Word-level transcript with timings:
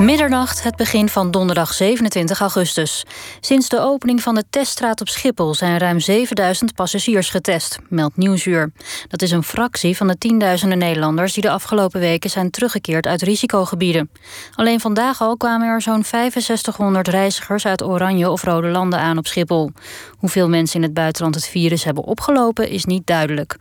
Middernacht, 0.00 0.62
het 0.62 0.76
begin 0.76 1.08
van 1.08 1.30
donderdag 1.30 1.74
27 1.74 2.40
augustus. 2.40 3.04
Sinds 3.40 3.68
de 3.68 3.80
opening 3.80 4.22
van 4.22 4.34
de 4.34 4.44
teststraat 4.50 5.00
op 5.00 5.08
Schiphol 5.08 5.54
zijn 5.54 5.78
ruim 5.78 6.00
7000 6.00 6.74
passagiers 6.74 7.30
getest, 7.30 7.78
meldt 7.88 8.16
Nieuwsuur. 8.16 8.72
Dat 9.08 9.22
is 9.22 9.30
een 9.30 9.42
fractie 9.42 9.96
van 9.96 10.06
de 10.06 10.18
tienduizenden 10.18 10.78
Nederlanders 10.78 11.32
die 11.32 11.42
de 11.42 11.50
afgelopen 11.50 12.00
weken 12.00 12.30
zijn 12.30 12.50
teruggekeerd 12.50 13.06
uit 13.06 13.22
risicogebieden. 13.22 14.10
Alleen 14.54 14.80
vandaag 14.80 15.20
al 15.20 15.36
kwamen 15.36 15.68
er 15.68 15.82
zo'n 15.82 16.04
6500 16.04 17.08
reizigers 17.08 17.66
uit 17.66 17.82
oranje 17.82 18.30
of 18.30 18.42
rode 18.42 18.68
landen 18.68 18.98
aan 18.98 19.18
op 19.18 19.26
Schiphol. 19.26 19.70
Hoeveel 20.18 20.48
mensen 20.48 20.76
in 20.76 20.82
het 20.82 20.94
buitenland 20.94 21.34
het 21.34 21.46
virus 21.46 21.84
hebben 21.84 22.04
opgelopen 22.04 22.68
is 22.68 22.84
niet 22.84 23.06
duidelijk. 23.06 23.56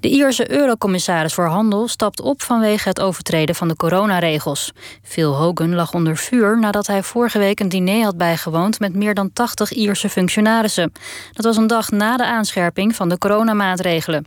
De 0.00 0.08
Ierse 0.08 0.50
eurocommissaris 0.50 1.34
voor 1.34 1.46
Handel 1.46 1.88
stapt 1.88 2.20
op 2.20 2.42
vanwege 2.42 2.88
het 2.88 3.00
overtreden 3.00 3.54
van 3.54 3.68
de 3.68 3.76
coronaregels. 3.76 4.72
Phil 5.02 5.34
Hogan 5.34 5.74
lag 5.74 5.92
onder 5.94 6.16
vuur 6.16 6.58
nadat 6.58 6.86
hij 6.86 7.02
vorige 7.02 7.38
week 7.38 7.60
een 7.60 7.68
diner 7.68 8.04
had 8.04 8.16
bijgewoond 8.16 8.80
met 8.80 8.94
meer 8.94 9.14
dan 9.14 9.32
80 9.32 9.72
Ierse 9.72 10.08
functionarissen. 10.08 10.92
Dat 11.32 11.44
was 11.44 11.56
een 11.56 11.66
dag 11.66 11.90
na 11.90 12.16
de 12.16 12.26
aanscherping 12.26 12.96
van 12.96 13.08
de 13.08 13.18
coronamaatregelen. 13.18 14.26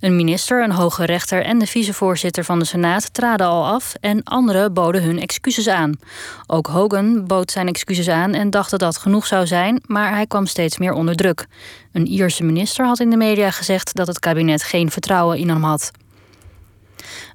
Een 0.00 0.16
minister, 0.16 0.62
een 0.62 0.72
hoge 0.72 1.04
rechter 1.04 1.44
en 1.44 1.58
de 1.58 1.66
vicevoorzitter 1.66 2.44
van 2.44 2.58
de 2.58 2.64
Senaat 2.64 3.14
traden 3.14 3.46
al 3.46 3.66
af 3.66 3.94
en 4.00 4.22
anderen 4.22 4.72
boden 4.72 5.02
hun 5.02 5.20
excuses 5.20 5.68
aan. 5.68 5.98
Ook 6.46 6.66
Hogan 6.66 7.26
bood 7.26 7.50
zijn 7.50 7.68
excuses 7.68 8.08
aan 8.08 8.34
en 8.34 8.50
dacht 8.50 8.70
dat 8.70 8.80
dat 8.80 8.96
genoeg 8.96 9.26
zou 9.26 9.46
zijn, 9.46 9.82
maar 9.86 10.14
hij 10.14 10.26
kwam 10.26 10.46
steeds 10.46 10.78
meer 10.78 10.92
onder 10.92 11.16
druk. 11.16 11.46
Een 11.92 12.06
Ierse 12.06 12.44
minister 12.44 12.86
had 12.86 13.00
in 13.00 13.10
de 13.10 13.16
media 13.16 13.50
gezegd 13.50 13.94
dat 13.94 14.06
het 14.06 14.18
kabinet 14.18 14.62
geen 14.62 14.90
vertrouwen 14.90 15.38
in 15.38 15.48
hem 15.48 15.62
had. 15.62 15.90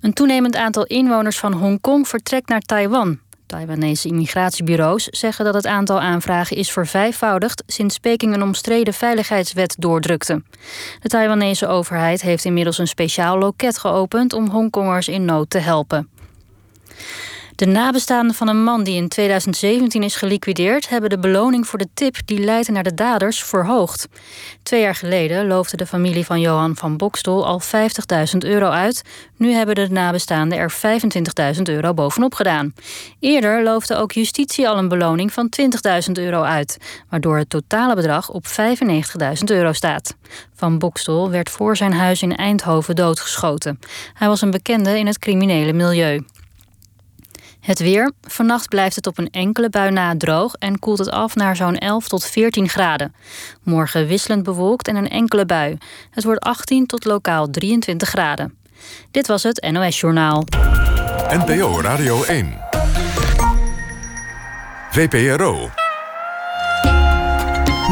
Een 0.02 0.14
toenemend 0.14 0.56
aantal 0.56 0.86
inwoners 0.86 1.38
van 1.40 1.54
Hongkong 1.54 2.08
vertrekt 2.08 2.50
naar 2.50 2.62
Taiwan. 2.62 3.20
Taiwanese 3.48 4.08
immigratiebureaus 4.08 5.04
zeggen 5.04 5.46
dat 5.46 5.54
het 5.54 5.66
aantal 5.66 6.00
aanvragen 6.00 6.58
is 6.58 6.72
vervijfvoudigd 6.72 7.64
sinds 7.68 7.98
Peking 7.98 8.34
een 8.34 8.44
omstreden 8.44 8.94
veiligheidswet 8.94 9.76
doordrukte. 9.80 10.44
De 11.00 11.10
Taiwanese 11.10 11.68
overheid 11.68 12.22
heeft 12.22 12.46
inmiddels 12.46 12.78
een 12.78 12.88
speciaal 12.88 13.38
loket 13.38 13.78
geopend 13.78 14.34
om 14.34 14.50
Hongkongers 14.50 15.08
in 15.08 15.26
nood 15.26 15.50
te 15.50 15.60
helpen. 15.60 16.10
De 17.58 17.66
nabestaanden 17.66 18.36
van 18.36 18.48
een 18.48 18.64
man 18.64 18.84
die 18.84 18.96
in 18.96 19.08
2017 19.08 20.04
is 20.04 20.16
geliquideerd, 20.16 20.90
hebben 20.90 21.10
de 21.10 21.20
beloning 21.20 21.68
voor 21.68 21.80
de 21.80 21.88
tip 21.94 22.16
die 22.26 22.40
leidde 22.40 22.72
naar 22.72 22.84
de 22.84 22.94
daders 22.94 23.44
verhoogd. 23.44 24.08
Twee 24.64 24.82
jaar 24.82 24.96
geleden 24.96 25.48
loofde 25.48 25.78
de 25.78 25.86
familie 25.86 26.26
van 26.26 26.40
Johan 26.40 26.76
van 26.76 26.98
Bokstol 26.98 27.46
al 27.46 27.62
50.000 27.62 28.38
euro 28.38 28.70
uit. 28.70 29.02
Nu 29.38 29.52
hebben 29.52 29.76
de 29.76 29.88
nabestaanden 29.90 30.58
er 30.58 30.74
25.000 31.56 31.62
euro 31.62 31.94
bovenop 31.94 32.34
gedaan. 32.34 32.74
Eerder 33.20 33.64
loofde 33.64 33.96
ook 33.96 34.12
justitie 34.12 34.70
al 34.70 34.78
een 34.78 34.90
beloning 34.90 35.34
van 35.34 35.50
20.000 35.62 36.12
euro 36.12 36.42
uit, 36.42 36.78
waardoor 37.10 37.38
het 37.38 37.50
totale 37.50 37.96
bedrag 37.96 38.30
op 38.30 38.46
95.000 38.48 38.54
euro 39.46 39.74
staat. 39.74 40.16
Van 40.56 40.78
Bokstol 40.78 41.30
werd 41.30 41.50
voor 41.50 41.78
zijn 41.78 41.94
huis 41.94 42.22
in 42.22 42.36
Eindhoven 42.36 42.96
doodgeschoten. 42.96 43.80
Hij 44.14 44.28
was 44.28 44.42
een 44.42 44.52
bekende 44.52 45.00
in 45.00 45.08
het 45.08 45.20
criminele 45.20 45.74
milieu. 45.74 46.24
Het 47.68 47.80
weer. 47.80 48.12
Vannacht 48.22 48.70
blijft 48.70 48.96
het 48.96 49.08
op 49.08 49.18
een 49.18 49.30
enkele 49.30 49.70
bui 49.70 49.92
na 49.92 50.18
droog 50.18 50.54
en 50.54 50.80
koelt 50.80 50.98
het 50.98 51.10
af 51.10 51.36
naar 51.36 51.56
zo'n 51.56 51.78
11 51.78 52.08
tot 52.08 52.26
14 52.26 52.70
graden. 52.70 53.16
Morgen 53.64 54.08
wisselend 54.08 54.44
bewolkt 54.44 54.88
en 54.88 54.96
een 54.96 55.10
enkele 55.10 55.46
bui. 55.46 55.78
Het 56.12 56.24
wordt 56.24 56.40
18 56.40 56.86
tot 56.86 57.06
lokaal 57.06 57.50
23 57.50 58.10
graden. 58.10 58.58
Dit 59.12 59.28
was 59.28 59.44
het 59.44 59.68
NOS 59.72 60.00
Journaal. 60.00 60.44
NPO 61.30 61.82
Radio 61.82 62.24
1. 62.24 62.58
VPRO. 64.92 65.70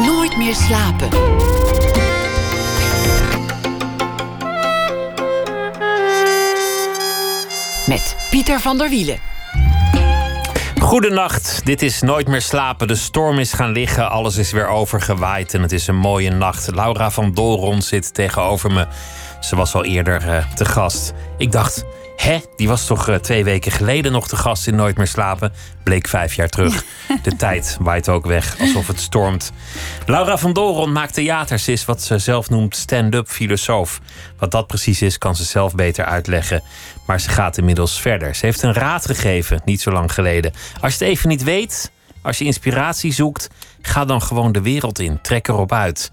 Nooit 0.06 0.38
meer 0.38 0.56
slapen. 0.56 1.10
Met 7.88 8.16
Pieter 8.30 8.60
van 8.60 8.78
der 8.78 8.90
Wielen. 8.90 9.35
Goedenacht, 10.86 11.62
dit 11.64 11.82
is 11.82 12.02
Nooit 12.02 12.28
meer 12.28 12.42
slapen. 12.42 12.88
De 12.88 12.96
storm 12.96 13.40
is 13.40 13.54
gaan 13.54 13.72
liggen, 13.72 14.10
alles 14.10 14.38
is 14.38 14.52
weer 14.52 14.68
overgewaaid 14.68 15.54
en 15.54 15.62
het 15.62 15.72
is 15.72 15.88
een 15.88 15.96
mooie 15.96 16.32
nacht. 16.32 16.76
Laura 16.76 17.12
van 17.12 17.32
Dolron 17.34 17.82
zit 17.82 18.14
tegenover 18.14 18.72
me. 18.72 18.88
Ze 19.40 19.56
was 19.56 19.76
al 19.76 19.86
eerder 19.86 20.28
uh, 20.28 20.54
te 20.54 20.66
gast. 20.66 21.14
Ik 21.38 21.52
dacht, 21.52 21.86
hè, 22.16 22.40
die 22.56 22.68
was 22.68 22.86
toch 22.86 23.10
uh, 23.10 23.16
twee 23.16 23.44
weken 23.44 23.72
geleden 23.72 24.12
nog 24.12 24.28
te 24.28 24.36
gast 24.36 24.68
in 24.68 24.76
Nooit 24.76 24.98
meer 24.98 25.08
slapen? 25.08 25.54
Bleek 25.84 26.08
vijf 26.08 26.34
jaar 26.34 26.50
terug. 26.50 26.84
De 27.24 27.36
tijd 27.36 27.78
waait 27.80 28.10
ook 28.10 28.26
weg, 28.26 28.60
alsof 28.60 28.88
het 28.88 29.00
stormt. 29.00 29.52
Laura 30.06 30.38
van 30.38 30.54
Dolron 30.54 30.92
maakt 30.92 31.14
theater. 31.14 31.60
Ze 31.60 31.72
is 31.72 31.86
wat 31.86 32.04
ze 32.04 32.18
zelf 32.18 32.50
noemt 32.50 32.76
stand-up 32.76 33.28
filosoof. 33.28 34.02
Wat 34.38 34.52
dat 34.52 34.68
precies 34.68 35.02
is, 35.02 35.18
kan 35.18 35.36
ze 35.36 35.44
zelf 35.44 35.76
beter 35.76 36.06
uitleggen. 36.06 36.64
Maar 37.08 37.20
ze 37.20 37.30
gaat 37.30 37.58
inmiddels 37.58 38.02
verder. 38.02 38.36
Ze 38.36 38.46
heeft 38.46 38.62
een 38.62 38.74
raad 38.74 39.06
gegeven, 39.06 39.62
niet 39.66 39.82
zo 39.82 39.92
lang 39.92 40.14
geleden. 40.14 40.54
Als 40.82 40.98
je 40.98 41.04
het 41.04 41.14
even 41.14 41.30
niet 41.30 41.44
weet, 41.44 41.92
als 42.22 42.38
je 42.38 42.46
inspiratie 42.46 43.14
zoekt, 43.14 43.50
ga 43.82 44.06
dan 44.06 44.22
gewoon 44.22 44.52
de 44.52 44.62
wereld 44.62 45.00
in. 45.00 45.22
Trek 45.22 45.48
erop 45.48 45.72
uit. 45.72 46.12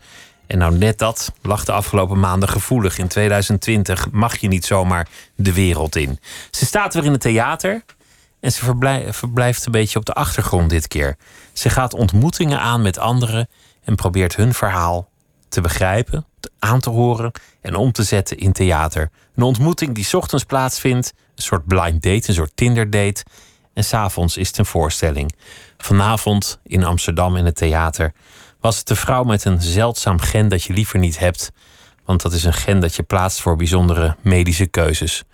En 0.53 0.59
nou, 0.59 0.79
net 0.79 0.99
dat 0.99 1.33
lag 1.43 1.65
de 1.65 1.73
afgelopen 1.73 2.21
maanden 2.21 2.49
gevoelig. 2.49 2.99
In 2.99 3.09
2020 3.09 4.11
mag 4.11 4.37
je 4.37 4.49
niet 4.49 4.65
zomaar 4.65 5.09
de 5.35 5.53
wereld 5.53 5.97
in. 5.97 6.19
Ze 6.51 6.67
staat 6.67 6.95
weer 6.95 7.05
in 7.05 7.13
het 7.13 7.21
theater. 7.21 7.85
En 8.41 8.53
ze 8.53 8.75
verblijft 9.11 9.67
een 9.67 9.73
beetje 9.73 9.99
op 9.99 10.05
de 10.05 10.13
achtergrond 10.13 10.71
dit 10.71 10.89
keer. 10.89 11.17
Ze 11.53 11.71
gaat 11.71 11.95
ontmoetingen 11.95 12.61
aan 12.61 12.83
met 12.83 12.99
anderen 12.99 13.49
en 13.85 13.95
probeert 13.95 14.37
hun 14.37 14.55
verhaal 14.55 15.09
te 15.49 15.61
begrijpen, 15.61 16.27
aan 16.59 16.81
te 16.81 16.91
horen 16.91 17.33
en 17.61 17.75
om 17.75 17.93
te 17.93 18.03
zetten 18.03 18.39
in 18.39 18.53
theater. 18.53 19.11
Een 19.35 19.43
ontmoeting 19.43 19.95
die 19.95 20.17
ochtends 20.17 20.45
plaatsvindt, 20.45 21.13
een 21.35 21.43
soort 21.43 21.67
blind 21.67 22.03
date, 22.03 22.29
een 22.29 22.35
soort 22.35 22.53
Tinder 22.57 22.91
date. 22.91 23.25
En 23.75 23.85
s'avonds 23.85 24.37
is 24.37 24.49
het 24.49 24.59
een 24.59 24.67
voorstelling. 24.67 25.35
Vanavond 25.79 26.59
in 26.63 26.85
Amsterdam 26.85 27.37
in 27.37 27.45
het 27.45 27.57
theater 27.57 28.13
was 28.63 28.79
het 28.79 28.87
de 28.87 28.97
vrouw 28.97 29.25
met 29.25 29.45
een 29.45 29.63
zeldzaam 29.63 30.21
gen 30.21 30.49
dat 30.49 30.63
je 30.63 30.73
liever 30.73 30.99
niet 30.99 31.19
hebt. 31.19 31.51
Want 32.05 32.23
dat 32.23 32.33
is 32.33 32.45
een 32.45 32.53
gen 32.53 32.81
dat 32.81 32.95
je 32.95 33.03
plaatst 33.03 33.41
voor 33.41 33.57
bijzondere 33.57 34.17
medische 34.21 34.67
keuzes. 34.67 35.25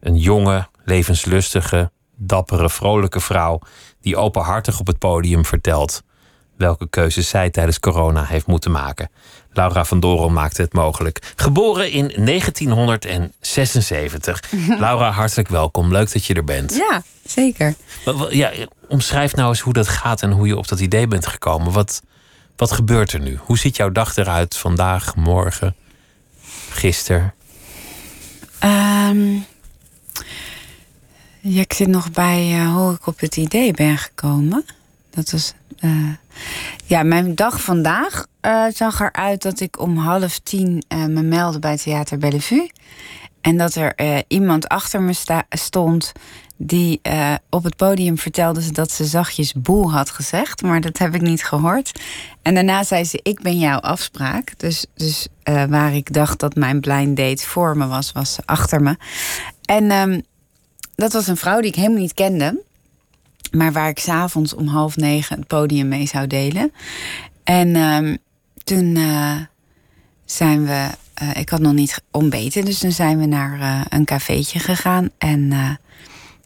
Een 0.00 0.16
jonge, 0.16 0.68
levenslustige, 0.84 1.90
dappere, 2.16 2.70
vrolijke 2.70 3.20
vrouw 3.20 3.60
die 4.00 4.16
openhartig 4.16 4.80
op 4.80 4.86
het 4.86 4.98
podium 4.98 5.44
vertelt 5.44 6.02
welke 6.56 6.88
keuzes 6.88 7.28
zij 7.28 7.50
tijdens 7.50 7.80
corona 7.80 8.24
heeft 8.24 8.46
moeten 8.46 8.70
maken. 8.70 9.10
Laura 9.52 9.84
van 9.84 10.00
Doren 10.00 10.32
maakte 10.32 10.62
het 10.62 10.72
mogelijk. 10.72 11.32
Geboren 11.36 11.90
in 11.90 12.24
1976. 12.24 14.42
Laura, 14.78 15.10
hartelijk 15.10 15.48
welkom. 15.48 15.92
Leuk 15.92 16.12
dat 16.12 16.24
je 16.24 16.34
er 16.34 16.44
bent. 16.44 16.74
Ja, 16.74 17.02
zeker. 17.24 17.74
Ja, 18.30 18.52
omschrijf 18.88 19.34
nou 19.34 19.48
eens 19.48 19.60
hoe 19.60 19.72
dat 19.72 19.88
gaat 19.88 20.22
en 20.22 20.30
hoe 20.30 20.46
je 20.46 20.56
op 20.56 20.68
dat 20.68 20.80
idee 20.80 21.06
bent 21.06 21.26
gekomen. 21.26 21.72
Wat, 21.72 22.02
wat 22.56 22.72
gebeurt 22.72 23.12
er 23.12 23.20
nu? 23.20 23.38
Hoe 23.42 23.58
ziet 23.58 23.76
jouw 23.76 23.90
dag 23.90 24.16
eruit 24.16 24.56
vandaag, 24.56 25.16
morgen, 25.16 25.74
gisteren? 26.70 27.34
Um, 28.64 29.44
ik 31.42 31.72
zit 31.72 31.88
nog 31.88 32.10
bij 32.10 32.60
uh, 32.60 32.74
hoe 32.74 32.94
ik 32.94 33.06
op 33.06 33.20
het 33.20 33.36
idee 33.36 33.72
ben 33.72 33.98
gekomen. 33.98 34.64
Dat 35.10 35.30
was. 35.30 35.52
Uh, 35.80 36.14
ja, 36.84 37.02
mijn 37.02 37.34
dag 37.34 37.60
vandaag 37.60 38.26
uh, 38.42 38.64
zag 38.74 39.00
eruit 39.00 39.42
dat 39.42 39.60
ik 39.60 39.80
om 39.80 39.98
half 39.98 40.38
tien 40.38 40.84
me 40.88 41.22
meldde 41.22 41.58
bij 41.58 41.76
Theater 41.76 42.18
Bellevue. 42.18 42.70
En 43.40 43.56
dat 43.56 43.74
er 43.74 44.24
iemand 44.28 44.68
achter 44.68 45.02
me 45.02 45.12
stond 45.48 46.12
die 46.56 47.00
op 47.50 47.64
het 47.64 47.76
podium 47.76 48.18
vertelde 48.18 48.72
dat 48.72 48.90
ze 48.90 49.04
zachtjes 49.04 49.52
boel 49.52 49.92
had 49.92 50.10
gezegd. 50.10 50.62
Maar 50.62 50.80
dat 50.80 50.98
heb 50.98 51.14
ik 51.14 51.20
niet 51.20 51.44
gehoord. 51.44 52.00
En 52.42 52.54
daarna 52.54 52.84
zei 52.84 53.04
ze: 53.04 53.20
Ik 53.22 53.40
ben 53.42 53.58
jouw 53.58 53.78
afspraak. 53.78 54.54
Dus, 54.56 54.86
dus 54.94 55.28
waar 55.44 55.94
ik 55.94 56.12
dacht 56.12 56.40
dat 56.40 56.54
mijn 56.54 56.80
blind 56.80 57.16
date 57.16 57.46
voor 57.46 57.76
me 57.76 57.86
was, 57.86 58.12
was 58.12 58.38
achter 58.44 58.82
me. 58.82 58.96
En 59.64 59.90
um, 59.90 60.22
dat 60.94 61.12
was 61.12 61.26
een 61.26 61.36
vrouw 61.36 61.60
die 61.60 61.70
ik 61.70 61.76
helemaal 61.76 62.00
niet 62.00 62.14
kende. 62.14 62.62
Maar 63.50 63.72
waar 63.72 63.88
ik 63.88 63.98
s'avonds 63.98 64.54
om 64.54 64.66
half 64.66 64.96
negen 64.96 65.38
het 65.38 65.46
podium 65.46 65.88
mee 65.88 66.06
zou 66.06 66.26
delen. 66.26 66.72
En 67.44 67.68
uh, 67.68 68.14
toen 68.64 68.96
uh, 68.96 69.36
zijn 70.24 70.66
we. 70.66 70.88
Ik 71.34 71.48
had 71.48 71.60
nog 71.60 71.72
niet 71.72 72.02
ontbeten, 72.10 72.64
dus 72.64 72.78
toen 72.78 72.92
zijn 72.92 73.18
we 73.18 73.26
naar 73.26 73.86
een 73.88 74.04
cafeetje 74.04 74.58
gegaan. 74.58 75.10
En 75.18 75.52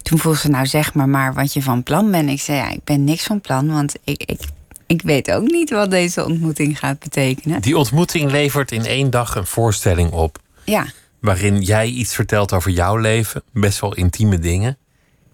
toen 0.03 0.19
vroeg 0.19 0.39
ze: 0.39 0.49
Nou, 0.49 0.67
zeg 0.67 0.95
maar 0.95 1.09
maar 1.09 1.35
wat 1.35 1.53
je 1.53 1.63
van 1.63 1.83
plan 1.83 2.11
bent. 2.11 2.31
Ik 2.31 2.41
zei: 2.41 2.59
Ja, 2.59 2.71
ik 2.71 2.85
ben 2.85 3.05
niks 3.05 3.23
van 3.25 3.41
plan, 3.41 3.73
want 3.73 3.95
ik, 4.05 4.23
ik, 4.25 4.41
ik 4.87 5.03
weet 5.03 5.31
ook 5.31 5.51
niet 5.51 5.71
wat 5.71 5.91
deze 5.91 6.25
ontmoeting 6.25 6.79
gaat 6.79 6.99
betekenen. 6.99 7.61
Die 7.63 7.79
ontmoeting 7.79 8.31
levert 8.31 8.73
in 8.73 8.85
één 8.87 9.11
dag 9.11 9.35
een 9.35 9.47
voorstelling 9.47 10.11
op. 10.11 10.39
Ja 10.65 10.87
waarin 11.21 11.61
jij 11.63 11.87
iets 11.87 12.15
vertelt 12.15 12.53
over 12.53 12.71
jouw 12.71 12.97
leven, 12.97 13.43
best 13.53 13.81
wel 13.81 13.95
intieme 13.95 14.39
dingen. 14.39 14.79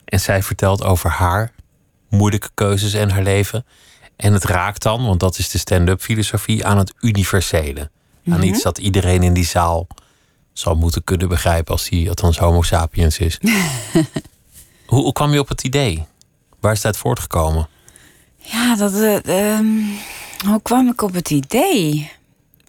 En 0.05 0.21
zij 0.21 0.43
vertelt 0.43 0.85
over 0.85 1.11
haar 1.11 1.53
moeilijke 2.11 2.49
keuzes 2.55 2.95
en 2.95 3.11
haar 3.11 3.23
leven. 3.23 3.65
En 4.17 4.33
het 4.33 4.45
raakt 4.45 4.83
dan, 4.83 5.07
want 5.07 5.21
dat 5.21 5.39
is 5.39 5.51
de 5.51 5.59
stand-up 5.59 6.01
filosofie, 6.03 6.67
aan 6.67 6.79
het 6.79 6.95
universele. 7.01 7.81
Aan 7.81 8.39
Mhm. 8.39 8.43
iets 8.43 8.63
dat 8.63 8.79
iedereen 8.79 9.23
in 9.23 9.33
die 9.33 9.45
zaal 9.45 9.87
zal 10.53 10.75
moeten 10.75 11.05
kunnen 11.05 11.29
begrijpen 11.29 11.73
als 11.73 11.89
hij 11.89 12.09
althans 12.09 12.39
homo 12.39 12.63
sapiens 12.63 13.19
is. 13.19 13.39
hoe, 14.87 15.13
kwam 15.13 15.33
je 15.33 15.39
op 15.39 15.49
het 15.49 15.65
idee? 15.65 16.05
Waar 16.61 16.73
is 16.73 16.85
uit 16.85 16.97
voortgekomen? 16.97 17.69
Ja, 18.39 18.77
dat. 18.77 18.95
eh, 18.95 19.55
ehm, 19.55 19.67
hoe 20.47 20.63
kwam 20.63 20.89
ik 20.89 21.03
op 21.03 21.15
het 21.15 21.31
idee? 21.31 22.11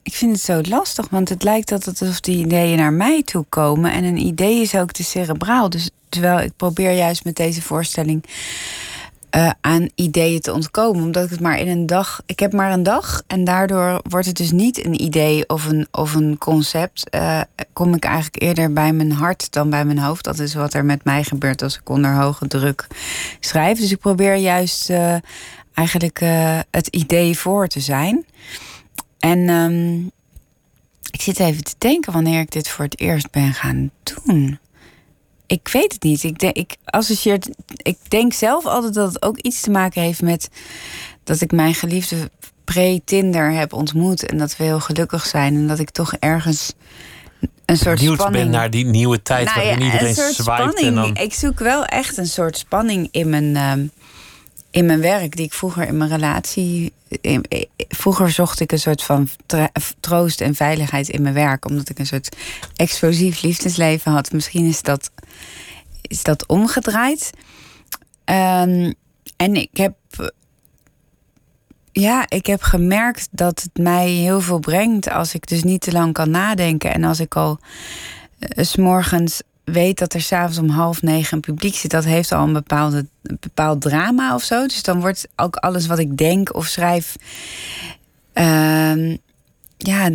Ik 0.04 0.14
vind 0.14 0.32
het 0.32 0.42
zo 0.42 0.62
lastig, 0.62 1.10
want 1.10 1.30
het 1.30 1.44
lijkt 1.44 1.70
dat 1.70 1.86
het 1.86 2.02
alsof 2.02 2.20
die 2.20 2.46
ideeën 2.46 2.78
naar 2.78 2.94
mij 2.94 3.24
toe 3.24 3.46
komen. 3.50 3.92
En 3.92 4.04
een 4.04 4.18
idee 4.18 4.62
is 4.62 4.76
ook 4.76 4.92
te 4.92 5.04
cerebraal. 5.04 5.70
Dus 5.70 5.90
terwijl 6.10 6.40
ik 6.40 6.52
probeer 6.56 6.92
juist 6.92 7.24
met 7.24 7.36
deze 7.36 7.62
voorstelling 7.62 8.24
eh, 9.30 9.50
aan 9.62 9.90
ideeën 9.96 10.40
te 10.40 10.54
ontkomen. 10.54 11.04
Omdat 11.04 11.24
ik 11.24 11.30
het 11.30 11.40
maar 11.40 11.60
in 11.60 11.68
een 11.68 11.86
dag. 11.86 12.22
Ik 12.26 12.40
heb 12.40 12.54
maar 12.54 12.72
een 12.72 12.84
dag. 12.84 13.24
En 13.28 13.44
daardoor 13.44 14.02
wordt 14.10 14.26
het 14.26 14.38
dus 14.38 14.52
niet 14.52 14.86
een 14.86 15.02
idee 15.02 15.50
of 15.50 15.66
een, 15.66 15.88
of 15.92 16.14
een 16.14 16.38
concept. 16.38 17.10
Eh, 17.10 17.42
kom 17.74 17.94
ik 17.94 18.04
eigenlijk 18.04 18.42
eerder 18.42 18.74
bij 18.74 18.94
mijn 18.94 19.12
hart 19.12 19.52
dan 19.52 19.70
bij 19.70 19.86
mijn 19.86 20.00
hoofd. 20.00 20.24
Dat 20.24 20.40
is 20.40 20.54
wat 20.54 20.74
er 20.74 20.86
met 20.86 21.04
mij 21.04 21.24
gebeurt 21.24 21.62
als 21.62 21.78
ik 21.78 21.90
onder 21.90 22.14
hoge 22.14 22.48
druk 22.48 22.88
schrijf. 23.40 23.80
Dus 23.80 23.92
ik 23.92 24.00
probeer 24.00 24.36
juist 24.36 24.90
eh, 24.90 25.16
eigenlijk 25.74 26.20
het 26.72 26.88
idee 26.88 27.38
voor 27.38 27.68
te 27.68 27.80
zijn. 27.80 28.26
En 29.20 29.50
ehm, 29.50 29.98
ik 31.12 31.22
zit 31.22 31.40
even 31.40 31.64
te 31.64 31.76
denken 31.78 32.14
wanneer 32.14 32.40
ik 32.40 32.52
dit 32.52 32.70
voor 32.70 32.86
het 32.86 33.00
eerst 33.00 33.32
ben 33.32 33.54
gaan 33.54 33.92
doen. 34.04 34.60
Ik 35.48 35.68
weet 35.68 35.94
het 35.94 36.04
niet. 36.04 36.24
Ik, 36.24 36.40
denk, 36.40 36.56
ik 36.56 36.76
associeer. 36.86 37.40
Ik 37.78 37.98
denk 38.08 38.34
zelf 38.34 38.66
altijd 38.66 38.94
dat 38.94 39.14
het 39.14 39.22
ook 39.24 39.38
iets 39.38 39.62
te 39.62 39.72
maken 39.72 40.02
heeft 40.02 40.22
met 40.22 40.50
dat 41.24 41.42
ik 41.42 41.52
mijn 41.52 41.74
geliefde 41.74 42.30
pre-Tinder 42.64 43.52
heb 43.52 43.74
ontmoet 43.74 44.26
en 44.26 44.38
dat 44.38 44.58
we 44.58 44.64
heel 44.64 44.80
gelukkig 44.80 45.26
zijn 45.26 45.56
en 45.56 45.68
dat 45.68 45.80
ik 45.80 45.90
toch 45.90 46.14
ergens 46.14 46.74
een 47.66 47.78
soort 47.78 47.96
Benieuwd 47.98 48.20
spanning. 48.20 48.44
ben 48.44 48.54
naar 48.54 48.70
die 48.70 48.86
nieuwe 48.86 49.22
tijd 49.22 49.46
Nou 49.46 49.58
waarin 49.60 49.80
ja, 49.80 49.86
iedereen 49.86 50.34
zwaait. 50.34 50.82
En 50.82 50.96
dan... 50.96 51.16
Ik 51.16 51.34
zoek 51.34 51.60
wel 51.60 51.86
echt 51.86 52.18
een 52.18 52.28
soort 52.28 52.58
spanning 52.58 53.08
in 53.12 53.30
mijn, 53.30 53.56
ehm, 53.56 53.88
in 54.72 54.86
mijn 54.86 55.02
werk, 55.02 55.36
die 55.36 55.46
ik 55.46 55.54
vroeger 55.54 55.88
in 55.88 55.98
mijn 55.98 56.10
relatie. 56.10 56.94
eh, 57.22 57.40
vroeger 57.88 58.32
zocht 58.32 58.60
ik 58.60 58.72
een 58.72 58.80
soort 58.80 59.04
van 59.04 59.30
troost 60.00 60.42
en 60.42 60.56
veiligheid 60.56 61.10
in 61.10 61.22
mijn 61.22 61.34
werk, 61.34 61.66
omdat 61.66 61.90
ik 61.90 62.00
een 62.00 62.06
soort 62.06 62.36
explosief 62.76 63.42
liefdesleven 63.42 64.12
had. 64.12 64.32
Misschien 64.32 64.66
is 64.66 64.82
dat, 64.82 65.12
is 66.02 66.24
dat 66.24 66.48
omgedraaid. 66.48 67.32
Ehm, 68.24 68.94
en 69.38 69.56
ik 69.56 69.78
heb. 69.78 69.96
Ja, 71.92 72.26
ik 72.28 72.46
heb 72.46 72.62
gemerkt 72.62 73.28
dat 73.32 73.62
het 73.62 73.84
mij 73.84 74.10
heel 74.10 74.42
veel 74.42 74.60
brengt 74.60 75.10
als 75.10 75.34
ik 75.34 75.48
dus 75.48 75.64
niet 75.64 75.82
te 75.82 75.92
lang 75.92 76.14
kan 76.14 76.30
nadenken. 76.30 76.94
En 76.94 77.04
als 77.04 77.20
ik 77.20 77.36
al 77.36 77.60
eh, 78.40 78.66
s 78.66 78.76
morgens 78.76 79.42
weet 79.72 79.98
dat 79.98 80.14
er 80.14 80.22
s'avonds 80.22 80.58
om 80.58 80.70
half 80.70 81.02
negen 81.02 81.34
een 81.36 81.42
publiek 81.42 81.76
zit, 81.76 81.92
dat 81.92 82.04
heeft 82.04 82.32
al 82.32 82.44
een, 82.44 82.54
bepaalde, 82.54 83.06
bepaald 83.40 83.82
drama 83.82 84.36
of 84.36 84.44
zo. 84.44 84.66
Dus 84.68 84.84
dan 84.84 85.00
wordt 85.00 85.28
ook 85.36 85.56
alles 85.56 85.88
wat 85.88 86.00
ik 86.00 86.18
denk 86.18 86.56
of 86.56 86.66
schrijf, 86.66 87.16
ehm, 88.34 89.16
ja, 89.78 90.10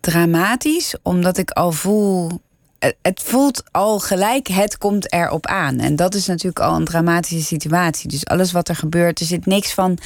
dramatisch, 0.00 0.94
omdat 1.02 1.38
ik 1.38 1.50
al 1.50 1.72
voel. 1.72 2.30
het- 2.78 2.96
Het 3.02 3.22
voelt 3.24 3.62
al 3.70 3.98
gelijk, 3.98 4.48
het 4.48 4.78
komt 4.78 5.12
erop 5.12 5.46
aan. 5.46 5.78
En 5.78 5.96
dat 5.96 6.14
is 6.14 6.26
natuurlijk 6.26 6.60
al 6.60 6.76
een 6.76 6.84
dramatische 6.84 7.44
situatie. 7.44 8.08
Dus 8.08 8.24
alles 8.26 8.52
wat 8.52 8.68
er 8.68 8.76
gebeurt, 8.76 9.20
er 9.20 9.26
zit 9.26 9.46
niks 9.46 9.72
van 9.74 9.98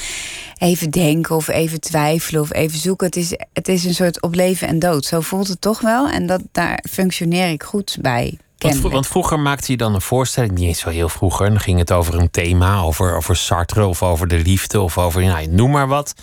even 0.58 0.90
denken 0.90 1.36
of 1.36 1.48
even 1.48 1.80
twijfelen 1.80 2.40
of 2.40 2.52
even 2.52 2.78
zoeken. 2.78 3.06
Het 3.06 3.16
is, 3.16 3.32
het 3.52 3.68
is 3.68 3.84
een 3.84 3.94
soort 3.94 4.22
op 4.22 4.34
leven 4.34 4.68
en 4.68 4.78
dood. 4.78 5.04
Zo 5.04 5.20
voelt 5.20 5.48
het 5.48 5.60
toch 5.60 5.80
wel. 5.80 6.08
En 6.08 6.26
dat, 6.26 6.42
daar 6.52 6.84
functioneer 6.90 7.48
ik 7.50 7.62
goed 7.62 7.98
bij. 8.00 8.38
Want, 8.90 9.06
vroeger 9.06 9.40
maakte 9.40 9.72
je 9.72 9.78
dan 9.78 9.94
een 9.94 10.00
voorstelling, 10.00 10.52
niet 10.52 10.66
eens 10.66 10.80
zo 10.80 10.88
heel 10.88 11.08
vroeger. 11.08 11.48
Dan 11.48 11.60
ging 11.60 11.78
het 11.78 11.92
over 11.92 12.14
een 12.14 12.30
thema, 12.30 12.80
over, 12.80 13.16
over 13.16 13.36
Sartre 13.36 13.86
of 13.86 14.02
over 14.02 14.28
de 14.28 14.38
liefde 14.38 14.80
of 14.80 14.98
over, 14.98 15.22
nou, 15.22 15.46
noem 15.46 15.70
maar 15.70 15.88
wat. 15.88 16.14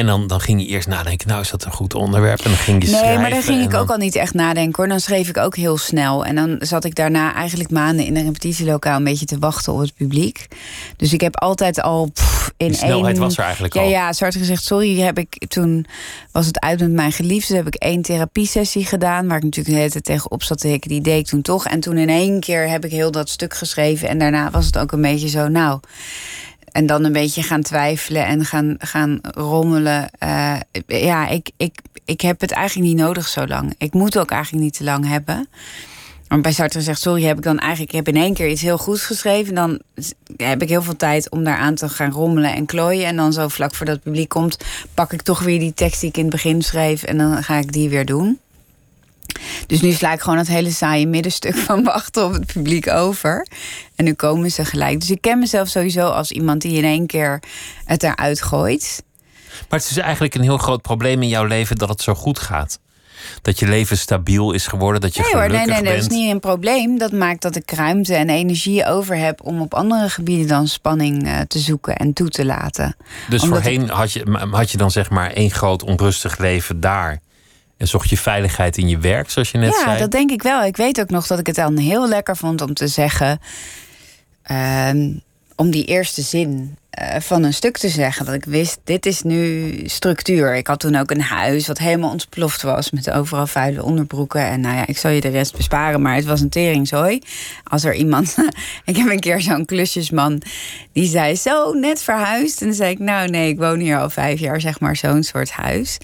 En 0.00 0.06
dan, 0.06 0.26
dan 0.26 0.40
ging 0.40 0.60
je 0.60 0.66
eerst 0.66 0.88
nadenken, 0.88 1.28
nou 1.28 1.40
is 1.40 1.50
dat 1.50 1.64
een 1.64 1.72
goed 1.72 1.94
onderwerp? 1.94 2.38
En 2.38 2.50
dan 2.50 2.58
ging 2.58 2.82
je 2.84 2.88
Nee, 2.90 2.98
schrijven. 2.98 3.20
maar 3.20 3.30
daar 3.30 3.42
ging 3.42 3.62
ik 3.62 3.70
dan- 3.70 3.80
ook 3.80 3.90
al 3.90 3.96
niet 3.96 4.14
echt 4.14 4.34
nadenken 4.34 4.74
hoor. 4.76 4.88
Dan 4.88 5.00
schreef 5.00 5.28
ik 5.28 5.36
ook 5.36 5.56
heel 5.56 5.78
snel. 5.78 6.24
En 6.24 6.34
dan 6.34 6.56
zat 6.58 6.84
ik 6.84 6.94
daarna 6.94 7.34
eigenlijk 7.34 7.70
maanden 7.70 8.04
in 8.04 8.16
een 8.16 8.24
repetitielokaal 8.24 8.96
een 8.96 9.04
beetje 9.04 9.24
te 9.26 9.38
wachten 9.38 9.72
op 9.72 9.80
het 9.80 9.94
publiek. 9.94 10.46
Dus 10.96 11.12
ik 11.12 11.20
heb 11.20 11.36
altijd 11.36 11.80
al 11.82 12.10
pff, 12.14 12.50
in 12.56 12.66
Die 12.68 12.76
snelheid 12.76 13.14
één... 13.16 13.24
was 13.24 13.36
er 13.38 13.44
eigenlijk 13.44 13.74
ja, 13.74 13.80
al. 13.82 13.88
Ja, 13.88 14.12
zwart 14.12 14.36
gezegd, 14.36 14.64
sorry, 14.64 15.00
heb 15.00 15.18
ik 15.18 15.46
toen 15.48 15.86
was 16.32 16.46
het 16.46 16.60
uit 16.60 16.80
met 16.80 16.90
mijn 16.92 17.12
geliefde. 17.12 17.56
Heb 17.56 17.66
ik 17.66 17.74
één 17.74 18.02
therapiesessie 18.02 18.84
gedaan, 18.86 19.28
waar 19.28 19.36
ik 19.36 19.42
natuurlijk 19.42 19.74
de 19.74 19.80
hele 19.80 19.90
tijd 19.90 20.04
tegenop 20.04 20.42
zat 20.42 20.58
te 20.60 20.68
hikken. 20.68 20.90
Die 20.90 21.00
deed 21.00 21.18
ik 21.18 21.26
toen 21.26 21.42
toch. 21.42 21.66
En 21.66 21.80
toen 21.80 21.96
in 21.98 22.08
één 22.08 22.40
keer 22.40 22.68
heb 22.68 22.84
ik 22.84 22.90
heel 22.90 23.10
dat 23.10 23.28
stuk 23.28 23.54
geschreven. 23.54 24.08
En 24.08 24.18
daarna 24.18 24.50
was 24.50 24.66
het 24.66 24.78
ook 24.78 24.92
een 24.92 25.02
beetje 25.02 25.28
zo, 25.28 25.48
nou. 25.48 25.80
En 26.72 26.86
dan 26.86 27.04
een 27.04 27.12
beetje 27.12 27.42
gaan 27.42 27.62
twijfelen 27.62 28.26
en 28.26 28.44
gaan, 28.44 28.74
gaan 28.78 29.18
rommelen. 29.22 30.10
Eh, 30.18 30.56
ja, 30.86 31.28
ik, 31.28 31.50
ik, 31.56 31.78
ik 32.04 32.20
heb 32.20 32.40
het 32.40 32.50
eigenlijk 32.50 32.88
niet 32.88 32.98
nodig 32.98 33.28
zo 33.28 33.46
lang. 33.46 33.74
Ik 33.78 33.92
moet 33.92 34.18
ook 34.18 34.30
eigenlijk 34.30 34.64
niet 34.64 34.76
te 34.76 34.84
lang 34.84 35.08
hebben. 35.08 35.48
Maar 36.28 36.40
bij 36.40 36.52
Sartre 36.52 36.80
zegt, 36.80 37.00
sorry, 37.00 37.22
heb 37.22 37.36
ik 37.36 37.42
dan 37.42 37.58
eigenlijk... 37.58 37.90
Ik 37.90 37.96
heb 37.96 38.14
in 38.14 38.22
één 38.22 38.34
keer 38.34 38.48
iets 38.48 38.62
heel 38.62 38.78
goeds 38.78 39.04
geschreven. 39.04 39.54
Dan 39.54 39.80
heb 40.36 40.62
ik 40.62 40.68
heel 40.68 40.82
veel 40.82 40.96
tijd 40.96 41.30
om 41.30 41.44
daaraan 41.44 41.74
te 41.74 41.88
gaan 41.88 42.10
rommelen 42.10 42.54
en 42.54 42.66
klooien. 42.66 43.06
En 43.06 43.16
dan 43.16 43.32
zo 43.32 43.48
vlak 43.48 43.74
voordat 43.74 43.94
het 43.94 44.04
publiek 44.04 44.28
komt... 44.28 44.58
pak 44.94 45.12
ik 45.12 45.22
toch 45.22 45.40
weer 45.40 45.58
die 45.58 45.74
tekst 45.74 46.00
die 46.00 46.08
ik 46.08 46.16
in 46.16 46.22
het 46.22 46.32
begin 46.32 46.62
schreef... 46.62 47.02
en 47.02 47.18
dan 47.18 47.42
ga 47.42 47.56
ik 47.56 47.72
die 47.72 47.88
weer 47.88 48.04
doen. 48.04 48.38
Dus 49.66 49.80
nu 49.80 49.92
sla 49.92 50.12
ik 50.12 50.20
gewoon 50.20 50.38
het 50.38 50.48
hele 50.48 50.70
saaie 50.70 51.06
middenstuk 51.06 51.56
van 51.66 51.84
wachten 51.84 52.24
op 52.24 52.32
het 52.32 52.46
publiek 52.46 52.88
over. 52.88 53.46
En 53.96 54.04
nu 54.04 54.12
komen 54.12 54.50
ze 54.50 54.64
gelijk. 54.64 55.00
Dus 55.00 55.10
ik 55.10 55.20
ken 55.20 55.38
mezelf 55.38 55.68
sowieso 55.68 56.08
als 56.08 56.30
iemand 56.30 56.62
die 56.62 56.76
in 56.76 56.84
één 56.84 57.06
keer 57.06 57.42
het 57.84 58.02
eruit 58.02 58.42
gooit. 58.42 59.02
Maar 59.68 59.78
het 59.78 59.90
is 59.90 59.96
eigenlijk 59.96 60.34
een 60.34 60.42
heel 60.42 60.58
groot 60.58 60.82
probleem 60.82 61.22
in 61.22 61.28
jouw 61.28 61.44
leven 61.44 61.76
dat 61.76 61.88
het 61.88 62.02
zo 62.02 62.14
goed 62.14 62.38
gaat. 62.38 62.78
Dat 63.42 63.58
je 63.58 63.68
leven 63.68 63.98
stabiel 63.98 64.52
is 64.52 64.66
geworden, 64.66 65.00
dat 65.00 65.14
je 65.14 65.22
Nee 65.22 65.32
hoor, 65.32 65.42
gelukkig 65.42 65.66
nee, 65.66 65.74
nee, 65.74 65.84
dat 65.84 65.92
bent. 66.00 66.10
is 66.10 66.18
niet 66.18 66.30
een 66.30 66.40
probleem. 66.40 66.98
Dat 66.98 67.12
maakt 67.12 67.42
dat 67.42 67.56
ik 67.56 67.70
ruimte 67.70 68.14
en 68.14 68.30
energie 68.30 68.86
over 68.86 69.16
heb 69.16 69.40
om 69.44 69.60
op 69.60 69.74
andere 69.74 70.08
gebieden 70.08 70.46
dan 70.46 70.68
spanning 70.68 71.26
eh, 71.26 71.40
te 71.40 71.58
zoeken 71.58 71.96
en 71.96 72.12
toe 72.12 72.28
te 72.28 72.44
laten. 72.44 72.96
Dus 73.28 73.42
Omdat 73.42 73.62
voorheen 73.62 73.88
had, 73.88 74.12
je, 74.12 74.48
had 74.50 74.70
je 74.70 74.76
dan 74.76 74.90
zeg 74.90 75.10
maar 75.10 75.30
één 75.30 75.50
groot 75.50 75.82
onrustig 75.82 76.38
leven 76.38 76.80
daar. 76.80 77.20
En 77.80 77.88
zocht 77.88 78.10
je 78.10 78.16
veiligheid 78.16 78.76
in 78.76 78.88
je 78.88 78.98
werk, 78.98 79.30
zoals 79.30 79.50
je 79.50 79.58
net 79.58 79.72
ja, 79.72 79.84
zei. 79.84 79.98
dat 79.98 80.10
denk 80.10 80.30
ik 80.30 80.42
wel. 80.42 80.64
Ik 80.64 80.76
weet 80.76 81.00
ook 81.00 81.10
nog 81.10 81.26
dat 81.26 81.38
ik 81.38 81.46
het 81.46 81.56
dan 81.56 81.76
heel 81.76 82.08
lekker 82.08 82.36
vond 82.36 82.60
om 82.60 82.74
te 82.74 82.86
zeggen. 82.86 83.40
ehm, 84.42 85.12
om 85.56 85.70
die 85.70 85.84
eerste 85.84 86.22
zin 86.22 86.76
eh, 86.90 87.20
van 87.20 87.42
een 87.42 87.54
stuk 87.54 87.78
te 87.78 87.88
zeggen. 87.88 88.26
Dat 88.26 88.34
ik 88.34 88.44
wist, 88.44 88.78
dit 88.84 89.06
is 89.06 89.22
nu 89.22 89.72
structuur. 89.84 90.54
Ik 90.56 90.66
had 90.66 90.80
toen 90.80 90.96
ook 90.96 91.10
een 91.10 91.20
huis 91.20 91.66
wat 91.66 91.78
helemaal 91.78 92.10
ontploft 92.10 92.62
was. 92.62 92.90
Met 92.90 93.10
overal 93.10 93.46
vuile 93.46 93.82
onderbroeken. 93.82 94.40
En 94.40 94.60
nou 94.60 94.76
ja, 94.76 94.86
ik 94.86 94.98
zal 94.98 95.10
je 95.10 95.20
de 95.20 95.28
rest 95.28 95.56
besparen. 95.56 96.02
Maar 96.02 96.14
het 96.14 96.24
was 96.24 96.40
een 96.40 96.48
teringzooi. 96.48 97.22
Als 97.64 97.84
er 97.84 97.94
iemand... 97.94 98.36
ik 98.84 98.96
heb 98.96 99.10
een 99.10 99.20
keer 99.20 99.40
zo'n 99.40 99.64
klusjesman. 99.64 100.42
Die 100.92 101.08
zei, 101.08 101.36
zo, 101.36 101.72
net 101.72 102.02
verhuisd. 102.02 102.60
En 102.60 102.66
dan 102.66 102.76
zei 102.76 102.90
ik, 102.90 102.98
nou 102.98 103.28
nee, 103.28 103.48
ik 103.48 103.58
woon 103.58 103.78
hier 103.78 103.98
al 103.98 104.10
vijf 104.10 104.40
jaar. 104.40 104.60
Zeg 104.60 104.80
maar 104.80 104.96
zo'n 104.96 105.22
soort 105.22 105.50
huis. 105.50 105.98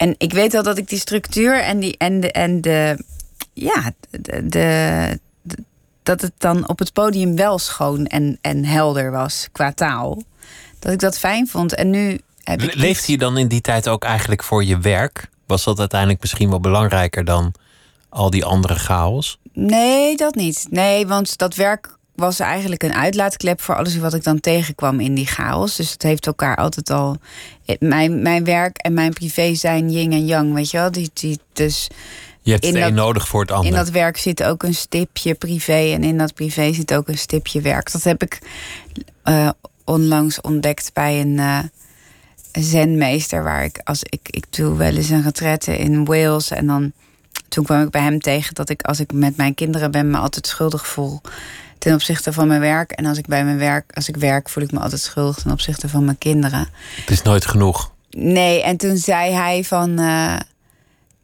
En 0.00 0.14
ik 0.18 0.32
weet 0.32 0.52
wel 0.52 0.62
dat 0.62 0.78
ik 0.78 0.88
die 0.88 0.98
structuur 0.98 1.60
en, 1.62 1.78
die, 1.78 1.94
en, 1.98 2.20
de, 2.20 2.32
en 2.32 2.60
de... 2.60 3.04
Ja, 3.52 3.90
de, 4.10 4.46
de, 4.48 5.18
de- 5.42 5.64
dat 6.02 6.20
het 6.20 6.32
dan 6.38 6.68
op 6.68 6.78
het 6.78 6.92
podium 6.92 7.36
wel 7.36 7.58
schoon 7.58 8.06
en, 8.06 8.38
en 8.40 8.64
helder 8.64 9.10
was 9.10 9.48
qua 9.52 9.72
taal. 9.72 10.22
Dat 10.78 10.92
ik 10.92 10.98
dat 10.98 11.18
fijn 11.18 11.48
vond. 11.48 11.74
En 11.74 11.90
nu 11.90 12.20
heb 12.44 12.62
ik. 12.62 12.96
Je 12.98 13.18
dan 13.18 13.38
in 13.38 13.48
die 13.48 13.60
tijd 13.60 13.88
ook 13.88 14.04
eigenlijk 14.04 14.42
voor 14.42 14.64
je 14.64 14.78
werk? 14.78 15.28
Was 15.46 15.64
dat 15.64 15.78
uiteindelijk 15.78 16.20
misschien 16.20 16.50
wel 16.50 16.60
belangrijker 16.60 17.24
dan 17.24 17.52
al 18.08 18.30
die 18.30 18.44
andere 18.44 18.74
chaos? 18.74 19.38
Nee, 19.52 20.16
dat 20.16 20.34
niet. 20.34 20.66
Nee, 20.70 21.06
want 21.06 21.38
dat 21.38 21.54
werk 21.54 21.96
was 22.20 22.40
eigenlijk 22.40 22.82
een 22.82 22.94
uitlaatklep 22.94 23.60
voor 23.60 23.76
alles 23.76 23.96
wat 23.96 24.14
ik 24.14 24.24
dan 24.24 24.40
tegenkwam 24.40 25.00
in 25.00 25.14
die 25.14 25.26
chaos. 25.26 25.76
Dus 25.76 25.90
het 25.92 26.02
heeft 26.02 26.26
elkaar 26.26 26.56
altijd 26.56 26.90
al. 26.90 27.16
Mijn, 27.78 28.22
mijn 28.22 28.44
werk 28.44 28.76
en 28.76 28.94
mijn 28.94 29.12
privé 29.12 29.54
zijn 29.54 29.90
yin 29.90 30.12
en 30.12 30.26
yang, 30.26 30.54
weet 30.54 30.70
je 30.70 30.76
wel? 30.76 30.90
Die, 30.90 31.10
die, 31.14 31.38
dus 31.52 31.88
Je 32.42 32.50
hebt 32.50 32.64
het 32.66 32.74
een 32.74 32.80
dat- 32.80 32.92
nodig 32.92 33.28
voor 33.28 33.40
het 33.40 33.50
ander. 33.50 33.70
In 33.70 33.76
dat 33.76 33.90
werk 33.90 34.16
zit 34.16 34.42
ook 34.42 34.62
een 34.62 34.74
stipje 34.74 35.34
privé 35.34 35.92
en 35.92 36.04
in 36.04 36.18
dat 36.18 36.34
privé 36.34 36.72
zit 36.72 36.94
ook 36.94 37.08
een 37.08 37.18
stipje 37.18 37.60
werk. 37.60 37.92
Dat 37.92 38.02
heb 38.02 38.22
ik 38.22 38.38
eh, 39.22 39.48
onlangs 39.84 40.40
ontdekt 40.40 40.90
bij 40.92 41.20
een 41.20 41.38
eh, 41.38 41.58
zenmeester 42.52 43.42
waar 43.42 43.64
ik 43.64 43.80
als 43.84 44.02
ik 44.02 44.20
ik 44.22 44.44
doe 44.50 44.76
wel 44.76 44.96
eens 44.96 45.08
een 45.10 45.22
retraite 45.22 45.78
in 45.78 46.04
Wales 46.04 46.50
en 46.50 46.66
dan 46.66 46.92
toen 47.48 47.64
kwam 47.64 47.82
ik 47.82 47.90
bij 47.90 48.02
hem 48.02 48.20
tegen 48.20 48.54
dat 48.54 48.68
ik 48.68 48.82
als 48.82 49.00
ik 49.00 49.12
met 49.12 49.36
mijn 49.36 49.54
kinderen 49.54 49.90
ben 49.90 50.10
me 50.10 50.18
altijd 50.18 50.46
schuldig 50.46 50.86
voel 50.86 51.20
ten 51.80 51.94
opzichte 51.94 52.32
van 52.32 52.48
mijn 52.48 52.60
werk. 52.60 52.90
En 52.90 53.06
als 53.06 53.18
ik 53.18 53.26
bij 53.26 53.44
mijn 53.44 53.58
werk, 53.58 53.90
als 53.94 54.08
ik 54.08 54.16
werk, 54.16 54.48
voel 54.48 54.62
ik 54.64 54.72
me 54.72 54.78
altijd 54.78 55.00
schuldig 55.00 55.36
ten 55.36 55.50
opzichte 55.50 55.88
van 55.88 56.04
mijn 56.04 56.18
kinderen. 56.18 56.68
Het 57.00 57.10
is 57.10 57.22
nooit 57.22 57.46
genoeg. 57.46 57.92
Nee, 58.10 58.62
en 58.62 58.76
toen 58.76 58.96
zei 58.96 59.32
hij 59.32 59.64
van. 59.64 59.98
eh, 59.98 60.36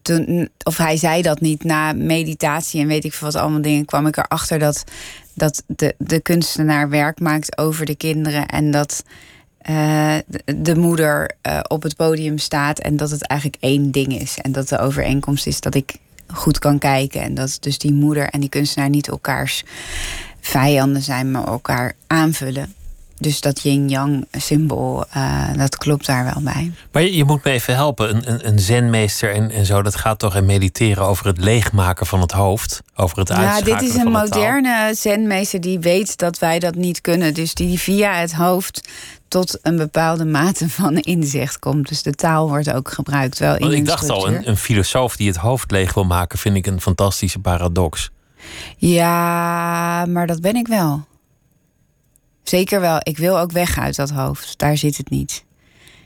toen, 0.06 0.48
of 0.62 0.76
hij 0.76 0.96
zei 0.96 1.22
dat 1.22 1.40
niet 1.40 1.64
na 1.64 1.92
meditatie 1.92 2.80
en 2.80 2.86
weet 2.86 3.04
ik 3.04 3.12
veel 3.12 3.26
wat 3.32 3.40
allemaal 3.42 3.62
dingen, 3.62 3.84
kwam 3.84 4.06
ik 4.06 4.16
erachter 4.16 4.58
dat, 4.58 4.84
dat 5.34 5.62
de, 5.66 5.94
de 5.98 6.20
kunstenaar 6.20 6.88
werk 6.88 7.20
maakt 7.20 7.58
over 7.58 7.86
de 7.86 7.94
kinderen 7.94 8.46
en 8.46 8.70
dat 8.70 9.04
eh, 9.58 10.14
de, 10.26 10.62
de 10.62 10.76
moeder 10.76 11.30
eh, 11.42 11.60
op 11.68 11.82
het 11.82 11.96
podium 11.96 12.38
staat 12.38 12.78
en 12.78 12.96
dat 12.96 13.10
het 13.10 13.26
eigenlijk 13.26 13.62
één 13.62 13.90
ding 13.90 14.20
is. 14.20 14.38
En 14.38 14.52
dat 14.52 14.68
de 14.68 14.78
overeenkomst 14.78 15.46
is 15.46 15.60
dat 15.60 15.74
ik 15.74 15.96
goed 16.32 16.58
kan 16.58 16.78
kijken 16.78 17.20
en 17.20 17.34
dat 17.34 17.56
dus 17.60 17.78
die 17.78 17.92
moeder 17.92 18.28
en 18.28 18.40
die 18.40 18.48
kunstenaar 18.48 18.90
niet 18.90 19.08
elkaars 19.08 19.64
vijanden 20.46 21.02
zijn, 21.02 21.30
maar 21.30 21.46
elkaar 21.46 21.92
aanvullen. 22.06 22.74
Dus 23.18 23.40
dat 23.40 23.60
yin-yang 23.60 24.26
symbool, 24.32 25.04
eh, 25.10 25.54
dat 25.56 25.76
klopt 25.76 26.06
daar 26.06 26.24
wel 26.24 26.42
bij. 26.42 26.72
Maar 26.92 27.02
je, 27.02 27.16
je 27.16 27.24
moet 27.24 27.44
me 27.44 27.50
even 27.50 27.74
helpen. 27.74 28.16
Een, 28.16 28.30
een, 28.30 28.48
een 28.48 28.58
zenmeester 28.58 29.34
en, 29.34 29.50
en 29.50 29.66
zo, 29.66 29.82
dat 29.82 29.96
gaat 29.96 30.18
toch 30.18 30.36
in 30.36 30.46
mediteren 30.46 31.04
over 31.04 31.26
het 31.26 31.38
leegmaken 31.38 32.06
van 32.06 32.20
het 32.20 32.32
hoofd. 32.32 32.82
Over 32.96 33.18
het 33.18 33.28
Ja, 33.28 33.34
uitschakelen 33.34 33.78
dit 33.78 33.88
is 33.88 33.94
een 33.94 34.10
moderne 34.10 34.94
zenmeester 34.94 35.60
die 35.60 35.78
weet 35.78 36.16
dat 36.16 36.38
wij 36.38 36.58
dat 36.58 36.74
niet 36.74 37.00
kunnen. 37.00 37.34
Dus 37.34 37.54
die 37.54 37.78
via 37.78 38.14
het 38.14 38.32
hoofd 38.32 38.88
tot 39.28 39.58
een 39.62 39.76
bepaalde 39.76 40.24
mate 40.24 40.68
van 40.68 40.96
inzicht 40.96 41.58
komt. 41.58 41.88
Dus 41.88 42.02
de 42.02 42.14
taal 42.14 42.48
wordt 42.48 42.72
ook 42.72 42.90
gebruikt 42.90 43.38
wel 43.38 43.54
in 43.54 43.60
Want 43.60 43.72
ik 43.72 43.86
dacht 43.86 44.10
al, 44.10 44.28
een, 44.28 44.48
een 44.48 44.56
filosoof 44.56 45.16
die 45.16 45.28
het 45.28 45.36
hoofd 45.36 45.70
leeg 45.70 45.94
wil 45.94 46.04
maken, 46.04 46.38
vind 46.38 46.56
ik 46.56 46.66
een 46.66 46.80
fantastische 46.80 47.38
paradox. 47.38 48.10
Ja, 48.76 50.06
maar 50.06 50.26
dat 50.26 50.40
ben 50.40 50.56
ik 50.56 50.66
wel. 50.66 51.06
Zeker 52.42 52.80
wel. 52.80 52.98
Ik 53.02 53.18
wil 53.18 53.38
ook 53.38 53.52
weg 53.52 53.78
uit 53.78 53.96
dat 53.96 54.10
hoofd. 54.10 54.58
Daar 54.58 54.76
zit 54.76 54.96
het 54.96 55.10
niet. 55.10 55.44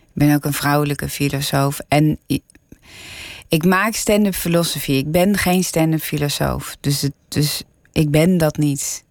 Ik 0.01 0.27
ben 0.27 0.35
ook 0.35 0.45
een 0.45 0.53
vrouwelijke 0.53 1.09
filosoof. 1.09 1.81
En 1.89 2.19
ik 3.51 3.65
maak 3.65 3.95
stand-up 3.95 4.35
filosofie. 4.35 4.97
Ik 4.97 5.11
ben 5.11 5.37
geen 5.37 5.65
stand-up 5.65 6.01
filosoof. 6.01 6.77
Dus, 6.81 7.01
het, 7.01 7.13
dus 7.29 7.63
ik 7.93 8.11
ben 8.11 8.39
dat 8.39 8.57
niet. 8.57 9.05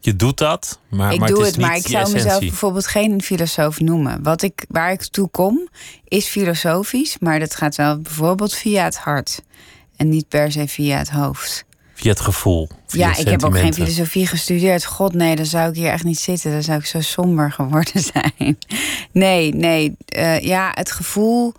Je 0.00 0.16
doet 0.16 0.38
dat, 0.38 0.80
maar, 0.90 1.12
ik 1.12 1.18
maar 1.18 1.28
doe 1.28 1.38
het 1.38 1.46
het, 1.46 1.56
is 1.56 1.62
maar 1.62 1.74
niet 1.74 1.84
ik 1.84 1.90
zou 1.90 2.12
mezelf 2.12 2.40
bijvoorbeeld 2.40 2.86
geen 2.86 3.22
filosoof 3.22 3.80
noemen. 3.80 4.22
Wat 4.22 4.42
ik, 4.42 4.64
waar 4.68 4.92
ik 4.92 5.02
toe 5.02 5.28
kom, 5.28 5.68
is 6.04 6.26
filosofisch. 6.26 7.18
Maar 7.18 7.38
dat 7.38 7.54
gaat 7.54 7.76
wel 7.76 8.00
bijvoorbeeld 8.00 8.54
via 8.54 8.84
het 8.84 8.96
hart. 8.96 9.42
En 9.96 10.08
niet 10.08 10.28
per 10.28 10.52
se 10.52 10.68
via 10.68 10.98
het 10.98 11.10
hoofd. 11.10 11.65
Via 11.96 12.10
het 12.10 12.20
gevoel. 12.20 12.68
Via 12.86 13.08
Ja, 13.08 13.16
ik 13.16 13.28
heb 13.28 13.44
ook 13.44 13.58
geen 13.58 13.74
filosofie 13.74 14.26
gestudeerd. 14.26 14.84
God, 14.84 15.14
nee, 15.14 15.36
dan 15.36 15.46
zou 15.46 15.68
ik 15.68 15.76
hier 15.76 15.90
echt 15.90 16.04
niet 16.04 16.18
zitten. 16.18 16.50
Dan 16.50 16.62
zou 16.62 16.78
ik 16.78 16.86
zo 16.86 17.00
somber 17.00 17.52
geworden 17.52 18.02
zijn. 18.12 18.58
Nee, 19.12 19.54
nee. 19.54 19.96
eh, 20.06 20.38
ja, 20.38 20.70
het 20.74 20.90
gevoel. 20.90 21.54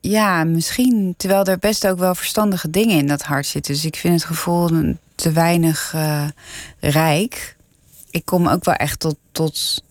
Ja, 0.00 0.44
misschien. 0.44 1.14
Terwijl 1.16 1.44
er 1.44 1.58
best 1.58 1.86
ook 1.86 1.98
wel 1.98 2.14
verstandige 2.14 2.70
dingen 2.70 2.98
in 2.98 3.06
dat 3.06 3.22
hart 3.22 3.46
zitten. 3.46 3.74
Dus 3.74 3.84
ik 3.84 3.96
vind 3.96 4.14
het 4.14 4.24
gevoel 4.24 4.94
te 5.14 5.32
weinig 5.32 5.92
eh, 5.94 6.24
rijk. 6.80 7.56
Ik 8.10 8.24
kom 8.24 8.48
ook 8.48 8.64
wel 8.64 8.74
echt 8.74 9.00
tot, 9.00 9.16
tot 9.32 9.84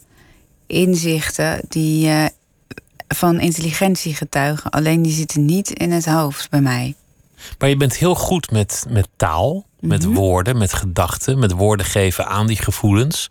inzichten 0.67 1.61
die 1.67 2.07
eh, 2.09 2.25
van 3.07 3.39
intelligentie 3.39 4.15
getuigen. 4.15 4.71
Alleen 4.71 5.01
die 5.01 5.13
zitten 5.13 5.45
niet 5.45 5.69
in 5.69 5.91
het 5.91 6.05
hoofd 6.05 6.49
bij 6.49 6.61
mij. 6.61 6.95
Maar 7.59 7.69
je 7.69 7.77
bent 7.77 7.95
heel 7.97 8.15
goed 8.15 8.51
met, 8.51 8.85
met 8.89 9.07
taal, 9.15 9.65
met 9.79 10.05
Mhm. 10.05 10.13
woorden, 10.13 10.57
met 10.57 10.73
gedachten, 10.73 11.39
met 11.39 11.51
woorden 11.51 11.85
geven 11.85 12.27
aan 12.27 12.47
die 12.47 12.57
gevoelens. 12.57 13.29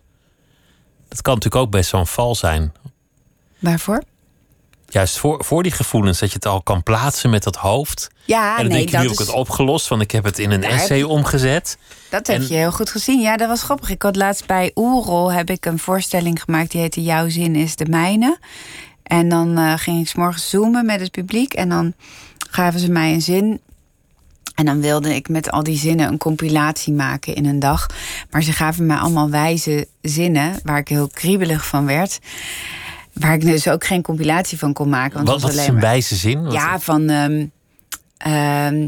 Dat 1.07 1.21
kan 1.21 1.33
natuurlijk 1.33 1.63
ook 1.63 1.71
best 1.71 1.89
zo'n 1.89 2.07
val 2.07 2.35
zijn. 2.35 2.73
Waarvoor? 3.59 4.03
Juist 4.87 5.17
voor, 5.17 5.43
voor 5.43 5.63
die 5.63 5.71
gevoelens, 5.71 6.19
dat 6.19 6.29
je 6.29 6.35
het 6.35 6.45
al 6.45 6.61
kan 6.61 6.83
plaatsen 6.83 7.29
met 7.29 7.43
dat 7.43 7.55
hoofd. 7.55 8.07
Ja, 8.25 8.49
en 8.57 8.61
dan 8.61 8.67
nee, 8.67 8.77
denk 8.77 8.85
je, 8.89 8.91
dat 8.91 9.01
nu 9.01 9.07
heb 9.09 9.19
ik 9.19 9.25
het 9.25 9.35
opgelost, 9.35 9.87
want 9.87 10.01
ik 10.01 10.11
heb 10.11 10.23
het 10.23 10.39
in 10.39 10.51
een 10.51 10.63
essay 10.63 10.97
je- 10.97 11.07
omgezet. 11.07 11.77
Dat 12.09 12.27
heb 12.27 12.41
je 12.41 12.53
heel 12.55 12.71
goed 12.71 12.89
gezien. 12.89 13.19
Ja, 13.21 13.37
dat 13.37 13.47
was 13.47 13.63
grappig. 13.63 13.89
Ik 13.89 14.01
had 14.01 14.15
laatst 14.15 14.45
bij 14.45 14.71
Oerol 14.75 15.31
heb 15.31 15.49
ik 15.49 15.65
een 15.65 15.79
voorstelling 15.79 16.41
gemaakt 16.43 16.71
die 16.71 16.81
heette 16.81 17.03
Jouw 17.03 17.29
zin 17.29 17.55
is 17.55 17.75
de 17.75 17.85
mijne. 17.85 18.37
En 19.03 19.29
dan 19.29 19.57
eh, 19.57 19.73
ging 19.77 20.01
ik 20.01 20.07
's 20.07 20.15
morgens 20.15 20.49
zoomen 20.49 20.85
met 20.85 20.99
het 20.99 21.11
publiek 21.11 21.53
en 21.53 21.69
dan 21.69 21.93
gaven 22.49 22.79
ze 22.79 22.91
mij 22.91 23.13
een 23.13 23.21
zin. 23.21 23.61
En 24.55 24.65
dan 24.65 24.81
wilde 24.81 25.15
ik 25.15 25.29
met 25.29 25.51
al 25.51 25.63
die 25.63 25.77
zinnen 25.77 26.07
een 26.07 26.17
compilatie 26.17 26.93
maken 26.93 27.35
in 27.35 27.45
een 27.45 27.59
dag. 27.59 27.85
Maar 28.31 28.43
ze 28.43 28.51
gaven 28.51 28.85
mij 28.85 28.97
allemaal 28.97 29.29
wijze 29.29 29.87
zinnen 30.01 30.55
waar 30.63 30.77
ik 30.77 30.87
heel 30.87 31.07
kriebelig 31.07 31.65
van 31.67 31.85
werd. 31.85 32.19
Waar 33.13 33.33
ik 33.33 33.41
dus 33.41 33.67
ook 33.67 33.85
geen 33.85 34.01
compilatie 34.01 34.57
van 34.57 34.73
kon 34.73 34.89
maken. 34.89 35.15
Want 35.15 35.27
Wat, 35.27 35.41
was 35.41 35.49
is 35.51 35.55
alleen 35.57 35.67
een 35.67 35.73
maar- 35.73 35.83
wijze 35.83 36.15
zin? 36.15 36.43
Wat- 36.43 36.53
ja, 36.53 36.79
van 36.79 37.09
ehm, 37.09 37.45
ehm, 38.17 38.87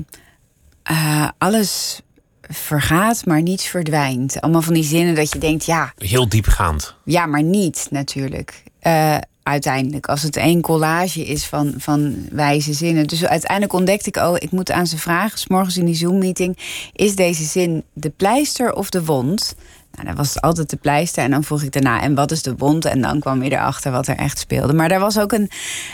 eh, 0.84 1.28
alles 1.38 2.02
vergaat, 2.42 3.26
maar 3.26 3.42
niets 3.42 3.68
verdwijnt. 3.68 4.42
Allemaal 4.42 4.62
van 4.62 4.74
die 4.74 4.84
zinnen 4.84 5.16
dat 5.16 5.34
je 5.34 5.40
denkt, 5.40 5.66
ja, 5.66 5.94
Heel 5.98 6.30
diepgaand. 6.30 6.96
ja 7.04 7.26
maar 7.26 7.44
niet 7.44 7.88
natuurlijk. 7.90 8.64
Eh, 8.80 9.18
uiteindelijk, 9.48 10.06
als 10.08 10.22
het 10.22 10.36
één 10.36 10.62
collage 10.62 11.26
is 11.26 11.46
van, 11.46 11.74
van 11.78 12.16
wijze 12.32 12.74
zinnen. 12.74 13.08
Dus 13.08 13.26
uiteindelijk 13.26 13.74
ontdekte 13.74 14.10
ik, 14.10 14.16
oh, 14.16 14.36
ik 14.36 14.52
moet 14.52 14.72
aan 14.72 14.88
ze 14.88 14.98
vragen, 14.98 15.40
's 15.40 15.48
morgens 15.48 15.78
in 15.78 15.86
die 15.86 15.96
Zoom-meeting, 15.96 16.58
is 16.94 17.16
deze 17.16 17.44
zin 17.44 17.84
de 17.94 18.10
pleister 18.10 18.74
of 18.74 18.90
de 18.90 19.06
wond? 19.06 19.56
Nou, 19.92 20.06
dan 20.06 20.16
was 20.16 20.42
altijd 20.42 20.70
de 20.70 20.76
pleister. 20.78 21.24
En 21.24 21.32
dan 21.32 21.44
vroeg 21.44 21.62
ik 21.62 21.72
daarna, 21.72 22.02
en 22.02 22.16
wat 22.16 22.32
is 22.32 22.42
de 22.42 22.56
wond? 22.58 22.86
En 22.86 23.02
dan 23.02 23.20
kwam 23.20 23.44
je 23.44 23.52
erachter 23.52 23.92
wat 23.92 24.08
er 24.08 24.16
echt 24.16 24.40
speelde. 24.40 24.74
Maar 24.74 24.90
daar 24.90 25.00
was 25.00 25.20
ook 25.20 25.32
een, 25.32 25.50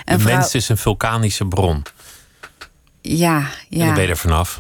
een 0.06 0.18
De 0.18 0.20
vrouw... 0.20 0.38
mens 0.38 0.56
is 0.56 0.70
een 0.70 0.78
vulkanische 0.78 1.46
bron. 1.46 1.84
Ja, 3.02 3.38
En 3.38 3.46
ja. 3.70 3.86
dan 3.86 3.94
ben 3.94 4.04
je 4.04 4.10
er 4.10 4.18
vanaf. 4.18 4.60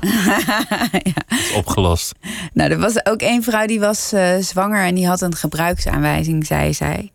Het 1.27 1.39
is 1.39 1.53
opgelost. 1.53 2.13
Nou, 2.53 2.71
er 2.71 2.79
was 2.79 3.05
ook 3.05 3.21
één 3.21 3.43
vrouw 3.43 3.65
die 3.65 3.79
was 3.79 4.11
eh, 4.11 4.37
zwanger 4.39 4.85
en 4.85 4.95
die 4.95 5.07
had 5.07 5.21
een 5.21 5.35
gebruiksaanwijzing, 5.35 6.45
zei 6.45 6.73
zij. 6.73 7.11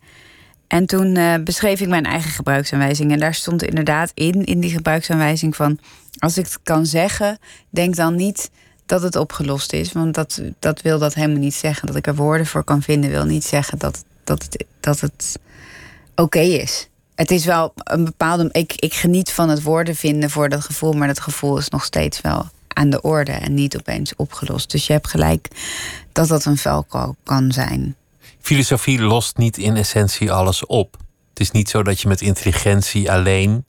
En 0.69 0.85
toen 0.85 1.15
eh, 1.15 1.33
beschreef 1.43 1.81
ik 1.81 1.87
mijn 1.87 2.05
eigen 2.05 2.31
gebruiksaanwijzing. 2.31 3.11
En 3.11 3.19
daar 3.19 3.33
stond 3.33 3.63
inderdaad 3.63 4.11
in, 4.13 4.45
in 4.45 4.59
die 4.59 4.71
gebruiksaanwijzing 4.71 5.55
van... 5.55 5.79
als 6.19 6.37
ik 6.37 6.45
het 6.45 6.59
kan 6.63 6.85
zeggen, 6.85 7.37
denk 7.69 7.95
dan 7.95 8.15
niet 8.15 8.49
dat 8.85 9.01
het 9.01 9.15
opgelost 9.15 9.73
is. 9.73 9.91
Want 9.91 10.13
dat, 10.13 10.41
dat 10.59 10.81
wil 10.81 10.99
dat 10.99 11.13
helemaal 11.13 11.39
niet 11.39 11.53
zeggen. 11.53 11.87
Dat 11.87 11.95
ik 11.95 12.07
er 12.07 12.15
woorden 12.15 12.45
voor 12.45 12.63
kan 12.63 12.81
vinden, 12.81 13.09
wil 13.09 13.25
niet 13.25 13.43
zeggen 13.43 13.77
dat, 13.77 14.03
dat 14.23 14.43
het, 14.43 14.65
dat 14.79 14.99
het 14.99 15.39
oké 16.15 16.39
is. 16.39 16.89
Het 17.15 17.31
is 17.31 17.45
wel 17.45 17.73
een 17.75 18.05
bepaalde... 18.05 18.49
Ik, 18.51 18.73
ik 18.75 18.93
geniet 18.93 19.31
van 19.31 19.49
het 19.49 19.63
woorden 19.63 19.95
vinden 19.95 20.29
voor 20.29 20.49
dat 20.49 20.63
gevoel... 20.63 20.93
maar 20.93 21.07
dat 21.07 21.19
gevoel 21.19 21.57
is 21.57 21.69
nog 21.69 21.83
steeds 21.83 22.21
wel 22.21 22.49
aan 22.67 22.89
de 22.89 23.01
orde 23.01 23.31
en 23.31 23.53
niet 23.53 23.77
opeens 23.77 24.15
opgelost. 24.15 24.71
Dus 24.71 24.87
je 24.87 24.93
hebt 24.93 25.07
gelijk 25.07 25.47
dat 26.11 26.27
dat 26.27 26.45
een 26.45 26.57
velko 26.57 27.15
kan 27.23 27.51
zijn. 27.51 27.95
Filosofie 28.41 29.01
lost 29.01 29.37
niet 29.37 29.57
in 29.57 29.75
essentie 29.75 30.31
alles 30.31 30.65
op. 30.65 30.97
Het 31.29 31.39
is 31.39 31.51
niet 31.51 31.69
zo 31.69 31.83
dat 31.83 32.01
je 32.01 32.07
met 32.07 32.21
intelligentie 32.21 33.11
alleen 33.11 33.65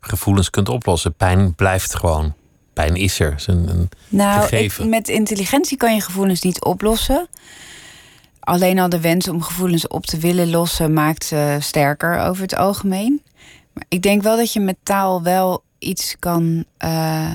gevoelens 0.00 0.50
kunt 0.50 0.68
oplossen. 0.68 1.14
Pijn 1.14 1.54
blijft 1.54 1.94
gewoon. 1.94 2.34
Pijn 2.72 2.94
is 2.96 3.20
er. 3.20 3.34
Is 3.36 3.46
een, 3.46 3.68
een 3.68 3.88
Nou, 4.08 4.56
ik- 4.56 4.84
met 4.84 5.08
intelligentie 5.08 5.76
kan 5.76 5.94
je 5.94 6.00
gevoelens 6.00 6.40
niet 6.40 6.64
oplossen. 6.64 7.28
Alleen 8.40 8.78
al 8.78 8.88
de 8.88 9.00
wens 9.00 9.28
om 9.28 9.42
gevoelens 9.42 9.86
op 9.88 10.06
te 10.06 10.18
willen 10.18 10.50
lossen 10.50 10.92
maakt 10.92 11.24
ze 11.24 11.56
sterker 11.60 12.18
over 12.18 12.42
het 12.42 12.56
algemeen. 12.56 13.22
Maar 13.72 13.84
ik 13.88 14.02
denk 14.02 14.22
wel 14.22 14.36
dat 14.36 14.52
je 14.52 14.60
met 14.60 14.76
taal 14.82 15.22
wel 15.22 15.62
iets 15.78 16.16
kan. 16.18 16.64
eh, 16.76 17.32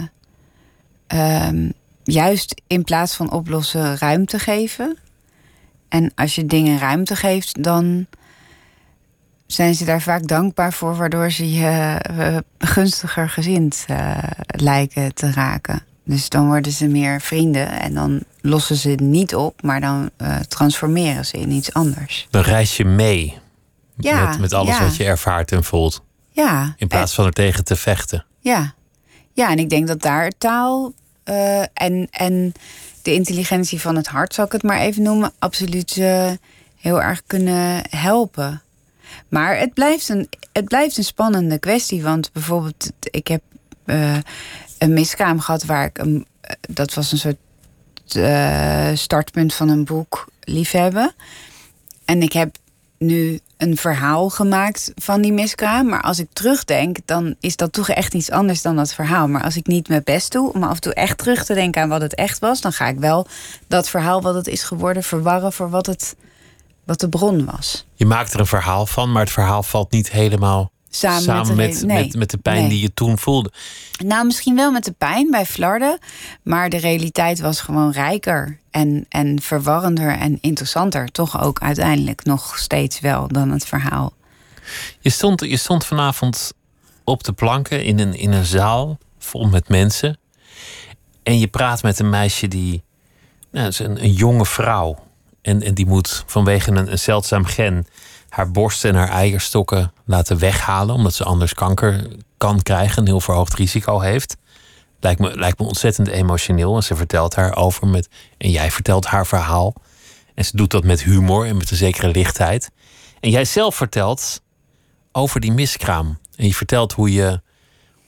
ehm, 1.08 1.70
juist 2.04 2.62
in 2.68 2.84
plaats 2.84 3.16
van 3.16 3.32
oplossen, 3.32 3.98
ruimte 3.98 4.40
geven. 4.40 4.98
En 5.92 6.12
als 6.16 6.36
je 6.36 6.46
dingen 6.46 6.80
ruimte 6.80 7.16
geeft, 7.16 7.64
dan 7.64 8.08
zijn 9.46 9.76
ze 9.76 9.86
daar 9.86 10.02
vaak 10.02 10.28
dankbaar 10.28 10.74
voor, 10.74 10.96
waardoor 10.96 11.32
ze 11.32 11.52
je 11.52 11.98
eh, 12.02 12.38
gunstiger 12.58 13.30
gezind 13.30 13.86
eh, 13.88 14.18
lijken 14.46 15.14
te 15.14 15.32
raken. 15.32 15.84
Dus 16.04 16.30
dan 16.30 16.48
worden 16.48 16.72
ze 16.72 16.88
meer 16.88 17.22
vrienden 17.22 17.80
en 17.80 17.94
dan 17.94 18.24
lossen 18.42 18.76
ze 18.76 18.90
het 18.90 19.00
niet 19.00 19.36
op, 19.36 19.62
maar 19.62 19.82
dan 19.82 20.10
eh, 20.18 20.40
transformeren 20.40 21.26
ze 21.26 21.38
in 21.38 21.52
iets 21.52 21.74
anders. 21.74 22.28
Dan 22.30 22.42
reis 22.42 22.78
je 22.78 22.86
mee 22.86 23.38
Ja, 23.98 24.28
met, 24.28 24.40
met 24.40 24.54
alles 24.54 24.78
ja. 24.78 24.84
wat 24.84 24.96
je 24.96 25.04
ervaart 25.04 25.52
en 25.52 25.64
voelt. 25.64 26.04
Ja, 26.30 26.74
In 26.78 26.88
plaats 26.88 27.14
van 27.14 27.26
er 27.26 27.32
tegen 27.32 27.64
te 27.64 27.76
vechten. 27.76 28.26
Ja, 28.40 28.74
ja 29.34 29.52
en 29.52 29.58
ik 29.58 29.70
denk 29.70 29.88
dat 29.88 30.02
daar 30.02 30.32
taal 30.38 30.94
en, 31.74 32.08
en 32.12 32.54
de 33.02 33.14
intelligentie 33.14 33.82
van 33.82 33.96
het 33.96 34.08
hart, 34.08 34.34
zal 34.34 34.46
ik 34.46 34.52
het 34.52 34.64
maar 34.64 34.80
even 34.80 35.04
noemen, 35.04 35.32
absoluut 35.40 35.98
eh, 35.98 36.32
heel 36.78 37.02
erg 37.02 37.24
kunnen 37.28 37.82
helpen. 37.90 38.62
Maar 39.30 39.58
het 39.58 39.74
blijft 39.74 40.10
een, 40.10 40.30
het 40.52 40.66
blijft 40.66 40.98
een 40.98 41.04
spannende 41.04 41.60
kwestie. 41.60 42.04
Want 42.04 42.32
bijvoorbeeld, 42.32 42.92
ik 43.00 43.28
heb 43.28 43.42
eh, 43.86 44.18
een 44.78 44.94
miskraam 44.94 45.40
gehad 45.40 45.64
waar 45.64 45.86
ik 45.86 45.98
een. 45.98 46.26
eh, 46.42 46.56
Dat 46.70 46.94
was 46.94 47.12
een 47.12 47.18
soort 47.18 47.38
startpunt 49.00 49.54
van 49.54 49.70
een 49.70 49.84
boek 49.86 50.28
liefhebben. 50.40 51.14
En 52.06 52.22
ik 52.22 52.34
heb 52.34 52.56
nu 53.02 53.40
een 53.58 53.78
verhaal 53.78 54.30
gemaakt 54.30 54.92
van 54.96 55.22
die 55.22 55.34
miskraam. 55.34 55.88
Maar 55.88 56.02
als 56.02 56.20
ik 56.20 56.28
terugdenk, 56.34 56.98
dan 57.06 57.36
is 57.40 57.56
dat 57.56 57.74
toch 57.74 57.90
echt 57.90 58.14
iets 58.14 58.32
anders 58.32 58.62
dan 58.62 58.76
dat 58.76 58.94
verhaal. 58.94 59.28
Maar 59.28 59.44
als 59.44 59.58
ik 59.58 59.68
niet 59.68 59.88
mijn 59.88 60.02
best 60.04 60.32
doe 60.32 60.54
om 60.54 60.64
af 60.64 60.76
en 60.76 60.82
toe 60.82 60.94
echt 60.94 61.18
terug 61.18 61.46
te 61.46 61.54
denken 61.54 61.82
aan 61.82 61.90
wat 61.90 62.02
het 62.02 62.16
echt 62.16 62.40
was, 62.40 62.62
dan 62.62 62.74
ga 62.74 62.88
ik 62.88 63.00
wel 63.00 63.28
dat 63.68 63.90
verhaal 63.90 64.22
wat 64.22 64.36
het 64.36 64.48
is 64.48 64.64
geworden 64.64 65.04
verwarren 65.04 65.54
voor 65.54 65.70
wat, 65.70 65.86
het, 65.86 66.16
wat 66.84 67.00
de 67.00 67.10
bron 67.10 67.46
was. 67.46 67.86
Je 67.94 68.06
maakt 68.06 68.34
er 68.34 68.40
een 68.40 68.46
verhaal 68.46 68.86
van, 68.86 69.12
maar 69.12 69.22
het 69.22 69.32
verhaal 69.32 69.64
valt 69.64 69.92
niet 69.92 70.12
helemaal 70.12 70.72
samen, 70.96 71.56
met, 71.56 71.86
met, 71.86 72.16
met, 72.16 72.30
de 72.30 72.38
pijn 72.38 72.68
die 72.68 72.82
je 72.82 72.94
toen 72.94 73.18
voelde. 73.18 73.52
Nou, 74.06 74.26
misschien 74.26 74.56
wel 74.56 74.72
met 74.72 74.84
de 74.84 74.92
pijn 74.92 75.32
bij 75.32 75.46
Flarden. 75.46 76.00
Maar 76.44 76.70
de 76.70 76.78
realiteit 76.78 77.40
was 77.40 77.62
gewoon 77.62 77.92
rijker 77.92 78.60
en, 78.72 79.06
en 79.10 79.42
verwarrender 79.42 80.18
en 80.18 80.38
interessanter. 80.42 81.12
Toch 81.12 81.42
ook 81.42 81.60
uiteindelijk 81.60 82.24
nog 82.24 82.58
steeds 82.58 83.00
wel 83.00 83.28
dan 83.28 83.52
het 83.52 83.66
verhaal. 83.66 84.14
Je 85.00 85.10
stond, 85.10 85.42
je 85.42 85.58
stond 85.58 85.86
vanavond 85.86 86.54
op 87.04 87.24
de 87.24 87.34
planken 87.34 87.84
in 87.84 88.00
een, 88.00 88.14
in 88.14 88.32
een 88.32 88.46
zaal 88.46 88.98
vol 89.20 89.48
met 89.48 89.70
mensen. 89.70 90.18
En 91.24 91.40
je 91.40 91.48
praat 91.48 91.84
met 91.84 92.00
een 92.00 92.10
meisje 92.10 92.48
die. 92.48 92.84
Nou, 93.52 93.68
is 93.68 93.80
een, 93.80 94.04
een 94.04 94.14
jonge 94.14 94.46
vrouw. 94.46 94.98
En, 95.42 95.62
en 95.62 95.74
die 95.74 95.86
moet 95.86 96.24
vanwege 96.26 96.72
een, 96.72 96.92
een 96.92 97.00
zeldzaam 97.00 97.46
gen 97.46 97.86
haar 98.32 98.52
borst 98.52 98.86
en 98.86 98.96
haar 98.96 99.10
eierstokken 99.10 99.94
laten 100.06 100.40
weghalen, 100.40 100.96
omdat 100.96 101.14
ze 101.14 101.24
anders 101.24 101.54
kanker 101.54 102.08
kan 102.38 102.62
krijgen, 102.62 103.02
een 103.02 103.08
heel 103.08 103.22
verhoogd 103.22 103.54
risico 103.54 104.00
heeft. 104.00 104.38
Lijkt 105.00 105.20
me, 105.20 105.36
lijkt 105.36 105.60
me 105.60 105.66
ontzettend 105.66 106.08
emotioneel. 106.08 106.76
En 106.76 106.84
ze 106.84 106.96
vertelt 106.96 107.36
haar 107.36 107.56
over 107.56 107.88
met. 107.88 108.10
En 108.38 108.50
jij 108.50 108.72
vertelt 108.72 109.06
haar 109.06 109.28
verhaal. 109.28 109.74
En 110.36 110.46
ze 110.46 110.58
doet 110.58 110.72
dat 110.72 110.84
met 110.84 111.04
humor 111.04 111.46
en 111.46 111.58
met 111.58 111.72
een 111.72 111.78
zekere 111.78 112.08
lichtheid. 112.08 112.72
En 113.20 113.30
jij 113.30 113.46
zelf 113.46 113.76
vertelt 113.76 114.42
over 115.12 115.40
die 115.40 115.52
miskraam. 115.52 116.18
En 116.36 116.46
je 116.46 116.54
vertelt 116.54 116.94
hoe 116.94 117.14
je, 117.14 117.42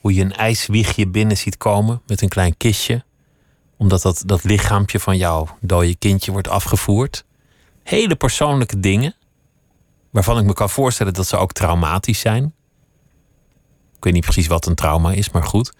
hoe 0.01 0.13
je 0.13 0.22
een 0.22 0.36
ijswiegje 0.36 1.08
binnen 1.08 1.38
ziet 1.38 1.58
komen 1.58 2.01
met 2.08 2.22
een 2.22 2.30
klein 2.30 2.58
kistje. 2.58 3.03
Omdat 3.77 4.01
dat, 4.01 4.24
dat 4.25 4.44
lichaampje 4.44 5.00
van 5.00 5.18
jouw 5.18 5.58
dode 5.62 5.96
kindje 5.96 6.32
wordt 6.32 6.48
afgevoerd. 6.48 7.25
Hele 7.84 8.15
persoonlijke 8.15 8.80
dingen 8.80 9.15
waarvan 10.13 10.38
ik 10.38 10.46
me 10.46 10.53
kan 10.53 10.70
voorstellen 10.70 11.13
dat 11.13 11.27
ze 11.27 11.38
ook 11.38 11.51
traumatisch 11.51 12.20
zijn. 12.20 12.53
Ik 13.96 14.03
weet 14.03 14.13
niet 14.13 14.24
precies 14.24 14.48
wat 14.48 14.65
een 14.65 14.75
trauma 14.75 15.12
is, 15.12 15.29
maar 15.29 15.43
goed. 15.43 15.74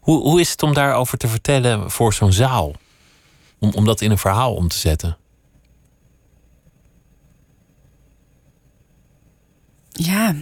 Hoe, 0.00 0.22
hoe 0.22 0.40
is 0.40 0.50
het 0.50 0.62
om 0.62 0.74
daarover 0.74 1.18
te 1.18 1.28
vertellen 1.28 1.90
voor 1.90 2.12
zo'n 2.14 2.32
zaal? 2.32 2.72
Om, 3.58 3.72
om 3.72 3.84
dat 3.84 4.00
in 4.00 4.10
een 4.10 4.18
verhaal 4.18 4.54
om 4.54 4.68
te 4.68 4.78
zetten? 4.78 5.16
Ja. 9.88 10.34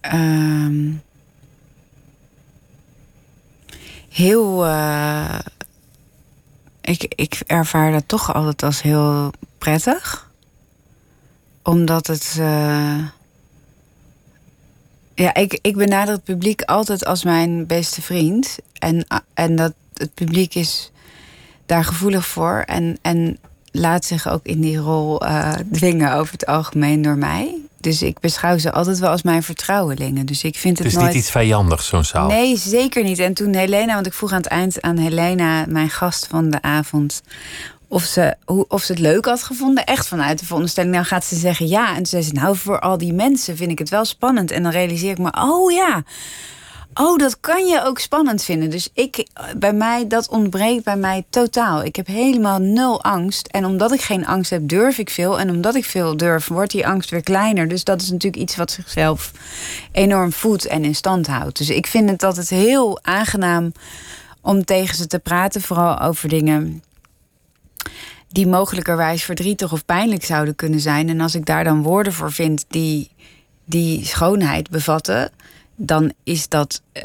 Ehm. 0.00 0.92
heel. 4.08 4.66
Uh, 4.66 5.38
ik, 6.80 7.14
ik 7.14 7.42
ervaar 7.46 7.92
dat 7.92 8.04
toch 8.06 8.34
altijd 8.34 8.62
als 8.62 8.82
heel 8.82 9.32
prettig 9.58 10.27
omdat 11.68 12.06
het. 12.06 12.36
Uh... 12.38 12.98
Ja, 15.14 15.34
ik, 15.34 15.58
ik 15.62 15.76
benader 15.76 16.14
het 16.14 16.24
publiek 16.24 16.62
altijd 16.62 17.04
als 17.04 17.24
mijn 17.24 17.66
beste 17.66 18.02
vriend. 18.02 18.56
En, 18.78 19.06
en 19.34 19.56
dat 19.56 19.72
het 19.94 20.14
publiek 20.14 20.54
is 20.54 20.90
daar 21.66 21.84
gevoelig 21.84 22.26
voor. 22.26 22.62
En, 22.66 22.98
en 23.02 23.38
laat 23.72 24.04
zich 24.04 24.28
ook 24.28 24.46
in 24.46 24.60
die 24.60 24.76
rol 24.76 25.24
uh, 25.24 25.52
dwingen 25.72 26.12
over 26.12 26.32
het 26.32 26.46
algemeen 26.46 27.02
door 27.02 27.16
mij. 27.16 27.54
Dus 27.80 28.02
ik 28.02 28.20
beschouw 28.20 28.58
ze 28.58 28.72
altijd 28.72 28.98
wel 28.98 29.10
als 29.10 29.22
mijn 29.22 29.42
vertrouwelingen. 29.42 30.26
Dus 30.26 30.44
ik 30.44 30.56
vind 30.56 30.78
het, 30.78 30.92
het 30.92 30.96
is 30.96 31.06
niet 31.06 31.14
iets 31.14 31.30
vijandigs, 31.30 31.86
zo'n 31.86 32.04
zaal? 32.04 32.28
Nee, 32.28 32.56
zeker 32.56 33.04
niet. 33.04 33.18
En 33.18 33.34
toen 33.34 33.54
Helena, 33.54 33.94
want 33.94 34.06
ik 34.06 34.12
vroeg 34.12 34.32
aan 34.32 34.36
het 34.36 34.46
eind 34.46 34.80
aan 34.80 34.96
Helena, 34.96 35.64
mijn 35.68 35.90
gast 35.90 36.26
van 36.26 36.50
de 36.50 36.62
avond 36.62 37.22
of 37.88 38.02
ze, 38.02 38.34
hoe, 38.44 38.64
of 38.68 38.82
ze 38.82 38.92
het 38.92 39.00
leuk 39.00 39.24
had 39.24 39.42
gevonden. 39.42 39.84
Echt 39.84 40.08
vanuit 40.08 40.38
de 40.38 40.46
veronderstelling. 40.46 40.92
Nou 40.92 41.04
gaat 41.04 41.24
ze 41.24 41.36
zeggen 41.36 41.68
ja. 41.68 41.88
En 41.88 41.96
toen 41.96 42.06
zei 42.06 42.22
ze, 42.22 42.32
nou 42.32 42.56
voor 42.56 42.80
al 42.80 42.98
die 42.98 43.12
mensen 43.12 43.56
vind 43.56 43.70
ik 43.70 43.78
het 43.78 43.88
wel 43.88 44.04
spannend. 44.04 44.50
En 44.50 44.62
dan 44.62 44.72
realiseer 44.72 45.10
ik 45.10 45.18
me, 45.18 45.32
oh 45.32 45.72
ja. 45.72 46.02
Oh, 46.94 47.18
dat 47.18 47.40
kan 47.40 47.66
je 47.66 47.84
ook 47.84 47.98
spannend 47.98 48.42
vinden. 48.42 48.70
Dus 48.70 48.88
ik, 48.92 49.26
bij 49.56 49.72
mij, 49.72 50.06
dat 50.06 50.28
ontbreekt 50.28 50.84
bij 50.84 50.96
mij 50.96 51.24
totaal. 51.30 51.84
Ik 51.84 51.96
heb 51.96 52.06
helemaal 52.06 52.58
nul 52.58 53.02
angst. 53.02 53.46
En 53.46 53.64
omdat 53.64 53.92
ik 53.92 54.00
geen 54.00 54.26
angst 54.26 54.50
heb, 54.50 54.68
durf 54.68 54.98
ik 54.98 55.10
veel. 55.10 55.40
En 55.40 55.50
omdat 55.50 55.74
ik 55.74 55.84
veel 55.84 56.16
durf, 56.16 56.48
wordt 56.48 56.70
die 56.70 56.86
angst 56.86 57.10
weer 57.10 57.22
kleiner. 57.22 57.68
Dus 57.68 57.84
dat 57.84 58.02
is 58.02 58.10
natuurlijk 58.10 58.42
iets 58.42 58.56
wat 58.56 58.70
zichzelf 58.70 59.32
enorm 59.92 60.32
voedt 60.32 60.66
en 60.66 60.84
in 60.84 60.94
stand 60.94 61.26
houdt. 61.26 61.58
Dus 61.58 61.70
ik 61.70 61.86
vind 61.86 62.10
het 62.10 62.22
altijd 62.22 62.48
heel 62.48 62.98
aangenaam 63.02 63.72
om 64.40 64.64
tegen 64.64 64.96
ze 64.96 65.06
te 65.06 65.18
praten. 65.18 65.60
Vooral 65.60 66.00
over 66.00 66.28
dingen 66.28 66.82
die 68.28 68.46
mogelijkerwijs 68.46 69.22
verdrietig 69.22 69.72
of 69.72 69.84
pijnlijk 69.84 70.24
zouden 70.24 70.54
kunnen 70.54 70.80
zijn. 70.80 71.08
En 71.08 71.20
als 71.20 71.34
ik 71.34 71.46
daar 71.46 71.64
dan 71.64 71.82
woorden 71.82 72.12
voor 72.12 72.32
vind 72.32 72.64
die 72.68 73.10
die 73.64 74.04
schoonheid 74.04 74.70
bevatten, 74.70 75.30
dan 75.76 76.12
is 76.24 76.48
dat 76.48 76.82
uh, 76.92 77.02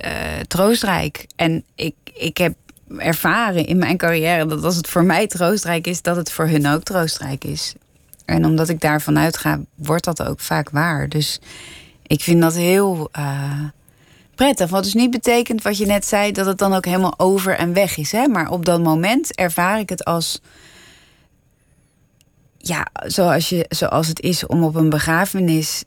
troostrijk. 0.48 1.28
En 1.36 1.64
ik, 1.76 1.96
ik 2.14 2.38
heb 2.38 2.54
ervaren 2.98 3.66
in 3.66 3.78
mijn 3.78 3.98
carrière 3.98 4.46
dat 4.46 4.64
als 4.64 4.76
het 4.76 4.88
voor 4.88 5.04
mij 5.04 5.28
troostrijk 5.28 5.88
is, 5.88 6.02
dat 6.02 6.16
het 6.16 6.32
voor 6.32 6.48
hun 6.48 6.68
ook 6.68 6.84
troostrijk 6.84 7.44
is. 7.44 7.74
En 8.26 8.46
omdat 8.46 8.70
ik 8.70 8.82
daarvan 8.82 9.20
uitga, 9.20 9.60
wordt 9.76 10.04
dat 10.04 10.24
ook 10.24 10.40
vaak 10.40 10.70
waar. 10.70 11.10
Dus 11.10 11.40
ik 12.08 12.22
vind 12.22 12.42
dat 12.42 12.56
heel 12.56 13.10
uh, 13.18 13.62
prettig. 14.36 14.70
Wat 14.70 14.84
dus 14.84 14.94
niet 14.94 15.12
betekent 15.12 15.62
wat 15.62 15.78
je 15.78 15.86
net 15.86 16.06
zei, 16.06 16.32
dat 16.32 16.46
het 16.46 16.58
dan 16.58 16.74
ook 16.74 16.86
helemaal 16.86 17.20
over 17.20 17.56
en 17.56 17.74
weg 17.74 17.98
is. 17.98 18.12
Hè? 18.12 18.28
Maar 18.28 18.50
op 18.50 18.66
dat 18.66 18.84
moment 18.84 19.36
ervaar 19.36 19.80
ik 19.80 19.90
het 19.90 20.06
als 20.06 20.42
ja, 22.66 22.88
zoals, 23.06 23.50
je, 23.50 23.66
zoals 23.70 24.08
het 24.08 24.22
is 24.22 24.46
om 24.46 24.64
op 24.64 24.76
een 24.76 24.90
begrafenis 24.90 25.84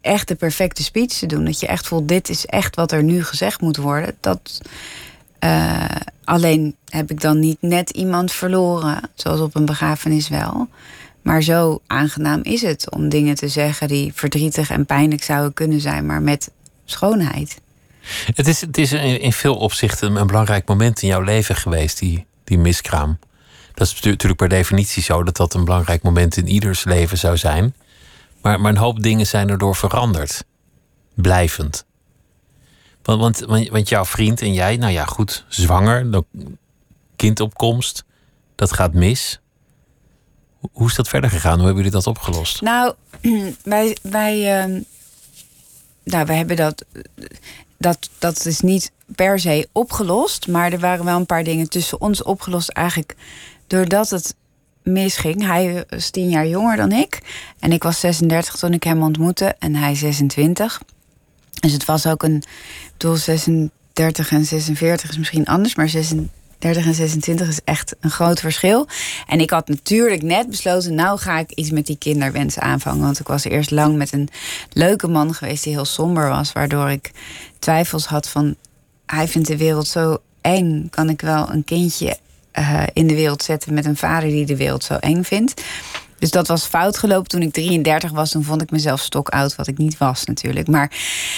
echt 0.00 0.28
de 0.28 0.34
perfecte 0.34 0.82
speech 0.82 1.12
te 1.12 1.26
doen. 1.26 1.44
Dat 1.44 1.60
je 1.60 1.66
echt 1.66 1.86
voelt, 1.86 2.08
dit 2.08 2.28
is 2.28 2.46
echt 2.46 2.76
wat 2.76 2.92
er 2.92 3.02
nu 3.02 3.24
gezegd 3.24 3.60
moet 3.60 3.76
worden. 3.76 4.16
Dat, 4.20 4.60
uh, 5.40 5.84
alleen 6.24 6.76
heb 6.88 7.10
ik 7.10 7.20
dan 7.20 7.38
niet 7.38 7.56
net 7.60 7.90
iemand 7.90 8.32
verloren, 8.32 9.00
zoals 9.14 9.40
op 9.40 9.54
een 9.54 9.64
begrafenis 9.64 10.28
wel. 10.28 10.68
Maar 11.22 11.42
zo 11.42 11.82
aangenaam 11.86 12.40
is 12.42 12.62
het 12.62 12.90
om 12.90 13.08
dingen 13.08 13.34
te 13.34 13.48
zeggen 13.48 13.88
die 13.88 14.12
verdrietig 14.14 14.70
en 14.70 14.86
pijnlijk 14.86 15.22
zouden 15.22 15.52
kunnen 15.52 15.80
zijn, 15.80 16.06
maar 16.06 16.22
met 16.22 16.50
schoonheid. 16.84 17.60
Het 18.34 18.46
is, 18.46 18.60
het 18.60 18.78
is 18.78 18.92
in 18.92 19.32
veel 19.32 19.56
opzichten 19.56 20.16
een 20.16 20.26
belangrijk 20.26 20.68
moment 20.68 21.02
in 21.02 21.08
jouw 21.08 21.22
leven 21.22 21.56
geweest, 21.56 21.98
die, 21.98 22.26
die 22.44 22.58
miskraam. 22.58 23.18
Dat 23.76 23.86
is 23.86 24.00
natuurlijk 24.00 24.36
per 24.36 24.48
definitie 24.48 25.02
zo 25.02 25.22
dat 25.22 25.36
dat 25.36 25.54
een 25.54 25.64
belangrijk 25.64 26.02
moment 26.02 26.36
in 26.36 26.48
ieders 26.48 26.84
leven 26.84 27.18
zou 27.18 27.36
zijn. 27.36 27.74
Maar, 28.42 28.60
maar 28.60 28.70
een 28.70 28.78
hoop 28.78 29.02
dingen 29.02 29.26
zijn 29.26 29.48
erdoor 29.48 29.76
veranderd. 29.76 30.44
Blijvend. 31.14 31.84
Want, 33.02 33.38
want, 33.38 33.68
want 33.68 33.88
jouw 33.88 34.04
vriend 34.04 34.40
en 34.40 34.52
jij, 34.52 34.76
nou 34.76 34.92
ja, 34.92 35.04
goed, 35.04 35.44
zwanger, 35.48 36.22
kindopkomst, 37.16 38.04
dat 38.54 38.72
gaat 38.72 38.92
mis. 38.92 39.40
Hoe 40.72 40.88
is 40.88 40.94
dat 40.94 41.08
verder 41.08 41.30
gegaan? 41.30 41.56
Hoe 41.56 41.66
hebben 41.66 41.84
jullie 41.84 41.98
dat 41.98 42.06
opgelost? 42.06 42.60
Nou, 42.60 42.94
wij, 43.62 43.96
wij, 44.02 44.66
uh, 44.68 44.82
nou, 46.04 46.26
wij 46.26 46.36
hebben 46.36 46.56
dat. 46.56 46.84
Dat, 47.78 48.10
dat 48.18 48.46
is 48.46 48.60
niet 48.60 48.92
per 49.06 49.38
se 49.38 49.68
opgelost. 49.72 50.48
Maar 50.48 50.72
er 50.72 50.78
waren 50.78 51.04
wel 51.04 51.16
een 51.16 51.26
paar 51.26 51.44
dingen 51.44 51.68
tussen 51.68 52.00
ons 52.00 52.22
opgelost. 52.22 52.68
Eigenlijk 52.68 53.16
doordat 53.66 54.10
het 54.10 54.34
misging. 54.86 55.46
Hij 55.46 55.84
was 55.88 56.10
tien 56.10 56.28
jaar 56.28 56.46
jonger 56.46 56.76
dan 56.76 56.92
ik. 56.92 57.18
En 57.58 57.72
ik 57.72 57.82
was 57.82 58.00
36 58.00 58.56
toen 58.56 58.72
ik 58.72 58.82
hem 58.82 59.02
ontmoette. 59.02 59.54
En 59.58 59.74
hij 59.74 59.94
26. 59.94 60.80
Dus 61.60 61.72
het 61.72 61.84
was 61.84 62.06
ook 62.06 62.22
een... 62.22 62.36
Ik 62.36 62.92
bedoel, 62.92 63.16
36 63.16 64.30
en 64.30 64.44
46 64.44 65.10
is 65.10 65.18
misschien 65.18 65.46
anders. 65.46 65.74
Maar 65.74 65.88
36 65.88 66.86
en 66.86 66.94
26 66.94 67.48
is 67.48 67.60
echt 67.64 67.96
een 68.00 68.10
groot 68.10 68.40
verschil. 68.40 68.88
En 69.26 69.40
ik 69.40 69.50
had 69.50 69.68
natuurlijk 69.68 70.22
net 70.22 70.50
besloten... 70.50 70.94
nou 70.94 71.18
ga 71.18 71.38
ik 71.38 71.50
iets 71.50 71.70
met 71.70 71.86
die 71.86 71.98
kinderwensen 71.98 72.62
aanvangen. 72.62 73.00
Want 73.00 73.20
ik 73.20 73.26
was 73.26 73.44
eerst 73.44 73.70
lang 73.70 73.96
met 73.96 74.12
een 74.12 74.28
leuke 74.72 75.08
man 75.08 75.34
geweest... 75.34 75.64
die 75.64 75.72
heel 75.72 75.84
somber 75.84 76.28
was. 76.28 76.52
Waardoor 76.52 76.90
ik 76.90 77.10
twijfels 77.58 78.06
had 78.06 78.28
van... 78.28 78.56
hij 79.06 79.28
vindt 79.28 79.48
de 79.48 79.56
wereld 79.56 79.86
zo 79.86 80.18
eng. 80.40 80.88
Kan 80.90 81.08
ik 81.08 81.20
wel 81.20 81.50
een 81.50 81.64
kindje 81.64 82.18
uh, 82.58 82.82
in 82.92 83.06
de 83.06 83.14
wereld 83.14 83.42
zetten 83.42 83.74
met 83.74 83.84
een 83.84 83.96
vader 83.96 84.28
die 84.28 84.46
de 84.46 84.56
wereld 84.56 84.84
zo 84.84 84.94
eng 84.94 85.22
vindt. 85.22 85.62
Dus 86.18 86.30
dat 86.30 86.48
was 86.48 86.64
fout 86.64 86.98
gelopen 86.98 87.28
toen 87.28 87.42
ik 87.42 87.52
33 87.52 88.10
was. 88.10 88.30
Toen 88.30 88.44
vond 88.44 88.62
ik 88.62 88.70
mezelf 88.70 89.00
stokoud, 89.00 89.56
wat 89.56 89.66
ik 89.66 89.78
niet 89.78 89.98
was 89.98 90.24
natuurlijk. 90.24 90.68
Maar, 90.68 90.90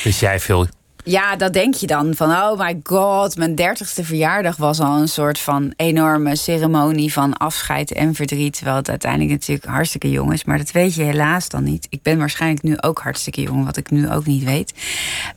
dus 0.05 0.21
jij 0.21 0.41
veel 0.41 0.67
Ja, 1.05 1.37
dat 1.37 1.53
denk 1.53 1.75
je 1.75 1.87
dan. 1.87 2.15
Van, 2.15 2.31
oh 2.31 2.59
my 2.59 2.81
god, 2.83 3.37
mijn 3.37 3.55
dertigste 3.55 4.05
verjaardag 4.05 4.57
was 4.57 4.81
al 4.81 5.01
een 5.01 5.09
soort 5.09 5.39
van 5.39 5.73
enorme 5.77 6.37
ceremonie 6.37 7.13
van 7.13 7.37
afscheid 7.37 7.93
en 7.93 8.15
verdriet. 8.15 8.55
Terwijl 8.57 8.77
het 8.77 8.89
uiteindelijk 8.91 9.31
natuurlijk 9.31 9.67
hartstikke 9.67 10.11
jong 10.11 10.33
is. 10.33 10.45
Maar 10.45 10.59
dat 10.59 10.71
weet 10.71 10.95
je 10.95 11.03
helaas 11.03 11.49
dan 11.49 11.65
niet. 11.65 11.87
Ik 11.91 12.03
ben 12.03 12.19
waarschijnlijk 12.19 12.63
nu 12.63 12.77
ook 12.81 12.99
hartstikke 12.99 13.41
jong, 13.41 13.65
wat 13.65 13.77
ik 13.77 13.91
nu 13.91 14.11
ook 14.11 14.27
niet 14.27 14.45
weet. 14.45 14.73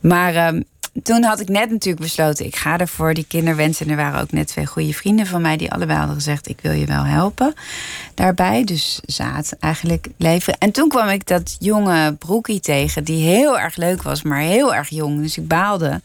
Maar 0.00 0.34
ehm, 0.34 0.60
toen 1.02 1.22
had 1.22 1.40
ik 1.40 1.48
net 1.48 1.70
natuurlijk 1.70 2.02
besloten, 2.04 2.46
ik 2.46 2.56
ga 2.56 2.78
ervoor. 2.78 3.14
Die 3.14 3.24
kinderwensen. 3.28 3.86
En 3.86 3.90
er 3.92 3.96
waren 3.98 4.20
ook 4.20 4.32
net 4.32 4.46
twee 4.46 4.66
goede 4.66 4.92
vrienden 4.92 5.26
van 5.26 5.40
mij 5.40 5.56
die 5.56 5.72
allebei 5.72 5.98
hadden 5.98 6.14
gezegd: 6.16 6.48
ik 6.48 6.58
wil 6.62 6.72
je 6.72 6.86
wel 6.86 7.04
helpen 7.04 7.54
daarbij. 8.14 8.64
Dus 8.64 9.00
zaad 9.04 9.52
eigenlijk 9.60 10.08
leveren. 10.16 10.58
En 10.58 10.70
toen 10.72 10.88
kwam 10.88 11.08
ik 11.08 11.26
dat 11.26 11.56
jonge 11.58 12.12
broekie 12.18 12.60
tegen, 12.60 13.04
die 13.04 13.24
heel 13.24 13.58
erg 13.58 13.76
leuk 13.76 14.02
was, 14.02 14.22
maar 14.22 14.40
heel 14.40 14.74
erg 14.74 14.88
jong. 14.88 15.20
Dus 15.22 15.36
ik 15.38 15.48
baalde. 15.48 16.00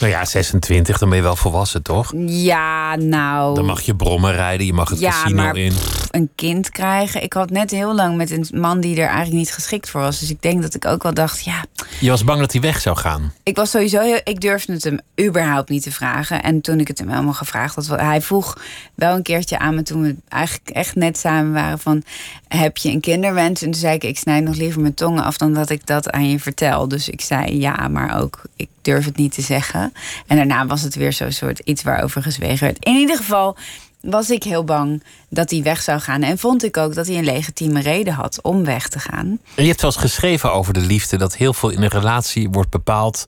Nou 0.00 0.12
ja, 0.12 0.24
26, 0.24 0.98
dan 0.98 1.08
ben 1.08 1.18
je 1.18 1.24
wel 1.24 1.36
volwassen, 1.36 1.82
toch? 1.82 2.12
Ja, 2.26 2.96
nou. 2.96 3.54
Dan 3.54 3.64
mag 3.64 3.80
je 3.80 3.96
brommen 3.96 4.32
rijden, 4.32 4.66
je 4.66 4.72
mag 4.72 4.88
het 4.88 4.98
Ja, 5.00 5.10
casino 5.10 5.42
maar 5.42 5.56
in. 5.56 5.72
een 6.10 6.30
kind 6.34 6.70
krijgen. 6.70 7.22
Ik 7.22 7.32
had 7.32 7.50
net 7.50 7.70
heel 7.70 7.94
lang 7.94 8.16
met 8.16 8.30
een 8.30 8.46
man 8.52 8.80
die 8.80 8.96
er 8.96 9.06
eigenlijk 9.06 9.36
niet 9.36 9.52
geschikt 9.52 9.90
voor 9.90 10.00
was. 10.00 10.18
Dus 10.18 10.30
ik 10.30 10.42
denk 10.42 10.62
dat 10.62 10.74
ik 10.74 10.84
ook 10.86 11.02
wel 11.02 11.14
dacht, 11.14 11.44
ja, 11.44 11.64
Je 12.00 12.10
was 12.10 12.24
bang 12.24 12.40
dat 12.40 12.52
hij 12.52 12.60
weg 12.60 12.80
zou 12.80 12.96
gaan. 12.96 13.32
ik 13.42 13.56
was 13.56 13.70
sowieso 13.70 14.00
heel, 14.00 14.20
ik 14.24 14.40
durfde 14.40 14.72
het 14.72 14.84
hem 14.84 14.98
überhaupt 15.20 15.68
niet 15.68 15.82
te 15.82 15.92
vragen. 15.92 16.42
En 16.42 16.60
toen 16.60 16.80
ik 16.80 16.88
het 16.88 16.98
hem 16.98 17.08
helemaal 17.08 17.32
gevraagd 17.32 17.74
had, 17.74 17.86
hij 17.86 18.22
vroeg 18.22 18.58
wel 18.94 19.16
een 19.16 19.22
keertje 19.22 19.58
aan 19.58 19.74
me 19.74 19.82
toen 19.82 20.02
we 20.02 20.16
eigenlijk 20.28 20.70
echt 20.70 20.94
net 20.94 21.18
samen 21.18 21.52
waren 21.52 21.78
van, 21.78 22.02
heb 22.48 22.76
je 22.76 22.90
een 22.90 23.00
kinderwens? 23.00 23.62
En 23.62 23.70
toen 23.70 23.80
zei 23.80 23.94
ik, 23.94 24.04
ik 24.04 24.18
snijd 24.18 24.44
nog 24.44 24.56
liever 24.56 24.80
mijn 24.80 24.94
tong 24.94 25.20
af 25.20 25.36
dan 25.36 25.54
dat 25.54 25.70
ik 25.70 25.86
dat 25.86 26.10
aan 26.10 26.30
je 26.30 26.40
vertel. 26.40 26.88
Dus 26.88 27.08
ik 27.08 27.20
zei 27.20 27.58
ja, 27.60 27.88
maar 27.88 28.20
ook 28.20 28.42
ik 28.56 28.68
durf 28.82 29.04
het 29.04 29.16
niet 29.16 29.34
te 29.34 29.42
zeggen. 29.42 29.92
En 30.26 30.36
daarna 30.36 30.66
was 30.66 30.82
het 30.82 30.94
weer 30.94 31.12
zo'n 31.12 31.32
soort 31.32 31.58
iets 31.58 31.82
waarover 31.82 32.22
gezwegen 32.22 32.66
werd. 32.66 32.84
In 32.84 32.96
ieder 32.96 33.16
geval 33.16 33.56
was 34.00 34.30
ik 34.30 34.42
heel 34.42 34.64
bang 34.64 35.02
dat 35.28 35.50
hij 35.50 35.62
weg 35.62 35.82
zou 35.82 36.00
gaan. 36.00 36.22
En 36.22 36.38
vond 36.38 36.64
ik 36.64 36.76
ook 36.76 36.94
dat 36.94 37.06
hij 37.06 37.16
een 37.16 37.24
legitieme 37.24 37.80
reden 37.80 38.12
had 38.12 38.38
om 38.42 38.64
weg 38.64 38.88
te 38.88 38.98
gaan. 38.98 39.38
Je 39.56 39.62
hebt 39.62 39.82
eens 39.82 39.96
geschreven 39.96 40.52
over 40.52 40.72
de 40.72 40.80
liefde 40.80 41.16
dat 41.16 41.36
heel 41.36 41.52
veel 41.52 41.70
in 41.70 41.82
een 41.82 41.88
relatie 41.88 42.50
wordt 42.50 42.70
bepaald 42.70 43.26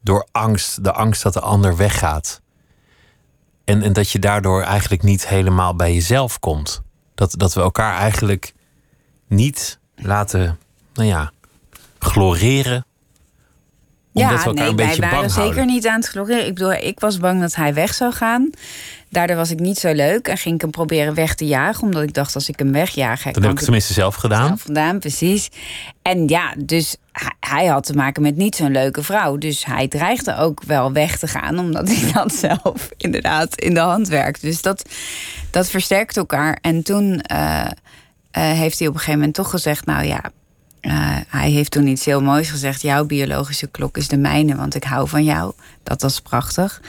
door 0.00 0.26
angst. 0.32 0.84
De 0.84 0.92
angst 0.92 1.22
dat 1.22 1.32
de 1.32 1.40
ander 1.40 1.76
weggaat. 1.76 2.40
En, 3.64 3.82
en 3.82 3.92
dat 3.92 4.10
je 4.10 4.18
daardoor 4.18 4.62
eigenlijk 4.62 5.02
niet 5.02 5.28
helemaal 5.28 5.74
bij 5.76 5.94
jezelf 5.94 6.38
komt. 6.38 6.82
Dat, 7.14 7.34
dat 7.36 7.54
we 7.54 7.60
elkaar 7.60 7.96
eigenlijk 7.96 8.54
niet 9.26 9.78
laten, 9.96 10.58
nou 10.94 11.08
ja, 11.08 11.30
gloreren. 11.98 12.86
Omdat 14.12 14.30
we 14.30 14.36
elkaar 14.36 14.54
nee, 14.54 14.68
een 14.68 14.76
wij 14.76 14.86
beetje 14.86 15.00
waren 15.00 15.18
bang 15.18 15.30
zeker 15.30 15.64
niet 15.64 15.86
aan 15.86 16.00
het 16.00 16.08
gloreren. 16.08 16.46
Ik 16.46 16.54
bedoel, 16.54 16.72
ik 16.72 17.00
was 17.00 17.18
bang 17.18 17.40
dat 17.40 17.54
hij 17.54 17.74
weg 17.74 17.94
zou 17.94 18.12
gaan. 18.12 18.50
Daardoor 19.10 19.36
was 19.36 19.50
ik 19.50 19.58
niet 19.58 19.78
zo 19.78 19.92
leuk 19.92 20.28
en 20.28 20.36
ging 20.36 20.54
ik 20.54 20.60
hem 20.60 20.70
proberen 20.70 21.14
weg 21.14 21.34
te 21.34 21.46
jagen. 21.46 21.82
Omdat 21.82 22.02
ik 22.02 22.14
dacht, 22.14 22.34
als 22.34 22.48
ik 22.48 22.58
hem 22.58 22.72
wegjaag... 22.72 23.22
Dat 23.22 23.42
heb 23.42 23.52
ik 23.52 23.58
tenminste 23.58 23.92
zelf 23.92 24.14
gedaan. 24.14 24.46
zelf 24.46 24.62
vandaan, 24.62 24.98
precies. 24.98 25.48
En 26.02 26.28
ja, 26.28 26.54
dus 26.64 26.96
hij, 27.12 27.34
hij 27.40 27.66
had 27.66 27.86
te 27.86 27.92
maken 27.92 28.22
met 28.22 28.36
niet 28.36 28.56
zo'n 28.56 28.72
leuke 28.72 29.02
vrouw. 29.02 29.36
Dus 29.36 29.64
hij 29.64 29.88
dreigde 29.88 30.36
ook 30.36 30.62
wel 30.62 30.92
weg 30.92 31.18
te 31.18 31.26
gaan, 31.26 31.58
omdat 31.58 31.88
hij 31.88 32.12
dat 32.22 32.34
zelf 32.34 32.88
inderdaad 32.96 33.60
in 33.60 33.74
de 33.74 33.80
hand 33.80 34.08
werkt. 34.08 34.40
Dus 34.40 34.62
dat, 34.62 34.88
dat 35.50 35.68
versterkt 35.70 36.16
elkaar. 36.16 36.58
En 36.60 36.82
toen 36.82 37.20
eh, 37.20 37.60
eh, 37.60 37.70
heeft 38.30 38.78
hij 38.78 38.88
op 38.88 38.94
een 38.94 39.00
gegeven 39.00 39.18
moment 39.18 39.34
toch 39.36 39.50
gezegd: 39.50 39.86
Nou 39.86 40.04
ja. 40.04 40.20
eh, 40.80 41.16
hij 41.28 41.50
heeft 41.50 41.70
toen 41.70 41.86
iets 41.86 42.04
heel 42.04 42.22
moois 42.22 42.50
gezegd. 42.50 42.82
Jouw 42.82 43.04
biologische 43.04 43.66
klok 43.66 43.96
is 43.96 44.08
de 44.08 44.16
mijne, 44.18 44.56
want 44.56 44.74
ik 44.74 44.84
hou 44.84 45.08
van 45.08 45.24
jou. 45.24 45.52
Dat 45.82 46.02
was 46.02 46.20
prachtig. 46.20 46.80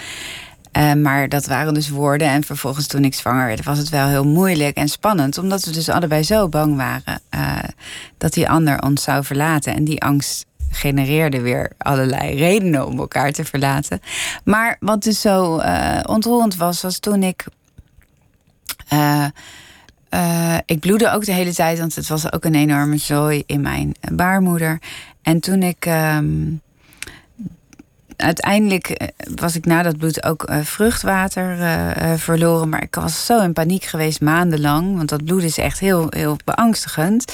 Eh, 0.71 0.93
maar 0.93 1.29
dat 1.29 1.45
waren 1.45 1.73
dus 1.73 1.89
woorden. 1.89 2.27
En 2.27 2.43
vervolgens 2.43 2.87
toen 2.87 3.03
ik 3.03 3.13
zwanger 3.13 3.47
werd, 3.47 3.63
was 3.63 3.77
het 3.77 3.89
wel 3.89 4.07
heel 4.07 4.25
moeilijk 4.25 4.77
en 4.77 4.87
spannend. 4.87 5.37
Omdat 5.37 5.63
we 5.63 5.71
dus 5.71 5.89
allebei 5.89 6.23
zo 6.23 6.49
bang 6.49 6.75
waren 6.75 7.21
eh, 7.29 7.57
dat 8.17 8.33
die 8.33 8.49
ander 8.49 8.81
ons 8.81 9.03
zou 9.03 9.23
verlaten. 9.23 9.75
En 9.75 9.83
die 9.83 10.01
angst 10.01 10.45
genereerde 10.69 11.41
weer 11.41 11.71
allerlei 11.77 12.35
redenen 12.35 12.87
om 12.87 12.99
elkaar 12.99 13.31
te 13.31 13.45
verlaten. 13.45 14.01
Maar 14.43 14.77
wat 14.79 15.03
dus 15.03 15.21
zo 15.21 15.57
eh, 15.57 15.99
ontroerend 16.05 16.55
was, 16.55 16.81
was 16.81 16.99
toen 16.99 17.23
ik. 17.23 17.45
ik 20.65 20.79
bloedde 20.79 21.11
ook 21.11 21.25
de 21.25 21.33
hele 21.33 21.53
tijd, 21.53 21.79
want 21.79 21.95
het 21.95 22.07
was 22.07 22.31
ook 22.31 22.45
een 22.45 22.55
enorme 22.55 22.97
zooi 22.97 23.43
in 23.45 23.61
mijn 23.61 23.95
baarmoeder. 24.11 24.81
En 25.21 25.39
toen 25.39 25.63
ik. 25.63 25.85
ehm, 25.85 26.45
uiteindelijk 28.19 28.89
eh, 28.89 29.07
was 29.35 29.55
ik 29.55 29.65
na 29.65 29.83
dat 29.83 29.97
bloed 29.97 30.23
ook 30.23 30.43
eh, 30.43 30.59
vruchtwater 30.59 31.61
eh, 31.61 32.13
verloren. 32.17 32.69
Maar 32.69 32.83
ik 32.83 32.95
was 32.95 33.25
zo 33.25 33.41
in 33.41 33.53
paniek 33.53 33.83
geweest 33.83 34.21
maandenlang. 34.21 34.95
Want 34.95 35.09
dat 35.09 35.23
bloed 35.23 35.43
is 35.43 35.57
echt 35.57 35.79
heel, 35.79 36.07
heel 36.09 36.37
beangstigend. 36.45 37.33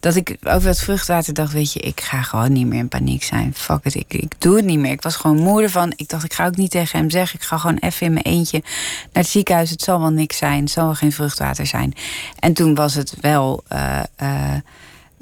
Dat 0.00 0.16
ik 0.16 0.36
over 0.42 0.64
dat 0.68 0.80
vruchtwater 0.80 1.34
dacht: 1.34 1.52
Weet 1.52 1.72
je, 1.72 1.80
ik 1.80 2.00
ga 2.00 2.22
gewoon 2.22 2.52
niet 2.52 2.66
meer 2.66 2.78
in 2.78 2.88
paniek 2.88 3.22
zijn. 3.22 3.54
Fuck 3.54 3.84
it, 3.84 3.94
ik, 3.94 4.14
ik 4.14 4.32
doe 4.38 4.56
het 4.56 4.64
niet 4.64 4.78
meer. 4.78 4.92
Ik 4.92 5.02
was 5.02 5.16
gewoon 5.16 5.38
moe 5.38 5.62
ervan. 5.62 5.92
Ik 5.96 6.08
dacht: 6.08 6.24
Ik 6.24 6.32
ga 6.32 6.46
ook 6.46 6.56
niet 6.56 6.70
tegen 6.70 6.98
hem 6.98 7.10
zeggen. 7.10 7.38
Ik 7.38 7.46
ga 7.46 7.58
gewoon 7.58 7.78
even 7.78 8.06
in 8.06 8.12
mijn 8.12 8.24
eentje 8.24 8.60
naar 9.12 9.22
het 9.22 9.32
ziekenhuis. 9.32 9.70
Het 9.70 9.82
zal 9.82 10.00
wel 10.00 10.10
niks 10.10 10.36
zijn. 10.36 10.60
Het 10.60 10.70
zal 10.70 10.84
wel 10.84 10.94
geen 10.94 11.12
vruchtwater 11.12 11.66
zijn. 11.66 11.94
En 12.38 12.52
toen 12.52 12.74
was 12.74 12.94
het 12.94 13.14
wel. 13.20 13.64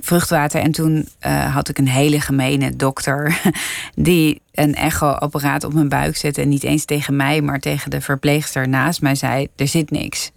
Vruchtwater. 0.05 0.61
En 0.61 0.73
toen 0.73 1.09
eh, 1.19 1.55
had 1.55 1.69
ik 1.69 1.79
een 1.79 1.89
hele 1.89 2.21
gemene 2.21 2.77
dokter 2.77 3.41
die 3.95 4.41
een 4.53 4.75
echo-apparaat 4.75 5.65
op 5.65 5.73
mijn 5.75 5.89
buik 5.89 6.17
zette. 6.17 6.41
En 6.43 6.49
niet 6.49 6.63
eens 6.65 6.85
tegen 6.85 7.17
mij, 7.17 7.41
maar 7.41 7.59
tegen 7.61 7.91
de 7.91 8.01
verpleegster 8.01 8.69
naast 8.69 9.01
mij 9.03 9.15
zei: 9.15 9.49
Er 9.57 9.69
zit 9.69 9.91
niks. 9.91 10.31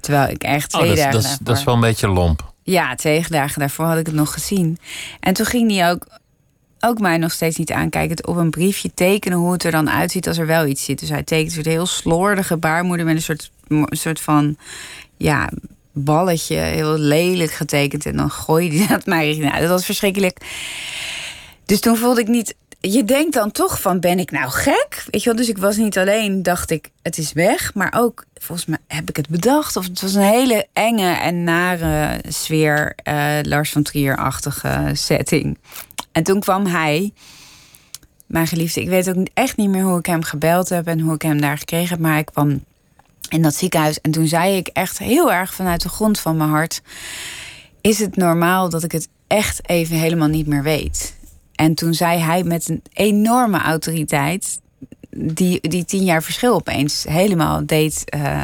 Terwijl 0.00 0.30
ik 0.30 0.42
echt 0.42 0.74
Oh, 0.74 0.80
twee 0.80 0.88
dat, 0.94 0.98
is- 0.98 1.04
dagen. 1.04 1.20
dat, 1.22 1.30
is- 1.30 1.30
dat 1.30 1.40
is 1.40 1.44
daarvoor- 1.46 1.64
wel 1.64 1.74
een 1.74 1.80
beetje 1.80 2.08
lomp. 2.08 2.52
Ja, 2.62 2.94
twee 2.94 3.24
dagen 3.28 3.58
daarvoor 3.60 3.84
had 3.86 3.98
ik 3.98 4.06
het 4.06 4.14
nog 4.14 4.32
gezien. 4.32 4.78
En 5.20 5.34
toen 5.34 5.46
ging 5.46 5.70
hij 5.70 5.90
ook, 5.90 6.06
ook 6.80 6.98
mij 7.00 7.16
nog 7.18 7.32
steeds 7.32 7.56
niet 7.56 7.72
aankijken. 7.72 8.10
Het 8.16 8.26
op 8.26 8.36
een 8.36 8.50
briefje 8.50 8.90
tekenen 8.94 9.38
hoe 9.38 9.52
het 9.52 9.64
er 9.64 9.70
dan 9.70 9.90
uitziet 9.90 10.28
als 10.28 10.38
er 10.38 10.46
wel 10.46 10.66
iets 10.66 10.84
zit. 10.84 10.98
Dus 11.00 11.08
hij 11.08 11.22
tekent 11.22 11.56
een 11.66 11.72
heel 11.72 11.86
slordige 11.86 12.56
baarmoeder 12.56 13.06
met 13.06 13.14
een 13.14 13.22
soort, 13.22 13.50
een 13.68 13.86
soort 13.90 14.20
van 14.20 14.56
ja, 15.16 15.48
balletje. 15.94 16.56
Heel 16.56 16.98
lelijk 16.98 17.52
getekend. 17.52 18.06
En 18.06 18.16
dan 18.16 18.30
gooide 18.30 18.76
hij 18.76 18.86
dat 18.86 19.06
mij. 19.06 19.36
Nou, 19.36 19.60
dat 19.60 19.68
was 19.68 19.84
verschrikkelijk. 19.84 20.38
Dus 21.64 21.80
toen 21.80 21.96
voelde 21.96 22.20
ik 22.20 22.28
niet. 22.28 22.54
Je 22.80 23.04
denkt 23.04 23.34
dan 23.34 23.50
toch 23.50 23.80
van, 23.80 24.00
ben 24.00 24.18
ik 24.18 24.30
nou 24.30 24.50
gek? 24.50 25.04
Weet 25.10 25.22
je 25.22 25.28
wel, 25.28 25.38
dus 25.38 25.48
ik 25.48 25.58
was 25.58 25.76
niet 25.76 25.98
alleen, 25.98 26.42
dacht 26.42 26.70
ik, 26.70 26.90
het 27.02 27.18
is 27.18 27.32
weg. 27.32 27.74
Maar 27.74 27.94
ook, 27.96 28.24
volgens 28.34 28.66
mij 28.66 28.78
heb 28.86 29.08
ik 29.08 29.16
het 29.16 29.28
bedacht. 29.28 29.76
Of 29.76 29.86
het 29.86 30.00
was 30.00 30.14
een 30.14 30.22
hele 30.22 30.66
enge 30.72 31.08
en 31.08 31.44
nare 31.44 32.20
sfeer. 32.28 32.92
eh, 32.96 33.38
Lars 33.42 33.70
van 33.70 33.82
Trier-achtige 33.82 34.90
setting. 34.92 35.58
En 36.12 36.22
toen 36.22 36.40
kwam 36.40 36.66
hij, 36.66 37.12
mijn 38.26 38.46
geliefde. 38.46 38.80
Ik 38.80 38.88
weet 38.88 39.08
ook 39.08 39.26
echt 39.34 39.56
niet 39.56 39.68
meer 39.68 39.82
hoe 39.82 39.98
ik 39.98 40.06
hem 40.06 40.22
gebeld 40.22 40.68
heb 40.68 40.86
en 40.86 41.00
hoe 41.00 41.14
ik 41.14 41.22
hem 41.22 41.40
daar 41.40 41.58
gekregen 41.58 41.88
heb. 41.88 41.98
Maar 41.98 42.12
hij 42.12 42.24
kwam 42.24 42.64
in 43.28 43.42
dat 43.42 43.54
ziekenhuis. 43.54 44.00
En 44.00 44.10
toen 44.10 44.26
zei 44.26 44.56
ik 44.56 44.68
echt 44.68 44.98
heel 44.98 45.32
erg 45.32 45.54
vanuit 45.54 45.82
de 45.82 45.88
grond 45.88 46.20
van 46.20 46.36
mijn 46.36 46.50
hart: 46.50 46.82
Is 47.80 47.98
het 47.98 48.16
normaal 48.16 48.68
dat 48.70 48.84
ik 48.84 48.92
het 48.92 49.08
echt 49.26 49.68
even 49.68 49.96
helemaal 49.96 50.28
niet 50.28 50.46
meer 50.46 50.62
weet? 50.62 51.16
En 51.54 51.74
toen 51.74 51.94
zei 51.94 52.18
hij 52.18 52.42
met 52.42 52.68
een 52.68 52.82
enorme 52.92 53.58
autoriteit, 53.58 54.60
die, 55.10 55.68
die 55.68 55.84
tien 55.84 56.04
jaar 56.04 56.22
verschil 56.22 56.54
opeens 56.54 57.04
helemaal 57.08 57.66
deed 57.66 58.10
eh, 58.10 58.42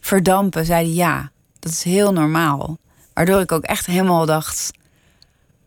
verdampen, 0.00 0.64
zei 0.64 0.84
hij 0.84 0.94
ja, 0.94 1.30
dat 1.58 1.72
is 1.72 1.82
heel 1.82 2.12
normaal. 2.12 2.78
Waardoor 3.14 3.40
ik 3.40 3.52
ook 3.52 3.64
echt 3.64 3.86
helemaal 3.86 4.26
dacht: 4.26 4.70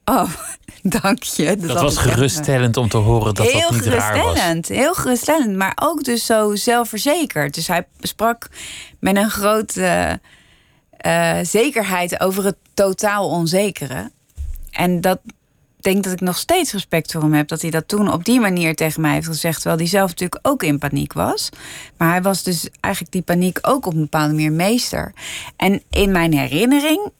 Oh, 0.05 0.29
dank 1.01 1.23
je. 1.23 1.55
Dat 1.55 1.81
was 1.81 1.97
geruststellend 1.97 2.77
om 2.77 2.89
te 2.89 2.97
horen 2.97 3.33
dat 3.33 3.51
heel 3.51 3.61
dat 3.61 3.71
niet 3.71 3.85
raar 3.85 4.13
was. 4.13 4.21
geruststellend, 4.21 4.67
heel 4.67 4.93
geruststellend, 4.93 5.55
maar 5.55 5.77
ook 5.81 6.03
dus 6.03 6.25
zo 6.25 6.55
zelfverzekerd. 6.55 7.53
Dus 7.53 7.67
hij 7.67 7.87
sprak 7.99 8.47
met 8.99 9.15
een 9.15 9.29
grote 9.29 10.19
eh, 10.91 11.37
zekerheid 11.41 12.19
over 12.19 12.45
het 12.45 12.57
totaal 12.73 13.29
onzekere. 13.29 14.11
En 14.71 15.01
dat 15.01 15.19
denk 15.79 16.03
dat 16.03 16.13
ik 16.13 16.21
nog 16.21 16.37
steeds 16.37 16.71
respect 16.71 17.11
voor 17.11 17.21
hem 17.21 17.33
heb. 17.33 17.47
Dat 17.47 17.61
hij 17.61 17.71
dat 17.71 17.87
toen 17.87 18.11
op 18.11 18.25
die 18.25 18.39
manier 18.39 18.75
tegen 18.75 19.01
mij 19.01 19.13
heeft 19.13 19.27
gezegd. 19.27 19.55
Terwijl 19.55 19.77
hij 19.77 19.87
zelf 19.87 20.09
natuurlijk 20.09 20.47
ook 20.47 20.63
in 20.63 20.79
paniek 20.79 21.13
was. 21.13 21.49
Maar 21.97 22.09
hij 22.09 22.21
was 22.21 22.43
dus 22.43 22.69
eigenlijk 22.79 23.13
die 23.13 23.21
paniek 23.21 23.59
ook 23.61 23.85
op 23.85 23.93
een 23.93 23.99
bepaalde 23.99 24.33
manier 24.33 24.51
meester. 24.51 25.13
En 25.55 25.83
in 25.89 26.11
mijn 26.11 26.33
herinnering 26.33 27.11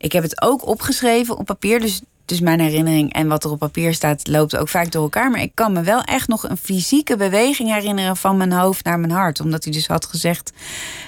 ik 0.00 0.12
heb 0.12 0.22
het 0.22 0.42
ook 0.42 0.66
opgeschreven 0.66 1.38
op 1.38 1.46
papier. 1.46 1.80
Dus, 1.80 2.02
dus 2.30 2.40
mijn 2.40 2.60
herinnering 2.60 3.12
en 3.12 3.28
wat 3.28 3.44
er 3.44 3.50
op 3.50 3.58
papier 3.58 3.94
staat 3.94 4.26
loopt 4.26 4.56
ook 4.56 4.68
vaak 4.68 4.90
door 4.90 5.02
elkaar. 5.02 5.30
Maar 5.30 5.40
ik 5.40 5.54
kan 5.54 5.72
me 5.72 5.82
wel 5.82 6.02
echt 6.02 6.28
nog 6.28 6.48
een 6.48 6.56
fysieke 6.56 7.16
beweging 7.16 7.72
herinneren 7.72 8.16
van 8.16 8.36
mijn 8.36 8.52
hoofd 8.52 8.84
naar 8.84 8.98
mijn 8.98 9.12
hart. 9.12 9.40
Omdat 9.40 9.64
hij 9.64 9.72
dus 9.72 9.86
had 9.86 10.06
gezegd: 10.06 10.52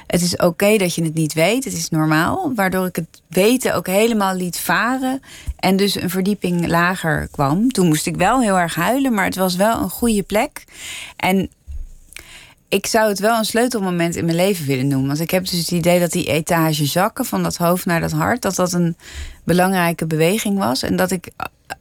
Het 0.06 0.22
is 0.22 0.37
oké 0.37 0.76
dat 0.76 0.94
je 0.94 1.04
het 1.04 1.14
niet 1.14 1.32
weet, 1.32 1.64
het 1.64 1.72
is 1.72 1.88
normaal. 1.88 2.52
Waardoor 2.54 2.87
ik 2.87 2.96
het 2.96 3.22
weten 3.28 3.74
ook 3.74 3.87
helemaal 3.87 4.35
liet 4.35 4.58
varen. 4.58 5.20
En 5.56 5.76
dus 5.76 5.94
een 5.94 6.11
verdieping 6.11 6.66
lager 6.66 7.28
kwam. 7.30 7.72
Toen 7.72 7.87
moest 7.87 8.06
ik 8.06 8.16
wel 8.16 8.40
heel 8.40 8.58
erg 8.58 8.74
huilen, 8.74 9.14
maar 9.14 9.24
het 9.24 9.37
was 9.37 9.56
wel 9.56 9.80
een 9.80 9.90
goede 9.90 10.22
plek. 10.22 10.64
En 11.16 11.50
ik 12.72 12.87
zou 12.87 13.08
het 13.08 13.18
wel 13.18 13.38
een 13.38 13.44
sleutelmoment 13.44 14.16
in 14.16 14.24
mijn 14.24 14.37
leven 14.37 14.66
willen 14.66 14.88
noemen. 14.88 15.06
Want 15.06 15.20
ik 15.20 15.30
heb 15.30 15.46
dus 15.46 15.58
het 15.58 15.70
idee 15.70 16.00
dat 16.00 16.12
die 16.12 16.26
etage 16.26 16.87
zakken 16.87 17.24
van 17.24 17.42
dat 17.42 17.56
hoofd 17.56 17.87
naar 17.87 18.00
dat 18.00 18.12
hart, 18.12 18.42
dat 18.42 18.54
dat 18.54 18.72
een 18.72 18.96
belangrijke 19.44 20.07
beweging 20.07 20.59
was. 20.59 20.83
En 20.83 20.96
dat 20.96 21.11
ik 21.11 21.31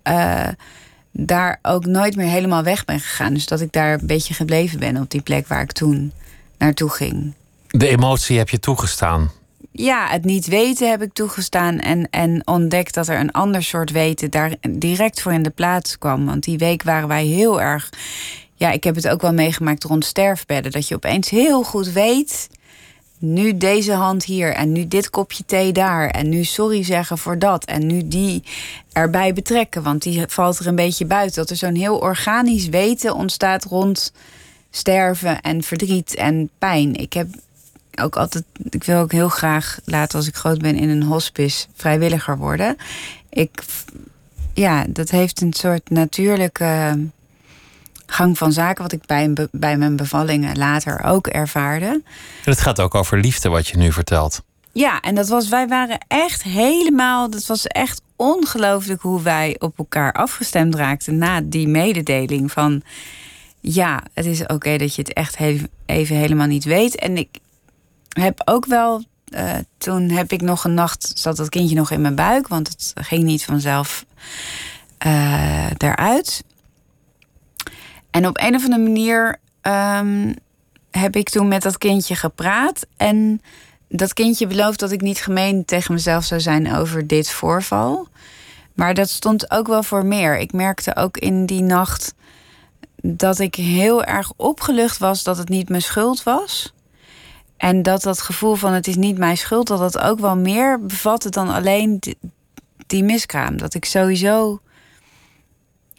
uh, 0.08 0.48
daar 1.12 1.60
ook 1.62 1.86
nooit 1.86 2.16
meer 2.16 2.28
helemaal 2.28 2.64
weg 2.64 2.86
ben 2.86 3.00
gegaan. 3.00 3.34
Dus 3.34 3.46
dat 3.46 3.62
ik 3.62 3.72
daar 3.72 3.94
een 3.94 4.08
beetje 4.08 4.34
gebleven 4.34 4.80
ben 4.80 4.98
op 4.98 5.10
die 5.10 5.22
plek 5.22 5.48
waar 5.48 5.62
ik 5.62 5.72
toen 5.72 6.12
naartoe 6.58 6.90
ging. 6.90 7.34
De 7.68 7.88
emotie 7.88 8.38
heb 8.38 8.50
je 8.50 8.60
toegestaan. 8.60 9.32
Ja, 9.72 10.08
het 10.08 10.26
niet 10.26 10.48
weten 10.48 10.90
heb 10.90 11.02
ik 11.02 11.14
toegestaan. 11.14 11.80
En, 11.80 12.10
en 12.10 12.48
ontdekt 12.48 12.94
dat 12.94 13.08
er 13.08 13.20
een 13.20 13.32
ander 13.32 13.64
soort 13.64 13.92
weten 13.92 14.32
daar 14.32 14.56
direct 14.70 15.22
voor 15.22 15.34
in 15.34 15.44
de 15.44 15.50
plaats 15.50 15.98
kwam. 15.98 16.26
Want 16.26 16.44
die 16.44 16.58
week 16.58 16.84
waren 16.84 17.08
wij 17.08 17.26
heel 17.26 17.62
erg 17.62 17.90
ja, 18.62 18.72
ik 18.72 18.84
heb 18.84 18.96
het 18.96 19.08
ook 19.08 19.22
wel 19.22 19.34
meegemaakt 19.34 19.84
rond 19.84 20.06
sterfbedden. 20.06 20.72
Dat 20.72 20.88
je 20.88 20.96
opeens 20.96 21.30
heel 21.30 21.64
goed 21.64 21.92
weet. 21.92 22.50
Nu 23.24 23.58
deze 23.58 23.94
hand 23.94 24.26
hier 24.26 24.54
en 24.54 24.72
nu 24.72 24.88
dit 24.88 25.10
kopje 25.10 25.46
thee 25.46 25.72
daar. 25.72 26.08
En 26.10 26.30
nu 26.30 26.44
sorry 26.44 26.84
zeggen 26.84 27.18
voor 27.18 27.40
dat. 27.40 27.66
En 27.66 27.86
nu 27.86 28.08
die 28.08 28.44
erbij 28.92 29.34
betrekken, 29.34 29.84
want 29.84 30.02
die 30.02 30.24
valt 30.28 30.60
er 30.60 30.68
een 30.68 30.76
beetje 30.76 31.06
buiten. 31.06 31.36
Dat 31.36 31.50
er 31.50 31.56
zo'n 31.56 31.76
heel 31.76 31.98
organisch 31.98 32.68
weten 32.68 33.16
ontstaat 33.16 33.64
rond 33.64 34.14
sterven 34.72 35.42
en 35.42 35.64
verdriet 35.64 36.16
en 36.16 36.50
pijn. 36.58 36.96
Ik 36.96 37.14
heb 37.14 37.28
ook 38.02 38.16
altijd, 38.16 38.44
ik 38.70 38.84
wil 38.84 39.00
ook 39.00 39.12
heel 39.12 39.30
graag 39.30 39.80
later 39.86 40.18
als 40.18 40.28
ik 40.28 40.36
groot 40.36 40.60
ben 40.60 40.76
in 40.76 40.90
een 40.90 41.04
hospice 41.04 41.68
vrijwilliger 41.76 42.38
worden. 42.38 42.76
Ik, 43.30 43.64
ja, 44.54 44.86
dat 44.90 45.10
heeft 45.10 45.42
een 45.42 45.54
soort 45.54 45.90
natuurlijke 45.90 47.00
gang 48.12 48.38
van 48.38 48.52
zaken, 48.52 48.84
wat 48.84 48.92
ik 48.92 49.06
bij, 49.06 49.48
bij 49.52 49.78
mijn 49.78 49.96
bevallingen 49.96 50.58
later 50.58 51.04
ook 51.04 51.28
ervaarde. 51.28 51.86
En 51.86 52.52
het 52.52 52.62
gaat 52.62 52.80
ook 52.80 52.96
over 52.96 53.20
liefde, 53.20 53.50
wat 53.50 53.68
je 53.68 53.78
nu 53.78 53.92
vertelt. 53.92 54.44
Ja, 54.72 55.00
en 55.00 55.16
dat 55.16 55.28
was, 55.28 55.50
wij 55.50 55.68
waren 55.68 56.06
echt 56.08 56.44
helemaal, 56.44 57.30
dat 57.30 57.46
was 57.46 57.68
echt 57.68 58.02
ongelooflijk 58.16 59.02
hoe 59.02 59.22
wij 59.22 59.56
op 59.60 59.78
elkaar 59.78 60.14
afgestemd 60.14 60.76
raakten 60.76 61.18
na 61.18 61.42
die 61.42 61.68
mededeling 61.68 62.52
van, 62.52 62.82
ja, 63.60 64.04
het 64.14 64.26
is 64.26 64.46
oké 64.46 64.78
dat 64.78 64.96
je 64.96 65.02
het 65.02 65.14
echt 65.14 65.38
even 65.86 66.16
helemaal 66.16 66.48
niet 66.48 66.64
weet. 66.64 66.96
En 66.96 67.18
ik 67.18 67.30
heb 68.10 68.42
ook 68.46 68.66
wel, 68.66 69.04
uh, 69.30 69.54
toen 69.78 70.10
heb 70.10 70.32
ik 70.32 70.42
nog 70.42 70.64
een 70.64 70.74
nacht, 70.74 71.12
zat 71.16 71.38
dat 71.38 71.50
kindje 71.50 71.76
nog 71.76 71.92
in 71.92 72.02
mijn 72.02 72.16
buik, 72.16 72.48
want 72.48 72.68
het 72.68 72.94
ging 72.96 73.24
niet 73.24 73.46
vanzelf 73.46 74.06
uh, 75.06 75.70
eruit. 75.78 76.44
En 78.12 78.28
op 78.28 78.40
een 78.42 78.56
of 78.56 78.64
andere 78.64 78.84
manier 78.84 79.40
um, 79.62 80.36
heb 80.92 81.16
ik 81.16 81.30
toen 81.30 81.48
met 81.48 81.62
dat 81.62 81.78
kindje 81.78 82.16
gepraat. 82.16 82.86
En 82.98 83.42
dat 83.88 84.14
kindje 84.14 84.48
belooft 84.48 84.80
dat 84.80 84.92
ik 84.92 85.02
niet 85.02 85.22
gemeen 85.22 85.66
tegen 85.66 85.94
mezelf 85.94 86.24
zou 86.24 86.42
zijn 86.42 86.76
over 86.76 87.08
dit 87.08 87.30
voorval. 87.30 88.08
Maar 88.74 88.94
dat 88.94 89.10
stond 89.10 89.52
ook 89.52 89.68
wel 89.68 89.84
voor 89.84 90.06
meer. 90.06 90.38
Ik 90.38 90.54
merkte 90.54 90.96
ook 90.96 91.18
in 91.18 91.46
die 91.46 91.62
nacht 91.62 92.14
dat 93.02 93.40
ik 93.40 93.56
heel 93.56 94.04
erg 94.04 94.32
opgelucht 94.36 94.98
was 94.98 95.24
dat 95.24 95.38
het 95.38 95.50
niet 95.50 95.70
mijn 95.70 95.82
schuld 95.82 96.24
was. 96.24 96.74
En 97.58 97.84
dat 97.84 98.02
dat 98.02 98.22
gevoel 98.22 98.56
van 98.56 98.74
het 98.74 98.88
is 98.88 98.96
niet 98.96 99.18
mijn 99.18 99.38
schuld, 99.38 99.68
dat 99.68 99.80
dat 99.80 100.00
ook 100.00 100.20
wel 100.20 100.38
meer 100.38 100.86
bevatte 100.86 101.30
dan 101.30 101.50
alleen 101.50 102.02
die 102.88 103.04
miskraam. 103.04 103.58
Dat 103.58 103.74
ik 103.74 103.86
sowieso 103.86 104.62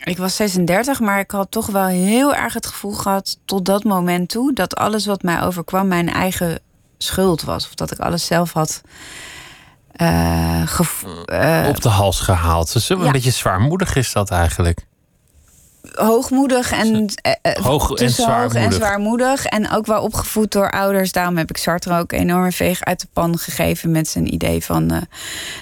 ik 0.04 0.18
was 0.18 0.36
36, 0.36 1.00
maar 1.00 1.18
ik 1.18 1.30
had 1.30 1.50
toch 1.50 1.66
wel 1.66 1.86
heel 1.86 2.34
erg 2.34 2.54
het 2.54 2.66
gevoel 2.66 2.92
gehad 2.92 3.38
tot 3.44 3.64
dat 3.64 3.84
moment 3.84 4.28
toe 4.28 4.52
dat 4.52 4.76
alles 4.76 5.06
wat 5.06 5.22
mij 5.22 5.42
overkwam 5.42 5.88
mijn 5.88 6.08
eigen 6.08 6.60
schuld 6.98 7.42
was. 7.42 7.66
Of 7.66 7.74
dat 7.74 7.90
ik 7.90 7.98
alles 7.98 8.26
zelf 8.26 8.52
had 8.52 8.82
uh, 9.96 11.68
op 11.68 11.80
de 11.80 11.88
hals 11.88 12.20
gehaald. 12.20 12.72
Dus 12.72 12.88
een 12.88 13.12
beetje 13.12 13.30
zwaarmoedig 13.30 13.96
is 13.96 14.12
dat 14.12 14.30
eigenlijk 14.30 14.86
hoogmoedig 15.90 16.72
en, 16.72 17.12
eh, 17.22 17.32
eh, 17.42 17.64
hoog 17.64 17.90
en, 17.90 18.10
zwaarmoedig. 18.10 18.62
en 18.62 18.72
zwaarmoedig. 18.72 19.44
En 19.44 19.70
ook 19.70 19.86
wel 19.86 20.02
opgevoed 20.02 20.52
door 20.52 20.70
ouders. 20.70 21.12
Daarom 21.12 21.36
heb 21.36 21.50
ik 21.50 21.56
Sartre 21.56 21.98
ook 21.98 22.12
enorm 22.12 22.52
veeg 22.52 22.84
uit 22.84 23.00
de 23.00 23.06
pan 23.12 23.38
gegeven 23.38 23.90
met 23.90 24.08
zijn 24.08 24.34
idee 24.34 24.64
van 24.64 24.92
uh, 24.92 24.98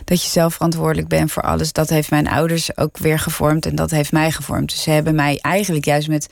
dat 0.05 0.23
je 0.23 0.31
zelf 0.31 0.55
verantwoordelijk 0.55 1.09
bent 1.09 1.33
voor 1.33 1.43
alles. 1.43 1.73
Dat 1.73 1.89
heeft 1.89 2.11
mijn 2.11 2.29
ouders 2.29 2.77
ook 2.77 2.99
weer 2.99 3.19
gevormd 3.19 3.67
en 3.67 3.75
dat 3.75 3.91
heeft 3.91 4.13
mij 4.13 4.31
gevormd. 4.31 4.71
Dus 4.71 4.83
ze 4.83 4.91
hebben 4.91 5.15
mij 5.15 5.39
eigenlijk 5.41 5.85
juist 5.85 6.09
met 6.09 6.29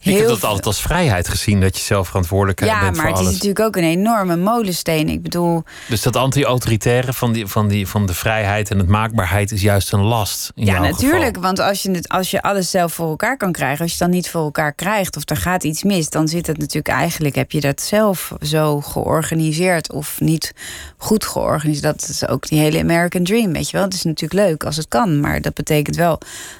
heel. 0.00 0.12
Ik 0.12 0.18
heb 0.18 0.28
dat 0.28 0.44
altijd 0.44 0.66
als 0.66 0.80
vrijheid 0.80 1.28
gezien 1.28 1.60
dat 1.60 1.76
je 1.76 1.82
zelf 1.82 2.06
verantwoordelijk 2.06 2.64
ja, 2.64 2.80
bent 2.80 2.80
voor 2.80 2.88
alles. 2.88 2.96
Ja, 2.96 3.02
maar 3.02 3.12
het 3.12 3.26
is 3.26 3.32
natuurlijk 3.32 3.66
ook 3.66 3.76
een 3.76 3.90
enorme 3.90 4.36
molensteen. 4.36 5.08
Ik 5.08 5.22
bedoel. 5.22 5.62
Dus 5.88 6.02
dat 6.02 6.16
anti-autoritaire 6.16 7.12
van, 7.12 7.32
die, 7.32 7.46
van, 7.46 7.68
die, 7.68 7.86
van 7.86 8.06
de 8.06 8.14
vrijheid 8.14 8.70
en 8.70 8.78
het 8.78 8.88
maakbaarheid 8.88 9.52
is 9.52 9.62
juist 9.62 9.92
een 9.92 10.02
last. 10.02 10.52
In 10.54 10.64
ja, 10.64 10.80
natuurlijk. 10.80 11.24
Geval. 11.24 11.42
Want 11.42 11.58
als 11.58 11.82
je, 11.82 11.90
het, 11.90 12.08
als 12.08 12.30
je 12.30 12.42
alles 12.42 12.70
zelf 12.70 12.92
voor 12.92 13.08
elkaar 13.08 13.25
kan 13.34 13.52
krijgen, 13.52 13.82
als 13.82 13.92
je 13.92 13.98
dan 13.98 14.10
niet 14.10 14.30
voor 14.30 14.42
elkaar 14.42 14.72
krijgt 14.72 15.16
of 15.16 15.30
er 15.30 15.36
gaat 15.36 15.64
iets 15.64 15.82
mis, 15.82 16.10
dan 16.10 16.28
zit 16.28 16.46
het 16.46 16.58
natuurlijk 16.58 16.88
eigenlijk, 16.88 17.34
heb 17.34 17.52
je 17.52 17.60
dat 17.60 17.80
zelf 17.80 18.32
zo 18.40 18.80
georganiseerd 18.80 19.92
of 19.92 20.20
niet 20.20 20.52
goed 20.96 21.24
georganiseerd. 21.24 21.98
Dat 21.98 22.08
is 22.08 22.28
ook 22.28 22.48
die 22.48 22.58
hele 22.58 22.80
American 22.80 23.24
Dream, 23.24 23.52
weet 23.52 23.70
je 23.70 23.76
wel. 23.76 23.86
Het 23.86 23.94
is 23.94 24.02
natuurlijk 24.02 24.48
leuk 24.48 24.64
als 24.64 24.76
het 24.76 24.88
kan, 24.88 25.20
maar 25.20 25.40
dat 25.40 25.54
betekent 25.54 25.96
wel, 25.96 26.18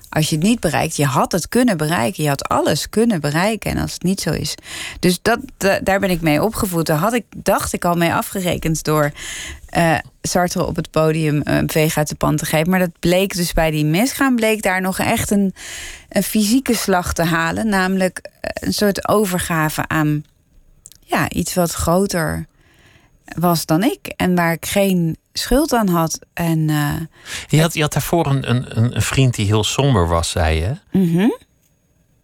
als 0.08 0.28
je 0.28 0.36
het 0.36 0.44
niet 0.44 0.60
bereikt, 0.60 0.96
je 0.96 1.04
had 1.04 1.32
het 1.32 1.48
kunnen 1.48 1.76
bereiken, 1.76 2.22
je 2.22 2.28
had 2.28 2.48
alles 2.48 2.88
kunnen 2.88 3.20
bereiken 3.20 3.70
en 3.70 3.78
als 3.78 3.92
het 3.92 4.02
niet 4.02 4.20
zo 4.20 4.30
is. 4.30 4.54
Dus 5.00 5.18
dat, 5.22 5.38
daar 5.82 6.00
ben 6.00 6.10
ik 6.10 6.20
mee 6.20 6.42
opgevoed. 6.42 6.86
Daar 6.86 6.98
had 6.98 7.12
ik, 7.12 7.24
dacht 7.36 7.72
ik 7.72 7.84
al 7.84 7.94
mee 7.94 8.12
afgerekend 8.12 8.84
door 8.84 9.12
uh, 9.76 9.98
Sartre 10.22 10.66
op 10.66 10.76
het 10.76 10.90
podium 10.90 11.40
een 11.44 11.70
veeg 11.70 11.96
uit 11.96 12.08
de 12.08 12.14
pan 12.14 12.36
te 12.36 12.44
geven. 12.44 12.70
Maar 12.70 12.78
dat 12.78 12.98
bleek 13.00 13.34
dus 13.34 13.52
bij 13.52 13.70
die 13.70 13.84
misgaan, 13.84 14.36
bleek 14.36 14.62
daar 14.62 14.80
nog 14.80 14.98
echt 14.98 15.30
een, 15.30 15.54
een 16.08 16.22
fysieke 16.22 16.74
slag 16.74 17.12
te 17.12 17.24
halen. 17.24 17.68
Namelijk 17.68 18.18
eh, 18.40 18.50
een 18.66 18.72
soort 18.72 19.08
overgave 19.08 19.88
aan 19.88 20.24
ja, 21.00 21.30
iets 21.30 21.54
wat 21.54 21.72
groter 21.72 22.46
was 23.38 23.66
dan 23.66 23.82
ik. 23.82 24.12
En 24.16 24.34
waar 24.34 24.52
ik 24.52 24.66
geen 24.66 25.16
schuld 25.32 25.72
aan 25.72 25.88
had. 25.88 26.18
En, 26.32 26.58
uh, 26.58 26.94
je, 27.46 27.60
had 27.60 27.74
je 27.74 27.80
had 27.80 27.92
daarvoor 27.92 28.26
een, 28.26 28.50
een, 28.50 28.96
een 28.96 29.02
vriend 29.02 29.34
die 29.34 29.46
heel 29.46 29.64
somber 29.64 30.08
was, 30.08 30.30
zei 30.30 30.60
je. 30.60 30.76
Mm 30.98 31.38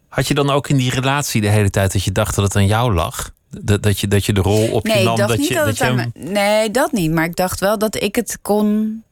Had 0.07 0.27
je 0.27 0.33
dan 0.33 0.49
ook 0.49 0.69
in 0.69 0.77
die 0.77 0.91
relatie 0.91 1.41
de 1.41 1.49
hele 1.49 1.69
tijd 1.69 1.93
dat 1.93 2.03
je 2.03 2.11
dacht 2.11 2.35
dat 2.35 2.43
het 2.43 2.55
aan 2.55 2.65
jou 2.65 2.93
lag? 2.93 3.31
Dat, 3.61 3.83
dat, 3.83 3.99
je, 3.99 4.07
dat 4.07 4.25
je 4.25 4.33
de 4.33 4.41
rol 4.41 4.71
op 4.71 4.87
je 4.87 5.03
nam? 5.03 5.17
dat, 5.17 5.47
je, 5.47 5.53
dat, 5.53 5.77
je 5.77 6.11
Nee, 6.13 6.71
dat 6.71 6.91
niet. 6.91 7.11
Maar 7.11 7.25
ik 7.25 7.35
dacht 7.35 7.59
wel 7.59 7.77
dat 7.77 8.01
ik 8.01 8.15
het 8.15 8.39
kon 8.41 9.03